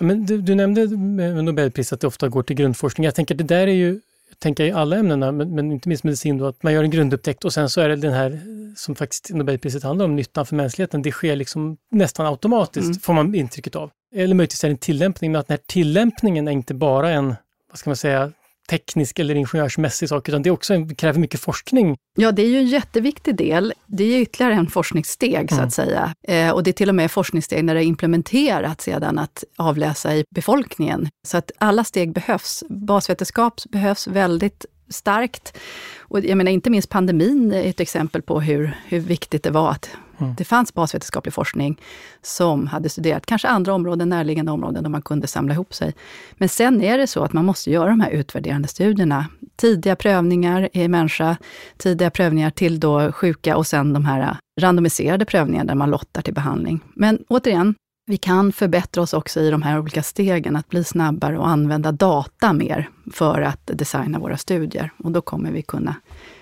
Men 0.00 0.26
du, 0.26 0.42
du 0.42 0.54
nämnde 0.54 0.96
med 0.96 1.44
Nobelpris 1.44 1.92
att 1.92 2.00
det 2.00 2.06
ofta 2.06 2.28
går 2.28 2.42
till 2.42 2.56
grundforskning. 2.56 3.04
Jag 3.04 3.14
tänker 3.14 3.34
det 3.34 3.44
där 3.44 3.66
är 3.66 3.72
ju 3.72 4.00
tänker 4.38 4.64
i 4.64 4.72
alla 4.72 4.96
ämnena, 4.96 5.32
men, 5.32 5.54
men, 5.54 5.72
inte 5.72 5.88
minst 5.88 6.04
medicin, 6.04 6.38
då, 6.38 6.46
att 6.46 6.62
man 6.62 6.72
gör 6.72 6.82
en 6.82 6.90
grundupptäckt 6.90 7.44
och 7.44 7.52
sen 7.52 7.70
så 7.70 7.80
är 7.80 7.88
det 7.88 7.96
den 7.96 8.12
här 8.12 8.40
som 8.76 8.94
faktiskt 8.94 9.30
Nobelpriset 9.30 9.82
handlar 9.82 10.04
om, 10.04 10.16
nyttan 10.16 10.46
för 10.46 10.56
mänskligheten. 10.56 11.02
Det 11.02 11.12
sker 11.12 11.36
liksom 11.36 11.76
nästan 11.90 12.26
automatiskt, 12.26 12.84
mm. 12.84 12.98
får 12.98 13.12
man 13.12 13.34
intrycket 13.34 13.76
av. 13.76 13.90
Eller 14.14 14.34
möjligtvis 14.34 14.64
är 14.64 14.68
det 14.68 14.72
en 14.72 14.78
tillämpning, 14.78 15.32
men 15.32 15.40
att 15.40 15.46
den 15.46 15.54
här 15.54 15.64
tillämpningen 15.66 16.48
är 16.48 16.52
inte 16.52 16.74
bara 16.74 17.10
en, 17.10 17.34
vad 17.70 17.78
ska 17.78 17.90
man 17.90 17.96
säga, 17.96 18.32
teknisk 18.68 19.18
eller 19.18 19.34
ingenjörsmässig 19.34 20.08
sak, 20.08 20.28
utan 20.28 20.42
det 20.42 20.50
också 20.50 20.74
kräver 20.98 21.18
mycket 21.20 21.40
forskning. 21.40 21.96
Ja, 22.16 22.32
det 22.32 22.42
är 22.42 22.46
ju 22.46 22.58
en 22.58 22.66
jätteviktig 22.66 23.36
del. 23.36 23.72
Det 23.86 24.04
är 24.04 24.20
ytterligare 24.20 24.54
en 24.54 24.66
forskningssteg, 24.66 25.34
mm. 25.34 25.48
så 25.48 25.60
att 25.60 25.72
säga. 25.72 26.14
Eh, 26.28 26.50
och 26.50 26.62
det 26.62 26.70
är 26.70 26.72
till 26.72 26.88
och 26.88 26.94
med 26.94 27.10
forskningssteg 27.10 27.64
när 27.64 27.74
det 27.74 27.80
är 27.80 27.84
implementerat 27.84 28.80
sedan 28.80 29.18
att 29.18 29.44
avläsa 29.56 30.16
i 30.16 30.24
befolkningen. 30.34 31.08
Så 31.26 31.36
att 31.36 31.50
alla 31.58 31.84
steg 31.84 32.12
behövs. 32.12 32.64
Basvetenskap 32.68 33.60
behövs 33.68 34.06
väldigt 34.06 34.66
starkt. 34.88 35.58
Och 35.98 36.20
jag 36.20 36.36
menar, 36.36 36.50
inte 36.50 36.70
minst 36.70 36.88
pandemin 36.88 37.52
är 37.52 37.64
ett 37.64 37.80
exempel 37.80 38.22
på 38.22 38.40
hur, 38.40 38.76
hur 38.86 39.00
viktigt 39.00 39.42
det 39.42 39.50
var 39.50 39.70
att 39.70 39.90
mm. 40.18 40.34
det 40.34 40.44
fanns 40.44 40.74
basvetenskaplig 40.74 41.34
forskning 41.34 41.80
som 42.22 42.66
hade 42.66 42.88
studerat 42.88 43.26
kanske 43.26 43.48
andra 43.48 43.74
områden, 43.74 44.08
närliggande 44.08 44.52
områden, 44.52 44.82
där 44.82 44.90
man 44.90 45.02
kunde 45.02 45.26
samla 45.26 45.54
ihop 45.54 45.74
sig. 45.74 45.94
Men 46.32 46.48
sen 46.48 46.82
är 46.82 46.98
det 46.98 47.06
så 47.06 47.24
att 47.24 47.32
man 47.32 47.44
måste 47.44 47.70
göra 47.70 47.90
de 47.90 48.00
här 48.00 48.10
utvärderande 48.10 48.68
studierna. 48.68 49.26
Tidiga 49.56 49.96
prövningar 49.96 50.68
i 50.72 50.88
människa, 50.88 51.36
tidiga 51.76 52.10
prövningar 52.10 52.50
till 52.50 52.80
då 52.80 53.12
sjuka 53.12 53.56
och 53.56 53.66
sen 53.66 53.92
de 53.92 54.04
här 54.04 54.36
randomiserade 54.60 55.24
prövningar 55.24 55.64
där 55.64 55.74
man 55.74 55.90
lottar 55.90 56.22
till 56.22 56.34
behandling. 56.34 56.80
Men 56.94 57.18
återigen, 57.28 57.74
vi 58.06 58.16
kan 58.16 58.52
förbättra 58.52 59.02
oss 59.02 59.14
också 59.14 59.40
i 59.40 59.50
de 59.50 59.62
här 59.62 59.78
olika 59.78 60.02
stegen, 60.02 60.56
att 60.56 60.68
bli 60.68 60.84
snabbare 60.84 61.38
och 61.38 61.48
använda 61.48 61.92
data 61.92 62.52
mer 62.52 62.88
för 63.12 63.40
att 63.40 63.60
designa 63.66 64.18
våra 64.18 64.36
studier. 64.36 64.90
Och 64.98 65.12
då 65.12 65.20
kommer 65.20 65.50
vi 65.50 65.62
kunna 65.62 65.94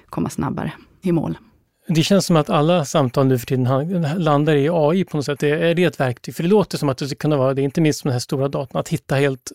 komma 0.07 0.31
snabbare 0.31 0.73
i 1.03 1.13
mål. 1.13 1.39
Det 1.89 2.03
känns 2.03 2.27
som 2.27 2.37
att 2.37 2.51
alla 2.51 2.85
samtal 2.85 3.27
nu 3.27 3.39
för 3.39 3.47
tiden 3.47 4.03
landar 4.17 4.55
i 4.55 4.69
AI 4.73 5.05
på 5.05 5.17
något 5.17 5.27
sätt. 5.27 5.43
Är 5.43 5.75
det 5.75 5.85
ett 5.85 6.01
verktyg? 6.01 6.35
För 6.35 6.43
det 6.43 6.49
låter 6.49 6.79
som 6.79 6.89
att 6.89 6.99
det 6.99 7.07
skulle 7.07 7.17
kunna 7.17 7.37
vara 7.37 7.55
det, 7.55 7.63
inte 7.63 7.81
minst 7.81 8.05
med 8.05 8.11
de 8.11 8.15
här 8.15 8.21
stora 8.21 8.49
datorna. 8.49 8.81
att 8.81 8.89
hitta 8.89 9.15
helt 9.15 9.53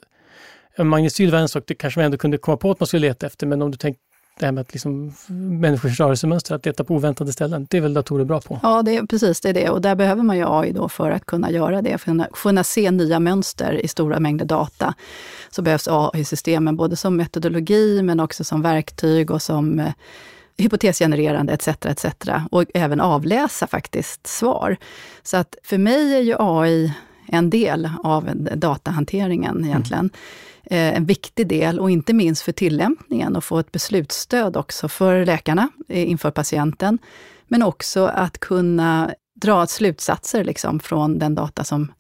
Magnecyl 0.84 1.32
var 1.32 1.40
en 1.40 1.50
sak, 1.50 1.64
det 1.68 1.76
kanske 1.76 2.00
man 2.00 2.06
ändå 2.06 2.18
kunde 2.18 2.38
komma 2.38 2.58
på 2.58 2.72
att 2.72 2.80
man 2.80 2.88
skulle 2.88 3.08
leta 3.08 3.28
efter, 3.28 3.48
men 3.48 3.62
om 3.62 3.72
du 3.72 3.78
tänker 3.78 4.02
det 4.40 4.46
här 4.46 4.52
med 4.52 4.62
att 4.62 4.74
liksom, 4.74 5.14
människors 5.60 6.00
rörelsemönster, 6.00 6.56
att 6.56 6.66
leta 6.66 6.84
på 6.84 6.96
oväntade 6.96 7.34
ställen, 7.34 7.68
det 7.70 7.78
är 7.78 7.82
väl 7.82 7.94
datorer 7.94 8.26
bra 8.26 8.42
på? 8.42 8.60
Ja, 8.64 8.82
det 8.82 8.98
är, 8.98 9.04
precis 9.04 9.42
det 9.42 9.50
är 9.50 9.54
det. 9.54 9.70
Och 9.70 9.82
där 9.82 9.96
behöver 9.96 10.24
man 10.24 10.38
ju 10.38 10.46
AI 10.48 10.72
då 10.72 10.90
för 10.90 11.12
att 11.12 11.26
kunna 11.26 11.52
göra 11.52 11.82
det, 11.82 11.98
för 11.98 12.22
att 12.22 12.32
kunna 12.32 12.64
se 12.64 12.92
nya 12.92 13.20
mönster 13.20 13.86
i 13.86 13.88
stora 13.88 14.20
mängder 14.20 14.46
data. 14.46 14.94
Så 15.50 15.62
behövs 15.62 15.88
AI-systemen 15.88 16.76
både 16.76 16.96
som 16.96 17.16
metodologi, 17.16 18.02
men 18.04 18.20
också 18.20 18.44
som 18.44 18.62
verktyg 18.62 19.32
och 19.32 19.42
som 19.42 19.80
eh, 19.80 19.94
hypotesgenererande 20.58 21.54
etc. 21.54 21.68
etc. 21.68 22.06
Och 22.52 22.64
även 22.74 23.02
avläsa 23.02 23.68
faktiskt 23.68 24.28
svar. 24.28 24.78
Så 25.24 25.38
att 25.38 25.56
för 25.64 25.78
mig 25.78 26.16
är 26.16 26.22
ju 26.22 26.36
AI 26.40 26.94
en 27.28 27.50
del 27.50 27.90
av 28.04 28.30
datahanteringen 28.56 29.66
egentligen. 29.66 30.00
Mm. 30.00 30.12
Eh, 30.70 30.98
en 30.98 31.06
viktig 31.06 31.48
del 31.48 31.80
och 31.80 31.92
inte 31.92 32.14
minst 32.14 32.42
för 32.42 32.52
tillämpningen 32.52 33.36
och 33.36 33.44
få 33.44 33.60
ett 33.60 33.72
beslutsstöd 33.72 34.58
också 34.58 34.90
för 34.90 35.26
läkarna 35.26 35.70
eh, 35.88 36.10
inför 36.10 36.32
patienten. 36.32 37.00
Men 37.48 37.64
också 37.64 38.06
att 38.06 38.38
kunna 38.38 39.14
dra 39.42 39.68
slutsatser 39.68 40.44
liksom 40.44 40.80
från 40.80 41.20
den 41.20 41.36
data 41.36 41.64
som, 41.64 41.92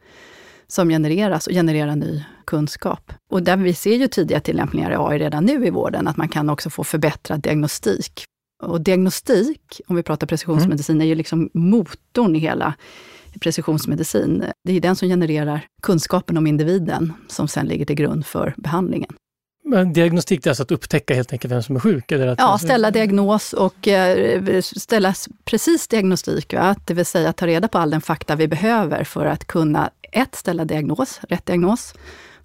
som 0.68 0.90
genereras 0.90 1.48
och 1.48 1.54
generera 1.54 1.96
ny 1.96 2.24
kunskap. 2.46 3.14
Och 3.30 3.44
där 3.44 3.58
vi 3.58 3.74
ser 3.74 3.96
ju 3.96 4.08
tidiga 4.08 4.40
tillämpningar 4.40 4.92
i 4.92 4.96
AI 4.98 5.20
redan 5.20 5.46
nu 5.46 5.66
i 5.68 5.70
vården, 5.70 6.08
att 6.08 6.18
man 6.18 6.30
kan 6.30 6.50
också 6.50 6.70
få 6.70 6.84
förbättrad 6.84 7.42
diagnostik. 7.42 8.24
Och 8.64 8.82
diagnostik, 8.82 9.82
om 9.88 9.96
vi 9.96 10.04
pratar 10.04 10.28
precisionsmedicin, 10.28 10.96
mm. 10.96 11.06
är 11.06 11.10
ju 11.10 11.16
liksom 11.16 11.50
motorn 11.54 12.36
i 12.36 12.40
hela 12.40 12.74
precisionsmedicin, 13.40 14.46
det 14.64 14.74
är 14.74 14.82
den 14.82 14.96
som 14.96 15.08
genererar 15.08 15.66
kunskapen 15.82 16.38
om 16.38 16.48
individen 16.48 17.14
som 17.28 17.48
sen 17.48 17.66
ligger 17.66 17.86
till 17.86 17.96
grund 17.96 18.26
för 18.26 18.54
behandlingen. 18.58 19.16
Men 19.64 19.94
diagnostik 19.94 20.46
är 20.46 20.50
alltså 20.50 20.64
att 20.64 20.72
upptäcka 20.72 21.14
helt 21.14 21.34
enkelt 21.34 21.52
vem 21.52 21.64
som 21.64 21.76
är 21.76 21.80
sjuk? 21.80 22.12
Eller 22.12 22.28
att 22.28 22.40
ja, 22.40 22.58
ställa 22.58 22.92
diagnos 22.92 23.54
och 23.54 23.88
eh, 23.88 24.62
ställa 24.62 25.14
precis 25.46 25.88
diagnostik, 25.88 26.54
va? 26.54 26.76
det 26.86 26.94
vill 26.94 27.06
säga 27.06 27.34
ta 27.34 27.48
reda 27.48 27.68
på 27.68 27.78
all 27.78 27.90
den 27.90 28.02
fakta 28.02 28.36
vi 28.36 28.48
behöver 28.48 29.04
för 29.04 29.26
att 29.26 29.48
kunna 29.48 29.90
ett, 30.12 30.36
ställa 30.36 30.66
diagnos, 30.66 31.20
rätt 31.30 31.46
diagnos. 31.46 31.94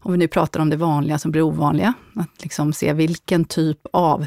Om 0.05 0.13
vi 0.13 0.19
nu 0.19 0.29
pratar 0.29 0.61
om 0.61 0.71
det 0.71 0.77
vanliga 0.77 1.19
som 1.19 1.31
blir 1.31 1.43
ovanliga, 1.43 1.95
att 2.15 2.43
liksom 2.43 2.73
se 2.73 2.93
vilken 2.93 3.45
typ 3.45 3.79
av 3.93 4.27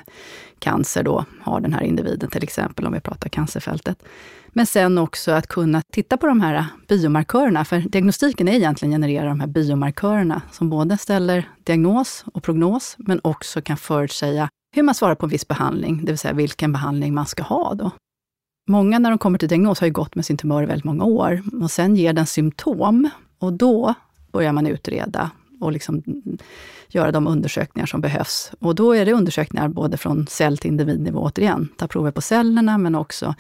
cancer 0.60 1.04
då 1.04 1.26
har 1.42 1.60
den 1.60 1.74
här 1.74 1.82
individen, 1.82 2.30
till 2.30 2.44
exempel 2.44 2.86
om 2.86 2.94
vi 2.94 3.00
pratar 3.00 3.30
cancerfältet. 3.30 4.04
Men 4.48 4.66
sen 4.66 4.98
också 4.98 5.32
att 5.32 5.48
kunna 5.48 5.82
titta 5.94 6.18
på 6.18 6.28
de 6.28 6.42
här 6.42 6.66
biomarkörerna, 6.88 7.66
för 7.66 7.80
diagnostiken 7.80 8.48
är 8.48 8.54
egentligen 8.54 8.92
generera 8.92 9.30
de 9.30 9.40
här 9.40 9.48
biomarkörerna 9.48 10.42
som 10.52 10.70
både 10.70 10.98
ställer 10.98 11.50
diagnos 11.64 12.26
och 12.34 12.44
prognos, 12.44 12.96
men 12.98 13.20
också 13.24 13.62
kan 13.62 13.78
förutsäga 13.78 14.50
hur 14.76 14.84
man 14.84 14.96
svarar 14.96 15.16
på 15.16 15.26
en 15.26 15.30
viss 15.30 15.48
behandling, 15.48 16.06
det 16.06 16.12
vill 16.12 16.20
säga 16.20 16.34
vilken 16.34 16.72
behandling 16.72 17.14
man 17.14 17.26
ska 17.26 17.44
ha 17.44 17.74
då. 17.74 17.92
Många 18.70 19.00
när 19.00 19.10
de 19.10 19.20
kommer 19.20 19.40
till 19.40 19.50
diagnos 19.50 19.80
har 19.80 19.88
ju 19.88 19.94
gått 19.94 20.16
med 20.16 20.26
sin 20.26 20.38
tumör 20.38 20.64
i 20.64 20.66
väldigt 20.66 20.86
många 20.86 21.04
år 21.04 21.42
och 21.62 21.72
sen 21.72 21.96
ger 21.96 22.14
den 22.14 22.26
symptom 22.26 23.10
och 23.40 23.54
då 23.54 23.94
börjar 24.32 24.54
man 24.54 24.68
utreda 24.68 25.32
och 25.60 25.72
liksom 25.72 26.04
göra 26.88 27.12
de 27.12 27.28
undersökningar 27.28 27.86
som 27.86 28.02
behövs. 28.02 28.52
Och 28.60 28.76
då 28.76 28.96
är 28.96 29.06
det 29.06 29.14
undersökningar 29.14 29.68
både 29.68 29.98
från 29.98 30.28
cell 30.28 30.58
till 30.58 30.72
individnivå, 30.72 31.20
återigen. 31.20 31.70
Ta 31.78 31.88
prover 31.88 32.12
på 32.12 32.22
cellerna, 32.22 32.78
men 32.78 32.96
också 32.96 33.36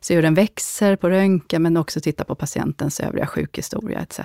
se 0.00 0.14
hur 0.14 0.22
den 0.22 0.34
växer 0.34 0.96
på 0.96 1.10
röntgen, 1.10 1.62
men 1.62 1.76
också 1.76 2.00
titta 2.00 2.24
på 2.24 2.34
patientens 2.34 3.00
övriga 3.00 3.26
sjukhistoria 3.26 3.98
etc. 3.98 4.20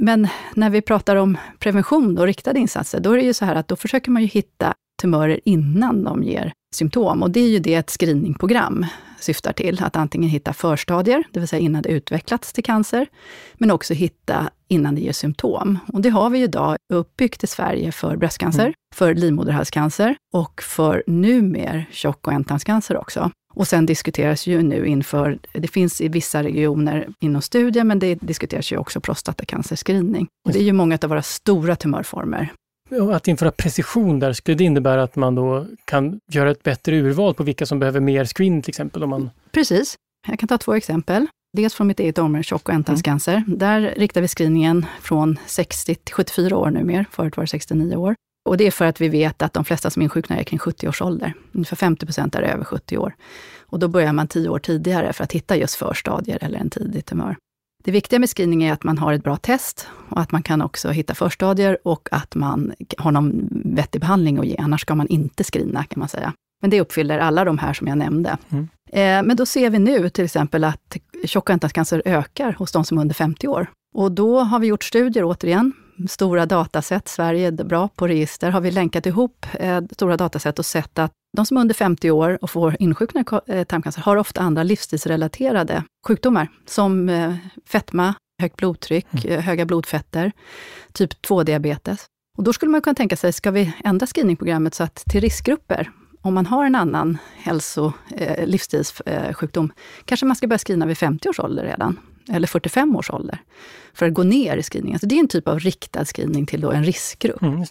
Men 0.00 0.28
när 0.54 0.70
vi 0.70 0.82
pratar 0.82 1.16
om 1.16 1.38
prevention 1.58 2.18
och 2.18 2.26
riktade 2.26 2.60
insatser, 2.60 3.00
då 3.00 3.12
är 3.12 3.16
det 3.16 3.22
ju 3.22 3.34
så 3.34 3.44
här 3.44 3.54
att 3.54 3.68
då 3.68 3.76
försöker 3.76 4.10
man 4.10 4.22
ju 4.22 4.28
hitta 4.28 4.74
tumörer 5.02 5.40
innan 5.44 6.04
de 6.04 6.22
ger 6.22 6.52
symptom. 6.74 7.22
Och 7.22 7.30
det 7.30 7.40
är 7.40 7.48
ju 7.48 7.58
det 7.58 7.74
ett 7.74 7.90
screeningprogram 7.90 8.86
syftar 9.22 9.52
till. 9.52 9.82
Att 9.82 9.96
antingen 9.96 10.30
hitta 10.30 10.52
förstadier, 10.52 11.24
det 11.30 11.40
vill 11.40 11.48
säga 11.48 11.60
innan 11.60 11.82
det 11.82 11.88
utvecklats 11.88 12.52
till 12.52 12.64
cancer, 12.64 13.06
men 13.54 13.70
också 13.70 13.94
hitta 13.94 14.50
innan 14.68 14.94
det 14.94 15.00
ger 15.00 15.12
symptom. 15.12 15.78
Och 15.92 16.00
det 16.00 16.08
har 16.08 16.30
vi 16.30 16.42
idag 16.42 16.76
uppbyggt 16.92 17.44
i 17.44 17.46
Sverige 17.46 17.92
för 17.92 18.16
bröstcancer, 18.16 18.62
mm. 18.62 18.74
för 18.94 19.14
livmoderhalscancer 19.14 20.16
och 20.32 20.62
för 20.62 21.02
numer 21.06 21.86
tjock 21.90 22.26
och 22.26 22.32
ändtarmscancer 22.32 22.96
också. 22.96 23.30
Och 23.54 23.68
sen 23.68 23.86
diskuteras 23.86 24.46
ju 24.46 24.62
nu 24.62 24.86
inför, 24.86 25.38
det 25.52 25.68
finns 25.68 26.00
i 26.00 26.08
vissa 26.08 26.42
regioner 26.42 27.08
inom 27.20 27.42
studier, 27.42 27.84
men 27.84 27.98
det 27.98 28.14
diskuteras 28.14 28.72
ju 28.72 28.76
också 28.76 29.00
prostatacancerscreening. 29.00 30.26
Det 30.52 30.58
är 30.58 30.62
ju 30.62 30.72
många 30.72 30.98
av 31.02 31.08
våra 31.08 31.22
stora 31.22 31.76
tumörformer. 31.76 32.52
Att 33.12 33.28
införa 33.28 33.50
precision 33.50 34.18
där, 34.18 34.32
skulle 34.32 34.56
det 34.56 34.64
innebära 34.64 35.02
att 35.02 35.16
man 35.16 35.34
då 35.34 35.66
kan 35.84 36.20
göra 36.30 36.50
ett 36.50 36.62
bättre 36.62 36.96
urval 36.96 37.34
på 37.34 37.42
vilka 37.42 37.66
som 37.66 37.78
behöver 37.78 38.00
mer 38.00 38.24
screening 38.24 38.62
till 38.62 38.70
exempel? 38.70 39.04
Om 39.04 39.10
man... 39.10 39.30
Precis. 39.52 39.96
Jag 40.28 40.38
kan 40.38 40.48
ta 40.48 40.58
två 40.58 40.74
exempel. 40.74 41.26
Dels 41.56 41.74
från 41.74 41.86
mitt 41.86 42.00
eget 42.00 42.18
område, 42.18 42.42
tjock 42.42 42.68
och 42.68 42.74
ändtarmscancer. 42.74 43.34
Mm. 43.34 43.58
Där 43.58 43.94
riktar 43.96 44.20
vi 44.20 44.28
screeningen 44.28 44.86
från 45.00 45.38
60 45.46 45.94
till 45.94 46.14
74 46.14 46.56
år 46.56 46.70
numera. 46.70 47.04
Förut 47.10 47.36
var 47.36 47.44
det 47.44 47.48
69 47.48 47.96
år. 47.96 48.14
Och 48.48 48.56
det 48.56 48.66
är 48.66 48.70
för 48.70 48.84
att 48.84 49.00
vi 49.00 49.08
vet 49.08 49.42
att 49.42 49.52
de 49.52 49.64
flesta 49.64 49.90
som 49.90 50.02
insjuknar 50.02 50.36
är 50.36 50.42
kring 50.42 50.58
70 50.58 50.88
års 50.88 51.02
ålder. 51.02 51.32
Ungefär 51.52 51.76
50 51.76 52.06
procent 52.06 52.34
är 52.34 52.42
över 52.42 52.64
70 52.64 52.98
år. 52.98 53.14
Och 53.60 53.78
då 53.78 53.88
börjar 53.88 54.12
man 54.12 54.28
10 54.28 54.48
år 54.48 54.58
tidigare 54.58 55.12
för 55.12 55.24
att 55.24 55.32
hitta 55.32 55.56
just 55.56 55.74
förstadier 55.74 56.38
eller 56.40 56.58
en 56.58 56.70
tidig 56.70 57.04
tumör. 57.04 57.36
Det 57.84 57.90
viktiga 57.90 58.18
med 58.18 58.28
screening 58.28 58.62
är 58.62 58.72
att 58.72 58.84
man 58.84 58.98
har 58.98 59.12
ett 59.12 59.24
bra 59.24 59.36
test 59.36 59.88
och 60.08 60.20
att 60.20 60.32
man 60.32 60.42
kan 60.42 60.62
också 60.62 60.90
hitta 60.90 61.14
förstadier 61.14 61.78
och 61.84 62.08
att 62.10 62.34
man 62.34 62.72
har 62.98 63.12
någon 63.12 63.48
vettig 63.64 64.00
behandling 64.00 64.38
att 64.38 64.46
ge. 64.46 64.56
Annars 64.58 64.80
ska 64.80 64.94
man 64.94 65.06
inte 65.06 65.44
screena 65.44 65.84
kan 65.84 65.98
man 65.98 66.08
säga. 66.08 66.32
Men 66.60 66.70
det 66.70 66.80
uppfyller 66.80 67.18
alla 67.18 67.44
de 67.44 67.58
här 67.58 67.72
som 67.72 67.86
jag 67.86 67.98
nämnde. 67.98 68.36
Mm. 68.48 68.68
Eh, 68.92 69.26
men 69.28 69.36
då 69.36 69.46
ser 69.46 69.70
vi 69.70 69.78
nu 69.78 70.08
till 70.08 70.24
exempel 70.24 70.64
att 70.64 70.96
tjock 71.24 71.50
cancer 71.72 72.02
ökar 72.04 72.52
hos 72.52 72.72
de 72.72 72.84
som 72.84 72.98
är 72.98 73.02
under 73.02 73.14
50 73.14 73.48
år. 73.48 73.66
Och 73.94 74.12
då 74.12 74.40
har 74.40 74.58
vi 74.58 74.66
gjort 74.66 74.84
studier 74.84 75.24
återigen 75.24 75.72
stora 76.08 76.46
dataset. 76.46 77.08
Sverige 77.08 77.46
är 77.46 77.52
bra 77.52 77.88
på 77.88 78.08
register. 78.08 78.50
Har 78.50 78.60
vi 78.60 78.70
länkat 78.70 79.06
ihop 79.06 79.46
eh, 79.52 79.80
stora 79.90 80.16
dataset 80.16 80.58
och 80.58 80.66
sett 80.66 80.98
att 80.98 81.12
de 81.36 81.46
som 81.46 81.56
är 81.56 81.60
under 81.60 81.74
50 81.74 82.10
år 82.10 82.38
och 82.42 82.50
får 82.50 82.76
insjukna 82.78 83.24
eh, 83.46 83.64
tarmcancer 83.64 84.02
har 84.02 84.16
ofta 84.16 84.40
andra 84.40 84.62
livsstilsrelaterade 84.62 85.84
sjukdomar, 86.06 86.48
som 86.66 87.08
eh, 87.08 87.34
fetma, 87.66 88.14
högt 88.42 88.56
blodtryck, 88.56 89.24
mm. 89.24 89.38
Eh, 89.38 89.40
höga 89.40 89.66
blodfetter, 89.66 90.32
typ 90.92 91.26
2-diabetes. 91.26 92.06
Och 92.38 92.44
då 92.44 92.52
skulle 92.52 92.70
man 92.70 92.80
kunna 92.80 92.94
tänka 92.94 93.16
sig, 93.16 93.32
ska 93.32 93.50
vi 93.50 93.72
ändra 93.84 94.06
screeningprogrammet 94.06 94.74
så 94.74 94.82
att 94.84 94.94
till 94.94 95.20
riskgrupper, 95.20 95.90
om 96.22 96.34
man 96.34 96.46
har 96.46 96.66
en 96.66 96.74
annan 96.74 97.18
hälso, 97.36 97.92
eh, 98.16 98.46
livsstilssjukdom, 98.46 99.72
kanske 100.04 100.26
man 100.26 100.36
ska 100.36 100.46
börja 100.46 100.58
screena 100.58 100.86
vid 100.86 100.98
50 100.98 101.28
års 101.28 101.40
ålder 101.40 101.64
redan 101.64 101.98
eller 102.28 102.46
45 102.46 102.96
års 102.96 103.10
ålder, 103.10 103.38
för 103.94 104.06
att 104.06 104.14
gå 104.14 104.22
ner 104.22 104.56
i 104.56 104.62
screeningen. 104.62 104.98
Så 104.98 105.06
det 105.06 105.14
är 105.14 105.20
en 105.20 105.28
typ 105.28 105.48
av 105.48 105.58
riktad 105.60 106.04
screening 106.04 106.46
till 106.46 106.64
en 106.64 106.84
riskgrupp. 106.84 107.42
Mm, 107.42 107.64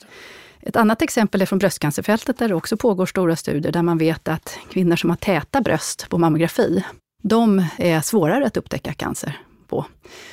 ett 0.62 0.76
annat 0.76 1.02
exempel 1.02 1.42
är 1.42 1.46
från 1.46 1.60
bröstcancerfältet, 1.60 2.38
där 2.38 2.48
det 2.48 2.56
också 2.56 2.78
pågår 2.78 3.06
stora 3.06 3.36
studier, 3.36 3.72
där 3.72 3.82
man 3.82 3.98
vet 3.98 4.28
att 4.28 4.58
kvinnor 4.70 4.96
som 4.96 5.10
har 5.10 5.18
täta 5.18 5.62
bröst 5.62 6.10
på 6.10 6.18
mammografi, 6.18 6.84
de 7.24 7.66
är 7.78 8.02
svårare 8.02 8.46
att 8.46 8.58
upptäcka 8.58 8.94
cancer 8.94 9.40
på. 9.68 9.86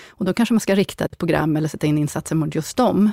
Och 0.09 0.25
då 0.25 0.35
kanske 0.35 0.53
man 0.53 0.61
ska 0.61 0.75
rikta 0.75 1.05
ett 1.05 1.19
program 1.19 1.57
eller 1.57 1.69
sätta 1.69 1.87
in 1.87 1.99
insatser 1.99 2.37
mot 2.37 2.55
just 2.55 2.77
dem. 2.77 3.13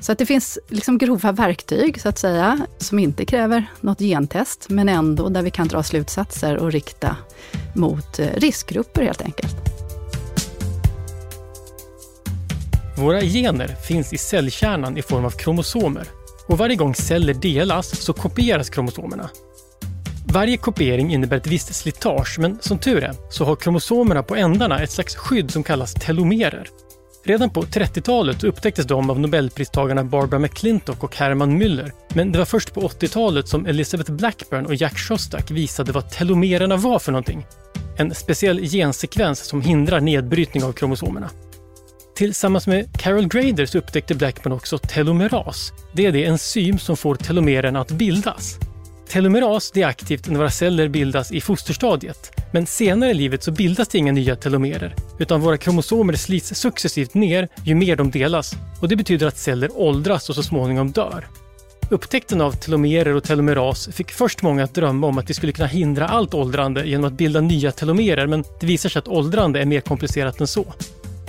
Så 0.00 0.12
att 0.12 0.18
det 0.18 0.26
finns 0.26 0.58
liksom 0.68 0.98
grova 0.98 1.32
verktyg, 1.32 2.00
så 2.00 2.08
att 2.08 2.18
säga, 2.18 2.66
som 2.78 2.98
inte 2.98 3.24
kräver 3.24 3.66
något 3.80 3.98
gentest, 3.98 4.66
men 4.68 4.88
ändå 4.88 5.28
där 5.28 5.42
vi 5.42 5.50
kan 5.50 5.68
dra 5.68 5.82
slutsatser 5.82 6.56
och 6.56 6.72
rikta 6.72 7.16
mot 7.74 8.18
eh, 8.18 8.28
riskgrupper 8.34 9.02
helt 9.02 9.22
enkelt. 9.22 9.73
Våra 12.96 13.20
gener 13.20 13.68
finns 13.68 14.12
i 14.12 14.18
cellkärnan 14.18 14.96
i 14.96 15.02
form 15.02 15.24
av 15.24 15.30
kromosomer 15.30 16.06
och 16.46 16.58
varje 16.58 16.76
gång 16.76 16.94
celler 16.94 17.34
delas 17.34 18.00
så 18.00 18.12
kopieras 18.12 18.70
kromosomerna. 18.70 19.30
Varje 20.26 20.56
kopiering 20.56 21.14
innebär 21.14 21.36
ett 21.36 21.46
visst 21.46 21.74
slitage, 21.74 22.38
men 22.38 22.58
som 22.60 22.78
tur 22.78 23.04
är 23.04 23.14
så 23.30 23.44
har 23.44 23.56
kromosomerna 23.56 24.22
på 24.22 24.36
ändarna 24.36 24.82
ett 24.82 24.90
slags 24.90 25.16
skydd 25.16 25.50
som 25.50 25.62
kallas 25.62 25.94
telomerer. 25.94 26.68
Redan 27.24 27.50
på 27.50 27.62
30-talet 27.62 28.44
upptäcktes 28.44 28.86
de 28.86 29.10
av 29.10 29.20
nobelpristagarna 29.20 30.04
Barbara 30.04 30.40
McClintock 30.40 31.04
och 31.04 31.16
Herman 31.16 31.62
Müller, 31.62 31.92
men 32.14 32.32
det 32.32 32.38
var 32.38 32.46
först 32.46 32.74
på 32.74 32.80
80-talet 32.80 33.48
som 33.48 33.66
Elizabeth 33.66 34.12
Blackburn 34.12 34.66
och 34.66 34.74
Jack 34.74 34.98
Shostak 34.98 35.50
visade 35.50 35.92
vad 35.92 36.10
telomererna 36.10 36.76
var 36.76 36.98
för 36.98 37.12
någonting. 37.12 37.46
En 37.96 38.14
speciell 38.14 38.58
gensekvens 38.58 39.44
som 39.44 39.62
hindrar 39.62 40.00
nedbrytning 40.00 40.64
av 40.64 40.72
kromosomerna. 40.72 41.30
Tillsammans 42.14 42.66
med 42.66 42.98
Carol 42.98 43.26
Grader 43.26 43.66
så 43.66 43.78
upptäckte 43.78 44.14
Blackman 44.14 44.52
också 44.52 44.78
telomeras. 44.78 45.72
Det 45.92 46.06
är 46.06 46.12
det 46.12 46.24
enzym 46.24 46.78
som 46.78 46.96
får 46.96 47.14
telomererna 47.14 47.80
att 47.80 47.90
bildas. 47.90 48.58
Telomeras 49.08 49.70
det 49.70 49.82
är 49.82 49.86
aktivt 49.86 50.28
när 50.28 50.38
våra 50.38 50.50
celler 50.50 50.88
bildas 50.88 51.32
i 51.32 51.40
fosterstadiet. 51.40 52.40
Men 52.52 52.66
senare 52.66 53.10
i 53.10 53.14
livet 53.14 53.42
så 53.42 53.52
bildas 53.52 53.88
det 53.88 53.98
inga 53.98 54.12
nya 54.12 54.36
telomerer, 54.36 54.94
utan 55.18 55.40
våra 55.40 55.56
kromosomer 55.56 56.14
slits 56.14 56.54
successivt 56.54 57.14
ner 57.14 57.48
ju 57.64 57.74
mer 57.74 57.96
de 57.96 58.10
delas. 58.10 58.54
Och 58.80 58.88
det 58.88 58.96
betyder 58.96 59.26
att 59.26 59.38
celler 59.38 59.70
åldras 59.74 60.28
och 60.28 60.34
så 60.34 60.42
småningom 60.42 60.90
dör. 60.90 61.26
Upptäckten 61.90 62.40
av 62.40 62.52
telomerer 62.52 63.14
och 63.14 63.24
telomeras 63.24 63.88
fick 63.92 64.10
först 64.10 64.42
många 64.42 64.64
att 64.64 64.74
drömma 64.74 65.06
om 65.06 65.18
att 65.18 65.30
vi 65.30 65.34
skulle 65.34 65.52
kunna 65.52 65.68
hindra 65.68 66.08
allt 66.08 66.34
åldrande 66.34 66.86
genom 66.86 67.04
att 67.04 67.12
bilda 67.12 67.40
nya 67.40 67.72
telomerer, 67.72 68.26
men 68.26 68.44
det 68.60 68.66
visar 68.66 68.88
sig 68.88 68.98
att 68.98 69.08
åldrande 69.08 69.60
är 69.60 69.64
mer 69.64 69.80
komplicerat 69.80 70.40
än 70.40 70.46
så. 70.46 70.74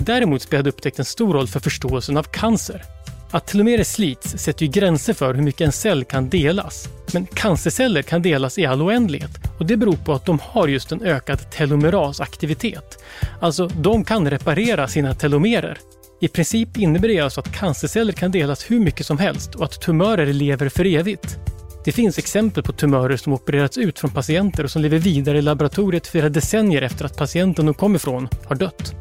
Däremot 0.06 0.42
spelade 0.42 0.68
upptäckten 0.68 1.04
stor 1.04 1.34
roll 1.34 1.48
för 1.48 1.60
förståelsen 1.60 2.16
av 2.16 2.22
cancer. 2.22 2.82
Att 3.30 3.46
telomerer 3.46 3.84
slits 3.84 4.38
sätter 4.38 4.66
ju 4.66 4.72
gränser 4.72 5.12
för 5.12 5.34
hur 5.34 5.42
mycket 5.42 5.60
en 5.60 5.72
cell 5.72 6.04
kan 6.04 6.28
delas. 6.28 6.88
Men 7.12 7.26
cancerceller 7.26 8.02
kan 8.02 8.22
delas 8.22 8.58
i 8.58 8.66
all 8.66 8.82
oändlighet 8.82 9.30
och 9.58 9.66
det 9.66 9.76
beror 9.76 9.96
på 9.96 10.12
att 10.12 10.26
de 10.26 10.38
har 10.42 10.68
just 10.68 10.92
en 10.92 11.02
ökad 11.02 11.50
telomerasaktivitet. 11.50 12.98
Alltså, 13.40 13.66
de 13.66 14.04
kan 14.04 14.30
reparera 14.30 14.88
sina 14.88 15.14
telomerer. 15.14 15.78
I 16.20 16.28
princip 16.28 16.76
innebär 16.76 17.08
det 17.08 17.20
alltså 17.20 17.40
att 17.40 17.52
cancerceller 17.52 18.12
kan 18.12 18.30
delas 18.30 18.70
hur 18.70 18.80
mycket 18.80 19.06
som 19.06 19.18
helst 19.18 19.54
och 19.54 19.64
att 19.64 19.80
tumörer 19.80 20.26
lever 20.26 20.68
för 20.68 20.84
evigt. 20.86 21.38
Det 21.84 21.92
finns 21.92 22.18
exempel 22.18 22.62
på 22.62 22.72
tumörer 22.72 23.16
som 23.16 23.32
opererats 23.32 23.78
ut 23.78 23.98
från 23.98 24.10
patienter 24.10 24.64
och 24.64 24.70
som 24.70 24.82
lever 24.82 24.98
vidare 24.98 25.38
i 25.38 25.42
laboratoriet 25.42 26.06
flera 26.06 26.28
decennier 26.28 26.82
efter 26.82 27.04
att 27.04 27.16
patienten 27.16 27.66
de 27.66 27.74
kom 27.74 27.96
ifrån 27.96 28.28
har 28.44 28.56
dött. 28.56 28.94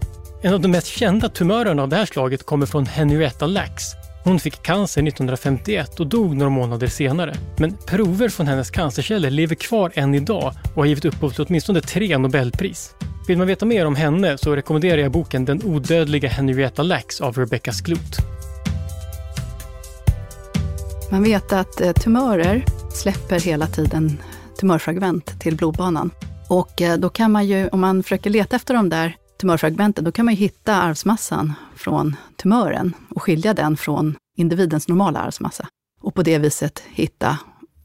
En 0.46 0.54
av 0.54 0.62
de 0.62 0.68
mest 0.68 0.88
kända 0.88 1.30
tumörerna 1.30 1.84
av 1.84 1.90
det 1.90 1.96
här 1.96 2.06
slaget 2.06 2.44
kommer 2.44 2.66
från 2.66 2.86
Henrietta 2.86 3.46
Lacks. 3.46 3.84
Hon 4.24 4.40
fick 4.40 4.62
cancer 4.62 5.08
1951 5.08 6.00
och 6.00 6.08
dog 6.08 6.36
några 6.36 6.50
månader 6.50 6.88
senare. 6.88 7.36
Men 7.58 7.78
prover 7.88 8.30
från 8.30 8.48
hennes 8.48 8.72
cancerceller 8.72 9.30
lever 9.30 9.56
kvar 9.56 9.92
än 9.96 10.16
idag 10.16 10.54
och 10.64 10.76
har 10.76 10.86
givit 10.86 11.06
upphov 11.06 11.30
till 11.30 11.46
åtminstone 11.48 11.82
tre 11.82 12.18
Nobelpris. 12.18 12.96
Vill 13.28 13.38
man 13.38 13.48
veta 13.48 13.66
mer 13.66 13.86
om 13.86 13.96
henne 13.96 14.38
så 14.38 14.56
rekommenderar 14.56 14.98
jag 14.98 15.12
boken 15.12 15.46
Den 15.46 15.64
odödliga 15.64 16.30
Henrietta 16.30 16.84
Lacks 16.84 17.22
av 17.22 17.38
Rebecca 17.38 17.72
Skloot. 17.72 18.18
Man 21.12 21.24
vet 21.24 21.54
att 21.54 21.82
eh, 21.82 21.92
tumörer 21.92 22.66
släpper 22.94 23.40
hela 23.40 23.68
tiden 23.68 24.22
tumörfragment 24.60 25.40
till 25.40 25.56
blodbanan. 25.56 26.12
Och 26.50 26.82
eh, 26.82 26.98
då 26.98 27.10
kan 27.10 27.32
man 27.32 27.46
ju, 27.46 27.68
om 27.68 27.80
man 27.80 28.04
försöker 28.04 28.30
leta 28.30 28.56
efter 28.56 28.74
de 28.74 28.90
där 28.90 29.16
tumörfragmenten, 29.46 30.04
då 30.04 30.12
kan 30.12 30.26
man 30.26 30.36
hitta 30.36 30.76
arvsmassan 30.76 31.54
från 31.76 32.16
tumören 32.36 32.94
och 33.10 33.22
skilja 33.22 33.54
den 33.54 33.78
från 33.78 34.16
individens 34.38 34.88
normala 34.88 35.20
arvsmassa. 35.20 35.68
Och 36.02 36.14
på 36.14 36.24
det 36.24 36.38
viset 36.38 36.84
hitta 36.90 37.40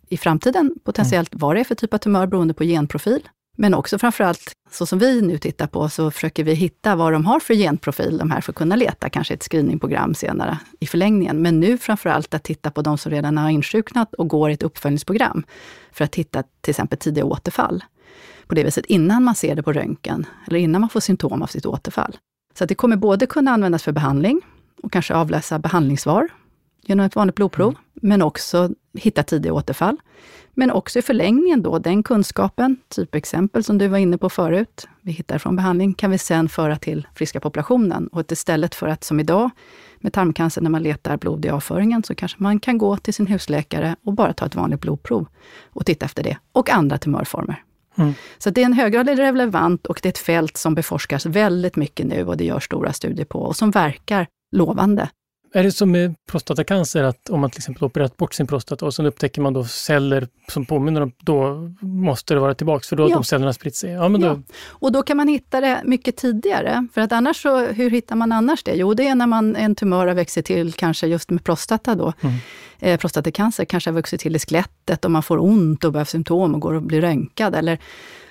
i 0.08 0.16
framtiden 0.16 0.74
potentiellt 0.84 1.30
vad 1.32 1.56
det 1.56 1.60
är 1.60 1.64
för 1.64 1.74
typ 1.74 1.94
av 1.94 1.98
tumör 1.98 2.26
beroende 2.26 2.54
på 2.54 2.64
genprofil. 2.64 3.28
Men 3.58 3.74
också 3.74 3.98
framförallt, 3.98 4.52
så 4.70 4.86
som 4.86 4.98
vi 4.98 5.22
nu 5.22 5.38
tittar 5.38 5.66
på, 5.66 5.88
så 5.88 6.10
försöker 6.10 6.44
vi 6.44 6.54
hitta 6.54 6.96
vad 6.96 7.12
de 7.12 7.24
har 7.24 7.40
för 7.40 7.54
genprofil, 7.54 8.18
de 8.18 8.30
här, 8.30 8.40
för 8.40 8.52
att 8.52 8.56
kunna 8.56 8.76
leta 8.76 9.10
kanske 9.10 9.34
ett 9.34 9.42
screeningprogram 9.42 10.14
senare 10.14 10.58
i 10.80 10.86
förlängningen. 10.86 11.42
Men 11.42 11.60
nu 11.60 11.78
framförallt 11.78 12.34
att 12.34 12.42
titta 12.42 12.70
på 12.70 12.82
de 12.82 12.98
som 12.98 13.12
redan 13.12 13.38
har 13.38 13.50
insjuknat 13.50 14.14
och 14.14 14.28
går 14.28 14.50
i 14.50 14.54
ett 14.54 14.62
uppföljningsprogram, 14.62 15.42
för 15.92 16.04
att 16.04 16.14
hitta 16.14 16.42
till 16.60 16.70
exempel 16.70 16.98
tidiga 16.98 17.24
återfall 17.24 17.84
på 18.50 18.54
det 18.54 18.64
viset 18.64 18.86
innan 18.86 19.24
man 19.24 19.34
ser 19.34 19.54
det 19.54 19.62
på 19.62 19.72
röntgen, 19.72 20.26
eller 20.46 20.58
innan 20.58 20.80
man 20.80 20.90
får 20.90 21.00
symptom 21.00 21.42
av 21.42 21.46
sitt 21.46 21.66
återfall. 21.66 22.16
Så 22.58 22.64
det 22.64 22.74
kommer 22.74 22.96
både 22.96 23.26
kunna 23.26 23.50
användas 23.50 23.82
för 23.82 23.92
behandling 23.92 24.40
och 24.82 24.92
kanske 24.92 25.14
avläsa 25.14 25.58
behandlingssvar 25.58 26.28
genom 26.82 27.06
ett 27.06 27.16
vanligt 27.16 27.34
blodprov, 27.34 27.68
mm. 27.68 27.80
men 27.92 28.22
också 28.22 28.70
hitta 28.94 29.22
tidiga 29.22 29.52
återfall. 29.52 29.96
Men 30.54 30.70
också 30.70 30.98
i 30.98 31.02
förlängningen 31.02 31.62
då, 31.62 31.78
den 31.78 32.02
kunskapen, 32.02 32.76
typexempel 32.88 33.64
som 33.64 33.78
du 33.78 33.88
var 33.88 33.98
inne 33.98 34.18
på 34.18 34.30
förut, 34.30 34.88
vi 35.00 35.12
hittar 35.12 35.38
från 35.38 35.56
behandling, 35.56 35.94
kan 35.94 36.10
vi 36.10 36.18
sen 36.18 36.48
föra 36.48 36.76
till 36.76 37.06
friska 37.14 37.40
populationen. 37.40 38.06
Och 38.06 38.20
att 38.20 38.32
istället 38.32 38.74
för 38.74 38.86
att 38.86 39.04
som 39.04 39.20
idag 39.20 39.50
med 39.98 40.12
tarmcancer, 40.12 40.62
när 40.62 40.70
man 40.70 40.82
letar 40.82 41.16
blod 41.16 41.44
i 41.44 41.48
avföringen, 41.48 42.02
så 42.02 42.14
kanske 42.14 42.42
man 42.42 42.60
kan 42.60 42.78
gå 42.78 42.96
till 42.96 43.14
sin 43.14 43.26
husläkare 43.26 43.96
och 44.04 44.12
bara 44.12 44.32
ta 44.32 44.46
ett 44.46 44.54
vanligt 44.54 44.80
blodprov 44.80 45.26
och 45.66 45.86
titta 45.86 46.06
efter 46.06 46.22
det. 46.22 46.36
Och 46.52 46.70
andra 46.70 46.98
tumörformer. 46.98 47.64
Mm. 47.98 48.14
Så 48.38 48.50
det 48.50 48.60
är 48.60 48.66
en 48.66 48.72
höggradig 48.72 49.18
relevant 49.18 49.86
och 49.86 50.00
det 50.02 50.08
är 50.08 50.10
ett 50.10 50.18
fält 50.18 50.56
som 50.56 50.74
beforskas 50.74 51.26
väldigt 51.26 51.76
mycket 51.76 52.06
nu 52.06 52.24
och 52.24 52.36
det 52.36 52.44
görs 52.44 52.64
stora 52.64 52.92
studier 52.92 53.26
på 53.26 53.38
och 53.38 53.56
som 53.56 53.70
verkar 53.70 54.26
lovande. 54.56 55.08
Är 55.52 55.62
det 55.62 55.72
som 55.72 55.90
med 55.90 56.14
prostatacancer, 56.30 57.02
att 57.02 57.30
om 57.30 57.40
man 57.40 57.50
till 57.50 57.58
exempel 57.58 57.84
opererat 57.84 58.16
bort 58.16 58.34
sin 58.34 58.46
prostata 58.46 58.86
och 58.86 58.94
sen 58.94 59.06
upptäcker 59.06 59.42
man 59.42 59.52
då 59.52 59.64
celler 59.64 60.28
som 60.48 60.66
påminner 60.66 61.00
om, 61.00 61.12
då 61.20 61.70
måste 61.80 62.34
det 62.34 62.40
vara 62.40 62.54
tillbaks 62.54 62.88
för 62.88 62.96
då 62.96 63.02
har 63.02 63.10
ja. 63.10 63.14
de 63.14 63.24
cellerna 63.24 63.52
spritt 63.52 63.76
sig? 63.76 63.90
Ja, 63.90 64.08
men 64.08 64.20
då... 64.20 64.26
Ja. 64.26 64.40
Och 64.66 64.92
då 64.92 65.02
kan 65.02 65.16
man 65.16 65.28
hitta 65.28 65.60
det 65.60 65.82
mycket 65.84 66.16
tidigare. 66.16 66.86
För 66.94 67.00
att 67.00 67.12
annars 67.12 67.42
så, 67.42 67.66
hur 67.66 67.90
hittar 67.90 68.16
man 68.16 68.32
annars 68.32 68.62
det? 68.62 68.74
Jo, 68.74 68.94
det 68.94 69.08
är 69.08 69.14
när 69.14 69.26
man, 69.26 69.56
en 69.56 69.74
tumör 69.74 70.06
har 70.06 70.14
växt 70.14 70.44
till, 70.44 70.72
kanske 70.72 71.06
just 71.06 71.30
med 71.30 71.44
prostata 71.44 71.94
då, 71.94 72.12
mm. 72.20 72.36
Eh, 72.80 73.00
prostatacancer, 73.00 73.64
kanske 73.64 73.90
har 73.90 73.94
vuxit 73.94 74.20
till 74.20 74.36
i 74.36 74.38
skelettet 74.38 75.04
och 75.04 75.10
man 75.10 75.22
får 75.22 75.38
ont 75.38 75.84
och 75.84 75.92
behöver 75.92 76.08
symptom 76.08 76.54
och 76.54 76.60
går 76.60 76.74
och 76.74 76.82
blir 76.82 77.00
röntgad. 77.00 77.54
Eller 77.54 77.78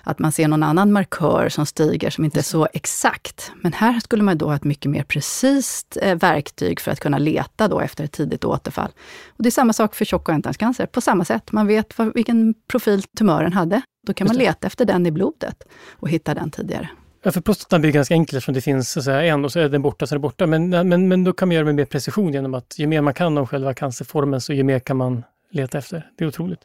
att 0.04 0.20
man 0.20 0.32
ser 0.32 0.48
någon 0.48 0.64
annan 0.64 0.92
markör 0.92 1.50
som 1.50 1.66
stiger 1.66 2.10
som 2.10 2.26
inte 2.26 2.40
är 2.40 2.44
så 2.44 2.68
exakt. 2.74 3.52
Men 3.62 3.74
här 3.74 4.00
skulle 4.00 4.24
man 4.24 4.38
då 4.38 4.46
ha 4.46 4.56
ett 4.56 4.64
mycket 4.64 4.92
mer 4.92 5.04
precis 5.04 5.86
eh, 6.02 6.18
verktyg 6.18 6.80
för 6.80 6.92
att 6.92 7.00
kunna 7.00 7.18
leta 7.18 7.68
då 7.68 7.80
efter 7.80 8.04
ett 8.04 8.12
tidigt 8.12 8.46
återfall. 8.46 8.92
Och 9.28 9.44
det 9.44 9.50
är 9.50 9.52
samma 9.52 9.74
sak 9.74 9.96
för 9.96 10.06
tjock 10.06 10.30
och 10.30 10.36
ändtarmscancer, 10.36 10.86
på 10.86 11.02
samma 11.02 11.26
sätt. 11.26 11.52
Man 11.52 11.68
vet 11.68 11.98
vad, 11.98 12.14
vilken 12.14 12.54
profil 12.68 13.04
tumören 13.04 13.54
hade. 13.54 13.82
Då 14.08 14.14
kan 14.14 14.28
man 14.28 14.36
leta 14.36 14.68
efter 14.68 14.86
den 14.86 15.06
i 15.06 15.12
blodet 15.12 15.64
och 15.92 16.10
hitta 16.10 16.34
den 16.34 16.52
tidigare. 16.52 16.90
Ja, 17.22 17.32
för 17.32 17.42
prostatan 17.42 17.82
blir 17.82 17.92
ganska 17.92 18.14
enkelt 18.14 18.38
eftersom 18.38 18.54
det 18.54 18.62
finns 18.62 18.92
så 18.92 19.02
säga, 19.02 19.26
en 19.26 19.46
och 19.46 19.52
så 19.52 19.60
är 19.60 19.70
den 19.70 19.82
borta 19.82 20.08
så 20.08 20.14
är 20.14 20.18
den 20.18 20.22
borta. 20.22 20.48
Men, 20.48 20.70
men, 20.70 21.08
men 21.08 21.24
då 21.24 21.34
kan 21.34 21.48
man 21.48 21.56
göra 21.56 21.64
det 21.64 21.66
med 21.66 21.76
mer 21.76 21.86
precision 21.86 22.34
genom 22.34 22.54
att 22.54 22.80
ju 22.80 22.88
mer 22.88 23.02
man 23.02 23.14
kan 23.14 23.38
om 23.38 23.48
själva 23.48 23.74
cancerformen 23.74 24.42
så 24.42 24.54
ju 24.54 24.64
mer 24.64 24.80
kan 24.80 24.98
man 24.98 25.24
leta 25.52 25.78
efter. 25.78 26.12
Det 26.18 26.24
är 26.24 26.28
otroligt. 26.28 26.60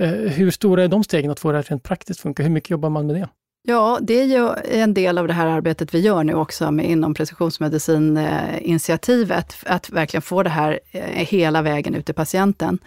Eh, 0.00 0.10
hur 0.10 0.50
stora 0.50 0.84
är 0.84 0.88
de 0.88 1.04
stegen 1.04 1.30
att 1.30 1.40
få 1.40 1.52
det 1.52 1.58
här 1.58 1.62
rent 1.62 1.82
praktiskt 1.82 2.20
funka? 2.20 2.42
Hur 2.42 2.50
mycket 2.50 2.70
jobbar 2.70 2.90
man 2.90 3.06
med 3.06 3.16
det? 3.16 3.28
Ja, 3.66 3.98
det 4.02 4.20
är 4.20 4.24
ju 4.24 4.54
en 4.80 4.94
del 4.94 5.18
av 5.18 5.26
det 5.26 5.32
här 5.32 5.46
arbetet 5.46 5.94
vi 5.94 6.00
gör 6.00 6.24
nu 6.24 6.34
också 6.34 6.70
med 6.70 6.90
inom 6.90 7.14
precisionsmedicininitiativet, 7.14 9.56
att 9.66 9.90
verkligen 9.90 10.22
få 10.22 10.42
det 10.42 10.50
här 10.50 10.80
eh, 10.90 11.02
hela 11.04 11.62
vägen 11.62 11.94
ut 11.94 12.06
till 12.06 12.14
patienten. 12.14 12.78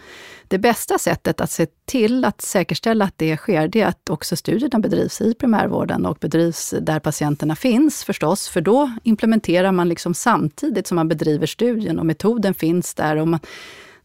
Det 0.48 0.58
bästa 0.58 0.98
sättet 0.98 1.40
att 1.40 1.50
se 1.50 1.66
till 1.84 2.24
att 2.24 2.40
säkerställa 2.40 3.04
att 3.04 3.14
det 3.16 3.36
sker, 3.36 3.68
det 3.68 3.80
är 3.80 3.86
att 3.86 4.10
också 4.10 4.36
studierna 4.36 4.78
bedrivs 4.78 5.20
i 5.20 5.34
primärvården 5.34 6.06
och 6.06 6.18
bedrivs 6.20 6.74
där 6.80 7.00
patienterna 7.00 7.56
finns 7.56 8.04
förstås, 8.04 8.48
för 8.48 8.60
då 8.60 8.90
implementerar 9.02 9.72
man 9.72 9.88
liksom 9.88 10.14
samtidigt 10.14 10.86
som 10.86 10.96
man 10.96 11.08
bedriver 11.08 11.46
studien 11.46 11.98
och 11.98 12.06
metoden 12.06 12.54
finns 12.54 12.94
där 12.94 13.16
och 13.16 13.28
man 13.28 13.40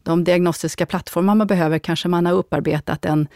de 0.03 0.23
diagnostiska 0.23 0.85
plattformar 0.85 1.35
man 1.35 1.47
behöver 1.47 1.79
kanske 1.79 2.07
man 2.07 2.25
har 2.25 2.33
upparbetat 2.33 3.05
en, 3.05 3.27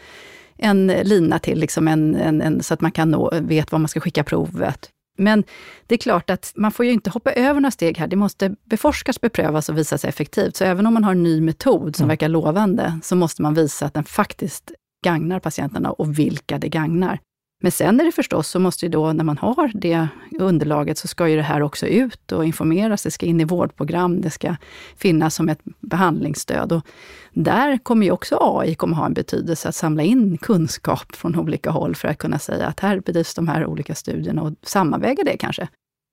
en 0.58 0.86
lina 0.86 1.38
till, 1.38 1.58
liksom 1.58 1.88
en, 1.88 2.14
en, 2.14 2.42
en, 2.42 2.62
så 2.62 2.74
att 2.74 2.80
man 2.80 2.92
kan 2.92 3.10
nå, 3.10 3.30
vet 3.40 3.72
var 3.72 3.78
man 3.78 3.88
ska 3.88 4.00
skicka 4.00 4.24
provet. 4.24 4.90
Men 5.18 5.44
det 5.86 5.94
är 5.94 5.98
klart 5.98 6.30
att 6.30 6.52
man 6.56 6.72
får 6.72 6.86
ju 6.86 6.92
inte 6.92 7.10
hoppa 7.10 7.32
över 7.32 7.60
några 7.60 7.70
steg 7.70 7.98
här. 7.98 8.06
Det 8.06 8.16
måste 8.16 8.54
beforskas, 8.64 9.20
beprövas 9.20 9.68
och 9.68 9.78
visa 9.78 9.98
sig 9.98 10.08
effektivt. 10.08 10.56
Så 10.56 10.64
även 10.64 10.86
om 10.86 10.94
man 10.94 11.04
har 11.04 11.12
en 11.12 11.22
ny 11.22 11.40
metod 11.40 11.96
som 11.96 12.04
mm. 12.04 12.08
verkar 12.08 12.28
lovande, 12.28 12.98
så 13.02 13.16
måste 13.16 13.42
man 13.42 13.54
visa 13.54 13.86
att 13.86 13.94
den 13.94 14.04
faktiskt 14.04 14.72
gagnar 15.04 15.40
patienterna 15.40 15.90
och 15.92 16.18
vilka 16.18 16.58
det 16.58 16.68
gagnar. 16.68 17.18
Men 17.60 17.72
sen 17.72 18.00
är 18.00 18.04
det 18.04 18.12
förstås, 18.12 18.48
så 18.48 18.58
måste 18.58 18.86
ju 18.86 18.90
då 18.90 19.12
när 19.12 19.24
man 19.24 19.38
har 19.38 19.70
det 19.74 20.08
underlaget, 20.38 20.98
så 20.98 21.08
ska 21.08 21.28
ju 21.28 21.36
det 21.36 21.42
här 21.42 21.62
också 21.62 21.86
ut 21.86 22.32
och 22.32 22.44
informeras. 22.44 23.02
Det 23.02 23.10
ska 23.10 23.26
in 23.26 23.40
i 23.40 23.44
vårdprogram, 23.44 24.20
det 24.20 24.30
ska 24.30 24.56
finnas 24.96 25.34
som 25.34 25.48
ett 25.48 25.60
behandlingsstöd. 25.80 26.72
Och 26.72 26.86
där 27.32 27.78
kommer 27.78 28.06
ju 28.06 28.12
också 28.12 28.38
AI 28.40 28.74
kommer 28.74 28.96
ha 28.96 29.06
en 29.06 29.14
betydelse, 29.14 29.68
att 29.68 29.74
samla 29.74 30.02
in 30.02 30.38
kunskap 30.38 31.16
från 31.16 31.36
olika 31.36 31.70
håll 31.70 31.94
för 31.94 32.08
att 32.08 32.18
kunna 32.18 32.38
säga 32.38 32.66
att 32.66 32.80
här 32.80 33.00
bedrivs 33.00 33.34
de 33.34 33.48
här 33.48 33.66
olika 33.66 33.94
studierna 33.94 34.42
och 34.42 34.52
sammanväga 34.62 35.24
det 35.24 35.36
kanske. 35.36 35.68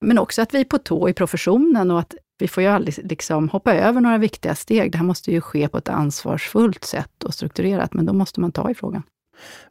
Men 0.06 0.20
också 0.20 0.41
att 0.41 0.54
vi 0.54 0.60
är 0.60 0.66
på 0.66 0.78
tå 0.78 1.10
i 1.10 1.14
professionen 1.14 1.91
och 1.91 2.00
att 2.00 2.16
vi 2.39 2.48
får 2.48 2.64
ju 2.64 2.70
aldrig 2.70 3.10
liksom 3.10 3.50
hoppa 3.50 3.76
över 3.76 4.02
några 4.02 4.18
viktiga 4.18 4.56
steg. 4.56 4.91
Det 4.91 4.98
här 4.98 5.06
måste 5.06 5.32
ju 5.32 5.41
ske 5.41 5.68
på 5.68 5.78
ett 5.78 5.89
ansvarsfullt 5.89 6.84
sätt 6.84 7.24
och 7.24 7.34
strukturerat, 7.34 7.93
men 7.93 8.06
då 8.06 8.14
måste 8.14 8.41
man 8.41 8.52
ta 8.52 8.72
i 8.72 8.76
frågan. 8.76 9.04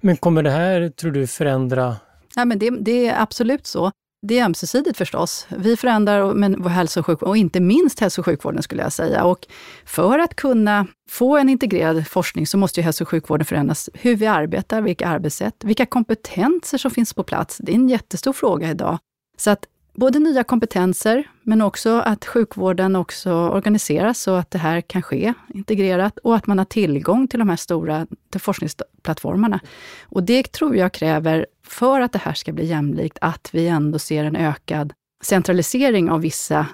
Men 0.01 0.17
kommer 0.17 0.43
det 0.43 0.51
här, 0.51 0.89
tror 0.89 1.11
du, 1.11 1.27
förändra? 1.27 1.97
Ja, 2.37 2.45
men 2.45 2.59
det, 2.59 2.71
det 2.71 3.09
är 3.09 3.23
absolut 3.23 3.67
så. 3.67 3.91
Det 4.27 4.39
är 4.39 4.45
ömsesidigt 4.45 4.99
förstås. 4.99 5.47
Vi 5.57 5.77
förändrar 5.77 6.35
men 6.35 6.63
vår 6.63 6.71
hälso 6.71 7.01
och 7.01 7.07
sjukvård, 7.07 7.29
och 7.29 7.37
inte 7.37 7.61
minst 7.61 8.01
hälso 8.01 8.21
och 8.21 8.25
sjukvården 8.25 8.63
skulle 8.63 8.83
jag 8.83 8.93
säga. 8.93 9.25
Och 9.25 9.47
för 9.85 10.19
att 10.19 10.37
kunna 10.37 10.87
få 11.11 11.37
en 11.37 11.49
integrerad 11.49 12.09
forskning 12.09 12.47
så 12.47 12.59
måste 12.59 12.81
ju 12.81 12.85
hälso 12.85 13.05
och 13.05 13.09
sjukvården 13.09 13.45
förändras. 13.45 13.91
Hur 13.95 14.17
vi 14.17 14.27
arbetar, 14.27 14.81
vilka 14.81 15.09
arbetssätt, 15.09 15.55
vilka 15.65 15.87
kompetenser 15.87 16.79
som 16.79 16.91
finns 16.91 17.15
på 17.15 17.23
plats. 17.23 17.59
Det 17.59 17.73
är 17.73 17.77
en 17.77 17.89
jättestor 17.89 18.33
fråga 18.33 18.71
idag. 18.71 18.99
Så 19.37 19.51
att 19.51 19.67
både 19.95 20.19
nya 20.19 20.45
kompetenser, 20.45 21.25
men 21.43 21.63
också 21.63 21.99
att 21.99 22.25
sjukvården 22.25 22.97
också 22.97 23.33
organiseras 23.33 24.21
så 24.21 24.35
att 24.35 24.51
det 24.51 24.59
här 24.59 24.81
kan 24.81 25.03
ske 25.03 25.35
integrerat 25.55 26.19
och 26.19 26.37
att 26.37 26.47
man 26.47 26.59
har 26.59 26.65
tillgång 26.65 27.29
till 27.29 27.39
de 27.39 27.49
här 27.49 27.57
stora 27.57 28.07
till 28.31 28.41
forskningsplattformarna. 28.41 29.61
Och 30.03 30.23
det 30.23 30.53
tror 30.53 30.77
jag 30.77 30.93
kräver, 30.93 31.47
för 31.67 32.01
att 32.01 32.13
det 32.13 32.19
här 32.19 32.35
ska 32.35 32.53
bli 32.53 32.67
jämlikt, 32.67 33.19
att 33.21 33.49
vi 33.53 33.69
ändå 33.69 33.99
ser 33.99 34.25
en 34.25 34.37
ökad 34.37 34.93
centralisering 35.23 36.11
av 36.11 36.21
vissa 36.21 36.67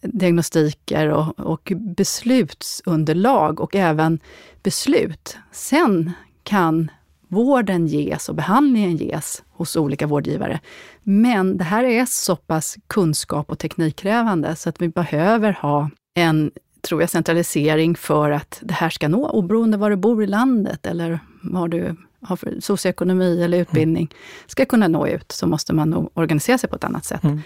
diagnostiker 0.00 1.08
och, 1.08 1.40
och 1.40 1.72
beslutsunderlag 1.76 3.60
och 3.60 3.74
även 3.74 4.20
beslut. 4.62 5.38
Sen 5.52 6.12
kan 6.42 6.90
vården 7.28 7.86
ges 7.86 8.28
och 8.28 8.34
behandlingen 8.34 8.96
ges 8.96 9.42
hos 9.50 9.76
olika 9.76 10.06
vårdgivare. 10.06 10.60
Men 11.02 11.56
det 11.56 11.64
här 11.64 11.84
är 11.84 12.04
så 12.04 12.36
pass 12.36 12.76
kunskap 12.86 13.50
och 13.50 13.58
teknikkrävande 13.58 14.56
så 14.56 14.68
att 14.68 14.82
vi 14.82 14.88
behöver 14.88 15.52
ha 15.52 15.90
en, 16.14 16.50
tror 16.88 17.02
jag, 17.02 17.10
centralisering 17.10 17.94
för 17.94 18.30
att 18.30 18.58
det 18.62 18.74
här 18.74 18.90
ska 18.90 19.08
nå, 19.08 19.28
oberoende 19.28 19.76
var 19.76 19.90
du 19.90 19.96
bor 19.96 20.22
i 20.22 20.26
landet 20.26 20.86
eller 20.86 21.20
vad 21.42 21.70
du 21.70 21.96
har 22.20 22.36
för 22.36 22.60
socioekonomi 22.60 23.42
eller 23.44 23.58
utbildning, 23.58 24.14
ska 24.46 24.64
kunna 24.64 24.88
nå 24.88 25.06
ut, 25.06 25.32
så 25.32 25.46
måste 25.46 25.74
man 25.74 25.90
nog 25.90 26.10
organisera 26.14 26.58
sig 26.58 26.70
på 26.70 26.76
ett 26.76 26.84
annat 26.84 27.04
sätt. 27.04 27.24
Mm. 27.24 27.40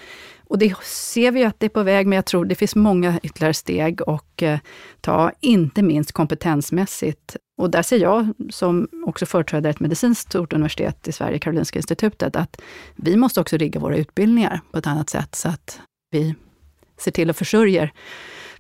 Och 0.51 0.59
det 0.59 0.77
ser 0.83 1.33
vi 1.33 1.45
att 1.45 1.61
det 1.61 1.67
är 1.67 1.71
på 1.71 1.83
väg, 1.83 2.07
men 2.07 2.17
jag 2.17 2.27
tror 2.27 2.45
det 2.45 2.55
finns 2.55 2.77
många 2.77 3.21
ytterligare 3.23 3.55
steg 3.55 4.03
att 4.07 4.43
eh, 4.43 4.59
ta, 5.01 5.33
inte 5.41 5.83
minst 5.83 6.13
kompetensmässigt. 6.13 7.37
Och 7.59 7.71
där 7.71 7.83
ser 7.83 7.99
jag, 7.99 8.33
som 8.51 8.89
också 9.07 9.27
företräder 9.27 9.71
ett 9.71 9.81
medicinskt 9.81 10.31
stort 10.31 10.53
universitet 10.53 11.09
i 11.09 11.13
Sverige, 11.13 11.39
Karolinska 11.39 11.79
institutet, 11.79 12.37
att 12.37 12.61
vi 12.97 13.17
måste 13.17 13.41
också 13.41 13.57
rigga 13.57 13.81
våra 13.81 13.97
utbildningar 13.97 14.61
på 14.73 14.79
ett 14.79 14.87
annat 14.87 15.11
sätt, 15.11 15.35
så 15.35 15.49
att 15.49 15.81
vi 16.11 16.35
ser 16.99 17.11
till 17.11 17.31
att 17.31 17.37
försörja 17.37 17.91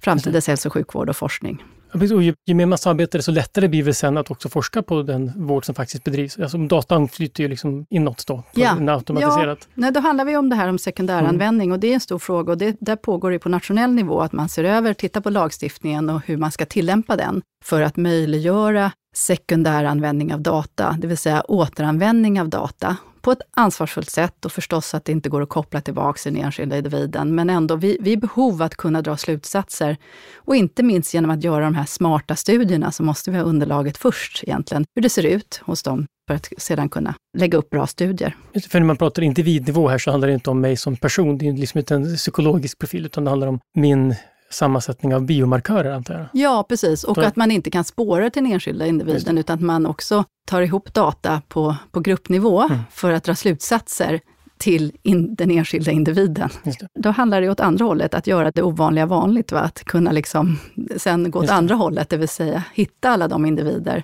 framtidens 0.01 0.47
hälso 0.47 0.69
och 0.69 0.73
sjukvård 0.73 1.09
och 1.09 1.17
forskning. 1.17 1.65
Och 1.93 2.23
ju, 2.23 2.35
ju 2.47 2.55
mer 2.55 2.67
man 2.67 2.79
samarbetar, 2.79 3.19
desto 3.19 3.33
lättare 3.33 3.69
blir 3.69 3.85
det 3.85 3.95
sen 3.95 4.17
att 4.17 4.31
också 4.31 4.49
forska 4.49 4.83
på 4.83 5.03
den 5.03 5.47
vård 5.47 5.65
som 5.65 5.75
faktiskt 5.75 6.05
bedrivs. 6.05 6.39
Alltså 6.39 6.59
datan 6.59 7.09
flyter 7.09 7.43
ju 7.43 7.49
liksom 7.49 7.87
inåt 7.91 8.27
då, 8.27 8.43
ja. 8.55 8.93
automatiserat. 8.93 9.59
Ja, 9.63 9.67
nej, 9.75 9.93
då 9.93 10.01
handlar 10.01 10.25
vi 10.25 10.37
om 10.37 10.49
det 10.49 10.57
här 10.57 10.69
om 10.69 10.79
sekundäranvändning 10.79 11.67
mm. 11.67 11.73
och 11.73 11.81
det 11.81 11.87
är 11.87 11.95
en 11.95 12.01
stor 12.01 12.19
fråga 12.19 12.53
och 12.53 12.59
det, 12.59 12.77
där 12.81 12.97
pågår 12.97 13.31
det 13.31 13.39
på 13.39 13.49
nationell 13.49 13.93
nivå 13.93 14.21
att 14.21 14.33
man 14.33 14.49
ser 14.49 14.65
över, 14.65 14.95
tittar 14.95 15.21
på 15.21 15.31
lagstiftningen 15.31 16.11
och 16.11 16.21
hur 16.27 16.37
man 16.37 16.53
ska 16.53 16.67
tillämpa 16.67 17.17
den 17.17 17.43
för 17.65 17.83
att 17.83 17.97
möjliggöra 17.97 18.93
sekundäranvändning 19.15 20.35
av 20.35 20.41
data, 20.41 20.97
det 20.99 21.07
vill 21.07 21.19
säga 21.19 21.43
återanvändning 21.49 22.41
av 22.41 22.49
data 22.49 22.97
på 23.23 23.33
ett 23.33 23.41
ansvarsfullt 23.51 24.11
sätt 24.11 24.45
och 24.45 24.53
förstås 24.53 24.95
att 24.95 25.05
det 25.05 25.13
inte 25.13 25.29
går 25.29 25.43
att 25.43 25.49
koppla 25.49 25.81
tillbaka 25.81 26.21
den 26.25 26.37
enskilda 26.37 26.77
individen. 26.77 27.35
Men 27.35 27.51
ändå, 27.51 27.77
vi, 27.77 27.99
vi 28.01 28.17
behov 28.17 28.63
att 28.63 28.75
kunna 28.75 29.03
dra 29.03 29.17
slutsatser. 29.17 29.97
Och 30.35 30.57
inte 30.57 30.83
minst 30.83 31.15
genom 31.15 31.31
att 31.31 31.45
göra 31.45 31.65
de 31.65 31.75
här 31.75 31.85
smarta 31.85 32.37
studierna 32.37 32.93
så 32.93 33.03
måste 33.03 33.31
vi 33.31 33.37
ha 33.37 33.45
underlaget 33.45 33.99
först 33.99 34.45
egentligen, 34.45 34.85
hur 34.95 35.03
det 35.03 35.09
ser 35.09 35.27
ut 35.27 35.61
hos 35.65 35.83
dem 35.83 36.07
för 36.29 36.35
att 36.35 36.49
sedan 36.59 36.89
kunna 36.89 37.15
lägga 37.39 37.59
upp 37.59 37.71
bra 37.71 37.87
studier. 37.87 38.37
För 38.69 38.81
när 38.81 38.87
man 38.87 38.97
pratar 38.97 39.23
individnivå 39.23 39.89
här 39.89 39.99
så 39.99 40.11
handlar 40.11 40.29
det 40.29 40.35
inte 40.35 40.51
om 40.51 40.61
mig 40.61 40.77
som 40.77 40.97
person, 40.97 41.39
det 41.39 41.49
är 41.49 41.53
liksom 41.53 41.79
inte 41.79 41.95
en 41.95 42.17
psykologisk 42.17 42.79
profil, 42.79 43.07
utan 43.07 43.25
det 43.25 43.31
handlar 43.31 43.47
om 43.47 43.61
min 43.75 44.15
sammansättning 44.51 45.15
av 45.15 45.27
biomarkörer 45.27 45.91
antar 45.91 46.15
jag? 46.15 46.27
Ja, 46.33 46.67
precis. 46.69 47.05
Och 47.05 47.19
att 47.19 47.37
man 47.37 47.51
inte 47.51 47.71
kan 47.71 47.85
spåra 47.85 48.31
till 48.31 48.43
den 48.43 48.53
enskilda 48.53 48.87
individen, 48.87 49.39
utan 49.39 49.55
att 49.55 49.63
man 49.63 49.87
också 49.87 50.25
tar 50.47 50.63
ihop 50.63 50.95
data 50.95 51.43
på, 51.49 51.77
på 51.91 52.01
gruppnivå 52.01 52.63
mm. 52.63 52.79
för 52.91 53.13
att 53.13 53.25
dra 53.25 53.35
slutsatser 53.35 54.21
till 54.59 54.93
in, 55.03 55.35
den 55.35 55.51
enskilda 55.51 55.91
individen. 55.91 56.51
Då 56.99 57.11
handlar 57.11 57.41
det 57.41 57.49
åt 57.49 57.61
andra 57.61 57.85
hållet, 57.85 58.15
att 58.15 58.27
göra 58.27 58.51
det 58.51 58.63
ovanliga 58.63 59.07
vanligt. 59.07 59.53
Va? 59.53 59.61
Att 59.61 59.85
kunna 59.85 60.13
liksom 60.13 60.59
sen 60.97 61.31
gå 61.31 61.39
åt 61.39 61.51
andra 61.51 61.75
hållet, 61.75 62.09
det 62.09 62.17
vill 62.17 62.29
säga 62.29 62.65
hitta 62.75 63.11
alla 63.11 63.29
de 63.29 63.47
individer 63.47 64.03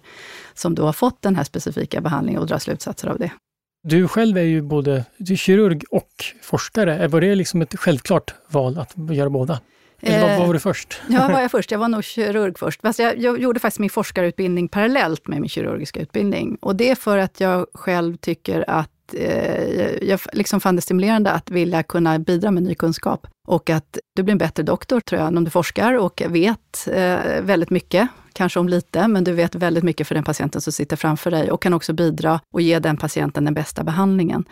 som 0.55 0.75
då 0.75 0.85
har 0.85 0.93
fått 0.93 1.23
den 1.23 1.37
här 1.37 1.45
specifika 1.45 2.01
behandlingen 2.01 2.41
och 2.41 2.47
dra 2.47 2.59
slutsatser 2.59 3.09
av 3.09 3.19
det. 3.19 3.31
Du 3.89 4.09
själv 4.09 4.39
är 4.39 4.43
ju 4.43 4.63
både 4.63 5.05
du 5.19 5.37
kirurg 5.37 5.83
och 5.91 6.11
forskare. 6.43 7.09
Var 7.09 7.21
det 7.21 7.35
liksom 7.35 7.63
ett 7.63 7.79
självklart 7.79 8.35
val 8.49 8.79
att 8.79 8.95
göra 9.17 9.31
båda? 9.31 9.61
Eller 10.01 10.29
vad, 10.29 10.39
vad 10.39 10.47
var 10.47 10.55
du 10.55 10.61
först? 10.61 11.01
Ja, 11.09 11.29
var 11.29 11.41
jag 11.41 11.51
först? 11.51 11.71
Jag 11.71 11.79
var 11.79 11.89
nog 11.89 12.05
kirurg 12.05 12.59
först. 12.59 12.81
Fast 12.81 12.99
jag, 12.99 13.19
jag 13.19 13.41
gjorde 13.41 13.61
faktiskt 13.61 13.79
min 13.79 13.91
forskarutbildning 13.91 14.69
parallellt 14.69 15.29
med 15.29 15.41
min 15.41 15.49
kirurgiska 15.49 16.01
utbildning. 16.01 16.59
Och 16.61 16.77
det 16.77 16.91
är 16.91 16.95
för 16.95 17.19
att 17.19 17.41
jag 17.41 17.67
själv 17.75 18.17
tycker 18.17 18.71
att 18.71 19.15
eh, 19.15 20.09
jag 20.09 20.21
liksom 20.33 20.61
fann 20.61 20.77
det 20.77 20.83
stimulerande 20.83 21.31
att 21.31 21.51
vilja 21.51 21.83
kunna 21.83 22.19
bidra 22.19 22.51
med 22.51 22.63
ny 22.63 22.75
kunskap. 22.75 23.27
Och 23.47 23.71
att 23.71 23.99
du 24.17 24.23
blir 24.23 24.33
en 24.33 24.39
bättre 24.39 24.63
doktor, 24.63 25.01
tror 25.01 25.21
jag, 25.21 25.37
om 25.37 25.45
du 25.45 25.51
forskar 25.51 25.95
och 25.95 26.23
vet 26.29 26.89
eh, 26.93 27.19
väldigt 27.43 27.71
mycket 27.71 28.09
kanske 28.37 28.61
om 28.61 28.69
lite, 28.69 29.09
men 29.09 29.25
du 29.25 29.33
vet 29.33 29.55
väldigt 29.55 29.85
mycket 29.85 30.09
för 30.09 30.15
den 30.15 30.25
patienten 30.25 30.61
som 30.61 30.73
sitter 30.73 30.97
framför 30.97 31.31
dig 31.31 31.51
och 31.51 31.63
kan 31.63 31.73
också 31.73 31.93
bidra 31.93 32.41
och 32.53 32.61
ge 32.61 32.79
den 32.79 32.97
patienten 32.97 33.45
den 33.45 33.55
bästa 33.55 33.85
behandlingen. 33.85 34.45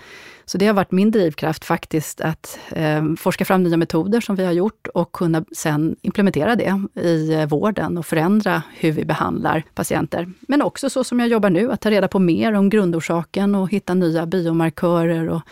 Så 0.44 0.58
det 0.58 0.66
har 0.66 0.74
varit 0.74 0.92
min 0.92 1.10
drivkraft 1.10 1.64
faktiskt, 1.64 2.20
att 2.20 2.58
eh, 2.70 3.04
forska 3.18 3.44
fram 3.44 3.62
nya 3.62 3.76
metoder 3.76 4.20
som 4.20 4.36
vi 4.36 4.44
har 4.44 4.52
gjort 4.52 4.86
och 4.94 5.12
kunna 5.12 5.44
sen 5.56 5.96
implementera 6.02 6.56
det 6.56 6.82
i 7.00 7.32
eh, 7.32 7.46
vården 7.46 7.98
och 7.98 8.06
förändra 8.06 8.62
hur 8.76 8.92
vi 8.92 9.04
behandlar 9.04 9.62
patienter. 9.74 10.32
Men 10.40 10.62
också 10.62 10.90
så 10.90 11.04
som 11.04 11.20
jag 11.20 11.28
jobbar 11.28 11.50
nu, 11.50 11.72
att 11.72 11.80
ta 11.80 11.90
reda 11.90 12.08
på 12.08 12.18
mer 12.18 12.52
om 12.52 12.68
grundorsaken 12.68 13.54
och 13.54 13.70
hitta 13.70 13.94
nya 13.94 14.26
biomarkörer 14.26 15.28
och 15.28 15.42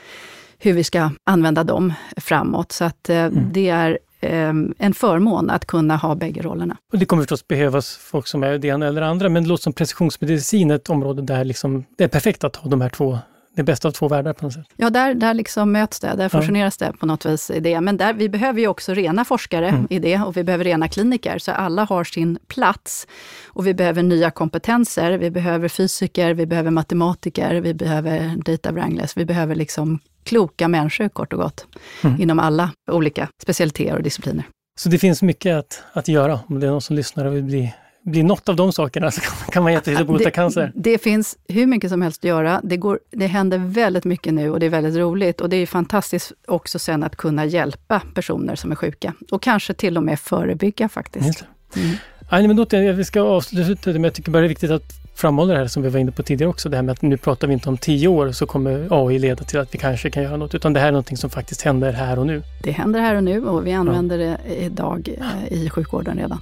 hur 0.59 0.73
vi 0.73 0.85
ska 0.85 1.11
använda 1.25 1.65
dem 1.65 1.93
framåt. 2.17 2.73
Så 2.73 2.85
att 2.85 3.09
eh, 3.09 3.17
mm. 3.17 3.49
det 3.53 3.69
är 3.69 3.99
Ehm, 4.23 4.75
en 4.79 4.95
förmån 4.95 5.51
att 5.51 5.67
kunna 5.67 5.97
ha 5.97 6.15
bägge 6.15 6.43
rollerna. 6.43 6.77
Och 6.93 6.99
det 6.99 7.07
kommer 7.07 7.23
förstås 7.23 7.49
behövas 7.49 7.97
folk 7.97 8.27
som 8.27 8.43
är 8.43 8.59
det 8.59 8.69
ena 8.69 8.87
eller 8.87 9.03
andra, 9.03 9.29
men 9.29 9.43
det 9.43 9.49
låter 9.49 9.63
som 9.63 9.73
precisionsmedicin 9.73 10.71
ett 10.71 10.91
område 10.91 11.23
där 11.23 11.45
liksom, 11.45 11.85
det 11.99 12.05
är 12.05 12.09
perfekt 12.09 12.45
att 12.45 12.57
ha 12.57 12.71
de 12.71 12.81
här 12.81 12.89
två 12.89 13.19
det 13.55 13.63
bästa 13.63 13.89
av 13.89 13.93
två 13.93 14.09
världar 14.09 14.33
på 14.33 14.45
något 14.45 14.55
sätt. 14.55 14.67
Ja, 14.77 14.91
där, 14.91 15.15
där 15.15 15.35
liksom 15.35 15.73
möts 15.73 16.01
det, 16.01 16.15
där 16.17 16.29
fusioneras 16.29 16.77
ja. 16.81 16.87
det 16.87 16.93
på 16.93 17.07
något 17.07 17.27
vis 17.27 17.51
i 17.51 17.61
det. 17.61 17.81
Men 17.81 17.97
där, 17.97 18.15
vi 18.15 18.29
behöver 18.29 18.61
ju 18.61 18.69
också 18.69 18.95
rena 18.95 19.25
forskare 19.25 19.69
mm. 19.69 19.87
i 19.91 19.99
det 19.99 20.19
och 20.19 20.37
vi 20.37 20.45
behöver 20.45 20.65
rena 20.65 20.89
kliniker, 20.89 21.39
så 21.39 21.53
alla 21.53 21.85
har 21.85 22.05
sin 22.05 22.39
plats. 22.49 23.07
Och 23.47 23.67
vi 23.67 23.75
behöver 23.75 24.03
nya 24.03 24.31
kompetenser, 24.31 25.19
vi 25.19 25.31
behöver 25.31 25.69
fysiker, 25.69 26.35
vi 26.35 26.47
behöver 26.47 26.71
matematiker, 26.71 27.61
vi 27.61 27.75
behöver 27.75 28.37
data 28.37 28.73
wranglers, 28.73 29.17
vi 29.17 29.25
behöver 29.25 29.55
liksom 29.55 29.99
kloka 30.25 30.69
människor 30.69 31.09
kort 31.09 31.33
och 31.33 31.39
gott, 31.39 31.67
mm. 32.05 32.21
inom 32.21 32.39
alla 32.39 32.71
olika 32.91 33.29
specialiteter 33.43 33.97
och 33.97 34.03
discipliner. 34.03 34.45
Så 34.81 34.89
det 34.89 34.99
finns 34.99 35.23
mycket 35.23 35.57
att, 35.57 35.83
att 35.93 36.09
göra 36.09 36.41
om 36.47 36.61
det 36.61 36.67
är 36.67 36.71
någon 36.71 36.81
som 36.81 36.97
lyssnar 36.97 37.25
och 37.25 37.37
vill 37.37 37.45
bli 37.45 37.75
blir 38.05 38.25
något 38.25 38.49
av 38.49 38.57
de 38.57 38.73
sakerna 38.73 39.11
så 39.11 39.21
kan 39.51 39.63
man 39.63 39.73
jättefint 39.73 40.07
bota 40.07 40.31
cancer. 40.31 40.73
Det 40.75 40.99
finns 40.99 41.37
hur 41.49 41.67
mycket 41.67 41.91
som 41.91 42.03
helst 42.03 42.21
att 42.21 42.29
göra. 42.29 42.61
Det, 42.65 42.77
går, 42.77 43.01
det 43.11 43.27
händer 43.27 43.59
väldigt 43.59 44.05
mycket 44.05 44.35
nu 44.35 44.51
och 44.51 44.61
det 44.61 44.67
är 44.67 44.71
väldigt 44.71 44.97
roligt. 44.97 45.41
Och 45.41 45.49
det 45.49 45.57
är 45.57 45.67
fantastiskt 45.67 46.33
också 46.47 46.79
sen 46.79 47.03
att 47.03 47.17
kunna 47.17 47.45
hjälpa 47.45 48.03
personer 48.15 48.57
som 48.57 48.73
är 48.73 48.77
sjuka. 48.77 49.15
Och 49.31 49.43
kanske 49.43 49.75
till 49.75 49.97
och 49.97 50.03
med 50.03 50.21
förebygga 50.21 50.89
faktiskt. 50.89 51.45
Mm. 51.77 51.97
Nej, 52.31 52.47
men 52.47 52.57
då, 52.57 52.67
vi 52.71 53.05
ska 53.05 53.21
avsluta, 53.21 53.91
men 53.91 54.05
jag 54.05 54.15
tycker 54.15 54.31
bara 54.31 54.41
det 54.41 54.47
är 54.47 54.49
viktigt 54.49 54.71
att 54.71 55.03
framhålla 55.15 55.53
det 55.53 55.59
här 55.59 55.67
som 55.67 55.83
vi 55.83 55.89
var 55.89 56.01
inne 56.01 56.13
på 56.13 56.23
tidigare 56.23 56.51
också, 56.51 56.69
det 56.69 56.77
här 56.77 56.83
med 56.83 56.93
att 56.93 57.03
nu 57.03 57.17
pratar 57.17 57.49
vi 57.49 57.55
inte 57.55 57.69
om 57.69 57.79
tio 57.79 58.09
år 58.09 58.33
så 58.33 58.47
kommer 58.47 58.89
AI 58.91 59.19
leda 59.19 59.45
till 59.45 59.59
att 59.59 59.75
vi 59.75 59.79
kanske 59.79 60.11
kan 60.11 60.23
göra 60.23 60.37
något, 60.37 60.55
utan 60.55 60.73
det 60.73 60.81
här 60.81 60.87
är 60.87 60.93
någonting 60.93 61.17
som 61.17 61.31
faktiskt 61.31 61.63
händer 61.63 61.93
här 61.93 62.19
och 62.19 62.27
nu. 62.27 62.43
Det 62.63 62.71
händer 62.71 63.01
här 63.01 63.15
och 63.15 63.25
nu 63.25 63.47
och 63.47 63.67
vi 63.67 63.73
använder 63.73 64.19
ja. 64.19 64.37
det 64.47 64.55
idag 64.55 65.09
eh, 65.19 65.53
i 65.53 65.71
sjukvården 65.71 66.19
redan. 66.19 66.41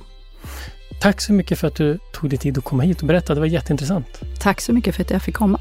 Tack 1.00 1.20
så 1.20 1.32
mycket 1.32 1.58
för 1.58 1.68
att 1.68 1.76
du 1.76 1.98
tog 2.12 2.30
dig 2.30 2.38
tid 2.38 2.58
att 2.58 2.64
komma 2.64 2.82
hit 2.82 3.00
och 3.00 3.06
berätta. 3.06 3.34
Det 3.34 3.40
var 3.40 3.46
jätteintressant. 3.46 4.20
Tack 4.40 4.60
så 4.60 4.72
mycket 4.72 4.94
för 4.94 5.02
att 5.02 5.10
jag 5.10 5.22
fick 5.22 5.34
komma. 5.34 5.60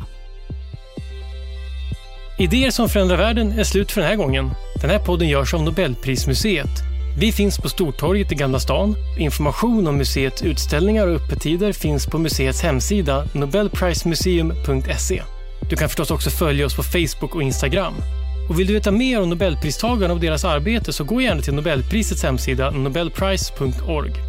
Idéer 2.40 2.72
som 2.72 2.90
förändrar 2.90 3.18
världen 3.18 3.52
är 3.52 3.64
slut 3.64 3.92
för 3.92 4.02
den 4.02 4.10
här 4.10 4.18
gången. 4.18 4.52
Den 4.82 4.90
här 4.90 5.00
podden 5.00 5.28
görs 5.28 5.54
av 5.54 5.64
Nobelprismuseet. 5.64 6.70
Vi 7.20 7.32
finns 7.32 7.58
på 7.58 7.70
Stortorget 7.70 8.32
i 8.32 8.36
Gamla 8.36 8.60
stan. 8.60 8.96
Information 9.18 9.88
om 9.88 9.98
museets 9.98 10.42
utställningar 10.42 11.08
och 11.08 11.16
öppettider 11.16 11.74
finns 11.74 12.06
på 12.06 12.18
museets 12.18 12.62
hemsida 12.62 13.28
nobelprismuseum.se. 13.34 15.24
Du 15.70 15.76
kan 15.76 15.90
förstås 15.90 16.12
också 16.12 16.30
följa 16.30 16.66
oss 16.66 16.76
på 16.76 16.84
Facebook 16.84 17.36
och 17.36 17.44
Instagram. 17.44 17.94
Och 18.50 18.60
vill 18.60 18.68
du 18.68 18.74
veta 18.74 18.92
mer 18.92 19.22
om 19.22 19.30
Nobelpristagarna 19.30 20.14
och 20.14 20.20
deras 20.20 20.46
arbete 20.46 20.94
så 20.94 21.04
gå 21.04 21.22
gärna 21.22 21.42
till 21.42 21.54
Nobelprisets 21.54 22.24
hemsida 22.24 22.72
nobelprice.org. 22.72 24.29